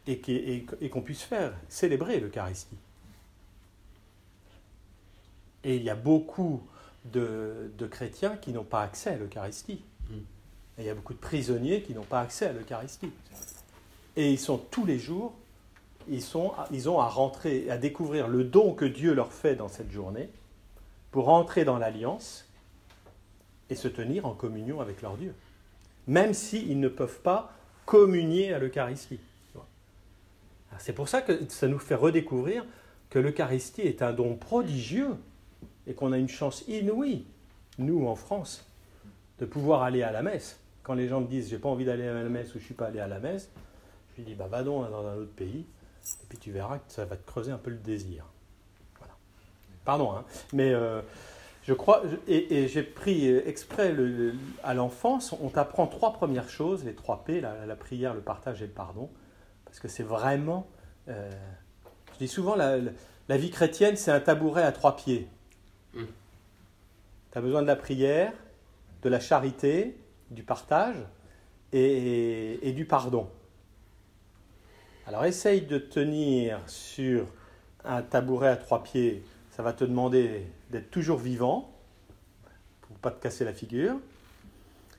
et 0.07 0.89
qu'on 0.91 1.01
puisse 1.03 1.23
faire 1.23 1.53
célébrer 1.69 2.21
l'Eucharistie. 2.21 2.77
Et 5.65 5.75
il 5.77 5.83
y 5.83 5.91
a 5.91 5.97
beaucoup 5.97 6.63
de, 7.13 7.73
de 7.77 7.87
chrétiens 7.89 8.37
qui 8.37 8.53
n'ont 8.53 8.63
pas 8.63 8.83
accès 8.83 9.11
à 9.11 9.17
l'Eucharistie. 9.17 9.83
Mm. 10.09 10.15
Et 10.79 10.83
il 10.83 10.85
y 10.85 10.91
a 10.91 10.95
beaucoup 10.95 11.15
de 11.15 11.19
prisonniers 11.19 11.83
qui 11.83 11.93
n'ont 11.93 12.05
pas 12.05 12.21
accès 12.21 12.47
à 12.47 12.53
l'Eucharistie. 12.53 13.11
Et 14.15 14.31
ils 14.33 14.39
sont 14.39 14.59
tous 14.59 14.87
les 14.87 15.01
jours, 15.01 15.35
ils, 16.09 16.23
sont, 16.23 16.53
ils 16.71 16.89
ont 16.89 17.01
à 17.01 17.09
rentrer, 17.09 17.71
à 17.71 17.79
découvrir 17.79 18.29
le 18.29 18.45
don 18.45 18.75
que 18.75 18.85
Dieu 18.85 19.15
leur 19.15 19.33
fait 19.33 19.55
dans 19.55 19.69
cette 19.69 19.91
journée 19.91 20.31
pour 21.11 21.29
entrer 21.29 21.65
dans 21.65 21.79
l'alliance 21.79 22.49
et 23.71 23.75
se 23.75 23.89
tenir 23.89 24.27
en 24.27 24.35
communion 24.35 24.81
avec 24.81 25.03
leur 25.03 25.17
Dieu. 25.17 25.35
Même 26.07 26.35
s'ils 26.35 26.79
ne 26.79 26.89
peuvent 26.89 27.21
pas 27.21 27.53
communier 27.85 28.53
à 28.53 28.59
l'Eucharistie. 28.59 29.21
C'est 30.79 30.93
pour 30.93 31.09
ça 31.09 31.23
que 31.23 31.49
ça 31.49 31.69
nous 31.69 31.79
fait 31.79 31.95
redécouvrir 31.95 32.65
que 33.09 33.19
l'Eucharistie 33.19 33.83
est 33.83 34.03
un 34.03 34.13
don 34.13 34.35
prodigieux 34.35 35.17
et 35.87 35.95
qu'on 35.95 36.13
a 36.13 36.19
une 36.19 36.29
chance 36.29 36.65
inouïe, 36.69 37.25
nous 37.79 38.07
en 38.07 38.15
France, 38.15 38.67
de 39.39 39.47
pouvoir 39.47 39.83
aller 39.83 40.03
à 40.03 40.13
la 40.13 40.23
messe. 40.23 40.61
Quand 40.83 40.95
les 40.95 41.09
gens 41.09 41.21
me 41.21 41.27
disent 41.27 41.49
j'ai 41.49 41.59
pas 41.59 41.69
envie 41.69 41.85
d'aller 41.85 42.07
à 42.07 42.13
la 42.13 42.29
messe 42.29 42.55
ou 42.55 42.59
je 42.59 42.65
suis 42.65 42.75
pas 42.75 42.87
allé 42.87 43.01
à 43.01 43.09
la 43.09 43.21
messe, 43.21 43.51
je 44.13 44.23
lui 44.23 44.25
dis 44.25 44.35
bah 44.35 44.49
va 44.49 44.63
donc 44.63 44.91
dans 44.91 45.07
un 45.07 45.17
autre 45.17 45.35
pays 45.35 45.65
et 46.23 46.27
puis 46.29 46.39
tu 46.39 46.51
verras 46.53 46.79
que 46.79 46.93
ça 46.93 47.05
va 47.05 47.17
te 47.17 47.27
creuser 47.27 47.53
un 47.53 47.59
peu 47.59 47.71
le 47.71 47.77
désir. 47.79 48.25
Voilà. 48.99 49.15
Pardon, 49.85 50.13
hein, 50.13 50.25
mais 50.53 50.73
euh, 50.73 51.01
je 51.65 51.73
crois 51.75 52.03
et, 52.29 52.59
et 52.63 52.69
j'ai 52.69 52.83
pris 52.83 53.29
exprès 53.29 53.93
le- 53.93 54.35
à 54.63 54.75
l'enfance, 54.75 55.35
on 55.41 55.49
t'apprend 55.49 55.87
trois 55.87 56.13
premières 56.13 56.49
choses, 56.49 56.85
les 56.85 56.95
trois 56.95 57.25
P, 57.25 57.41
la, 57.41 57.67
la 57.67 57.77
prière, 57.77 58.15
le 58.15 58.21
partage 58.21 58.63
et 58.63 58.67
le 58.67 58.73
pardon, 58.73 59.11
parce 59.65 59.81
que 59.81 59.89
c'est 59.89 60.03
vraiment. 60.05 60.67
euh, 61.09 61.31
je 62.15 62.19
dis 62.19 62.29
souvent 62.29 62.55
la, 62.57 62.79
vie 63.37 63.51
chrétienne 63.51 63.97
c'est 63.97 64.11
un 64.13 64.21
tabouret 64.21 64.63
à 64.63 64.73
trois 64.73 64.97
pieds. 64.97 65.29
Mm. 65.95 66.05
Tu 67.33 67.39
as 67.39 67.41
besoin 67.41 67.63
de 67.63 67.67
la 67.67 67.77
prière, 67.77 68.33
de 69.03 69.09
la 69.09 69.21
charité, 69.21 69.97
du 70.31 70.43
partage 70.43 70.97
et, 71.73 72.67
et 72.67 72.73
du 72.73 72.87
pardon. 72.87 73.29
Alors 75.07 75.25
essaye 75.25 75.63
de 75.63 75.79
tenir 75.79 76.59
sur 76.67 77.27
un 77.85 78.03
tabouret 78.03 78.49
à 78.49 78.57
trois 78.57 78.83
pieds, 78.83 79.23
ça 79.53 79.63
va 79.63 79.73
te 79.73 79.85
demander 79.85 80.47
d'être 80.71 80.91
toujours 80.91 81.19
vivant 81.19 81.71
pour 82.83 82.97
pas 82.99 83.11
te 83.13 83.23
casser 83.23 83.45
la 83.45 83.53
figure. 83.53 83.97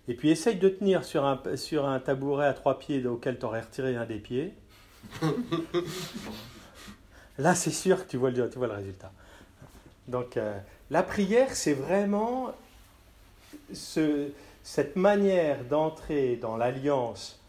Et 0.07 0.13
puis 0.13 0.29
essaye 0.29 0.55
de 0.55 0.69
tenir 0.69 1.03
sur 1.03 1.25
un, 1.25 1.41
sur 1.57 1.85
un 1.85 1.99
tabouret 1.99 2.47
à 2.47 2.53
trois 2.53 2.79
pieds 2.79 3.05
auquel 3.05 3.37
tu 3.37 3.45
aurais 3.45 3.59
retiré 3.61 3.97
un 3.97 4.05
des 4.05 4.19
pieds. 4.19 4.53
Là, 7.37 7.53
c'est 7.53 7.71
sûr 7.71 8.03
que 8.05 8.09
tu 8.09 8.17
vois 8.17 8.31
le, 8.31 8.49
tu 8.49 8.57
vois 8.57 8.67
le 8.67 8.73
résultat. 8.73 9.11
Donc, 10.07 10.37
euh, 10.37 10.57
la 10.89 11.03
prière, 11.03 11.53
c'est 11.55 11.73
vraiment 11.73 12.51
ce- 13.73 14.29
cette 14.63 14.95
manière 14.95 15.63
d'entrer 15.65 16.37
dans 16.37 16.55
l'alliance 16.57 17.39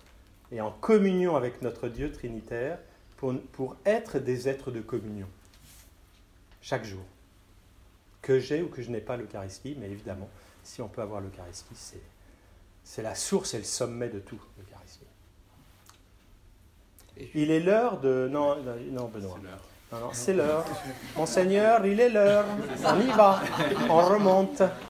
et 0.53 0.61
en 0.61 0.71
communion 0.71 1.37
avec 1.37 1.63
notre 1.63 1.89
Dieu 1.89 2.13
trinitaire 2.13 2.79
pour, 3.17 3.35
pour 3.53 3.77
être 3.85 4.19
des 4.19 4.49
êtres 4.49 4.71
de 4.71 4.81
communion. 4.81 5.29
Chaque 6.63 6.85
jour. 6.85 7.05
Que 8.23 8.41
j'ai 8.41 8.63
ou 8.63 8.69
que 8.69 8.83
je 8.83 8.91
n'ai 8.91 9.01
pas 9.01 9.17
l'Eucharistie, 9.17 9.77
mais 9.79 9.91
évidemment, 9.91 10.29
si 10.63 10.83
on 10.83 10.89
peut 10.89 11.03
avoir 11.03 11.21
l'Eucharistie, 11.21 11.75
c'est, 11.75 12.03
c'est 12.85 13.03
la 13.03 13.15
source 13.15 13.55
et 13.55 13.59
le 13.59 13.65
sommet 13.65 14.09
de 14.09 14.19
tout, 14.19 14.41
l'Eucharistie. 14.59 15.01
Il 17.35 17.51
est 17.51 17.61
l'heure 17.61 18.01
de... 18.01 18.29
Non, 18.31 18.57
non 18.91 19.09
Benoît. 19.09 19.37
C'est 19.37 19.43
l'heure. 19.43 19.61
Non, 19.91 20.01
non, 20.01 20.11
c'est 20.13 20.35
l'heure. 20.35 20.65
Monseigneur, 21.17 21.87
il 21.87 21.99
est 21.99 22.11
l'heure. 22.11 22.45
On 22.85 23.01
y 23.01 23.07
va. 23.07 23.41
On 23.89 24.07
remonte. 24.07 24.63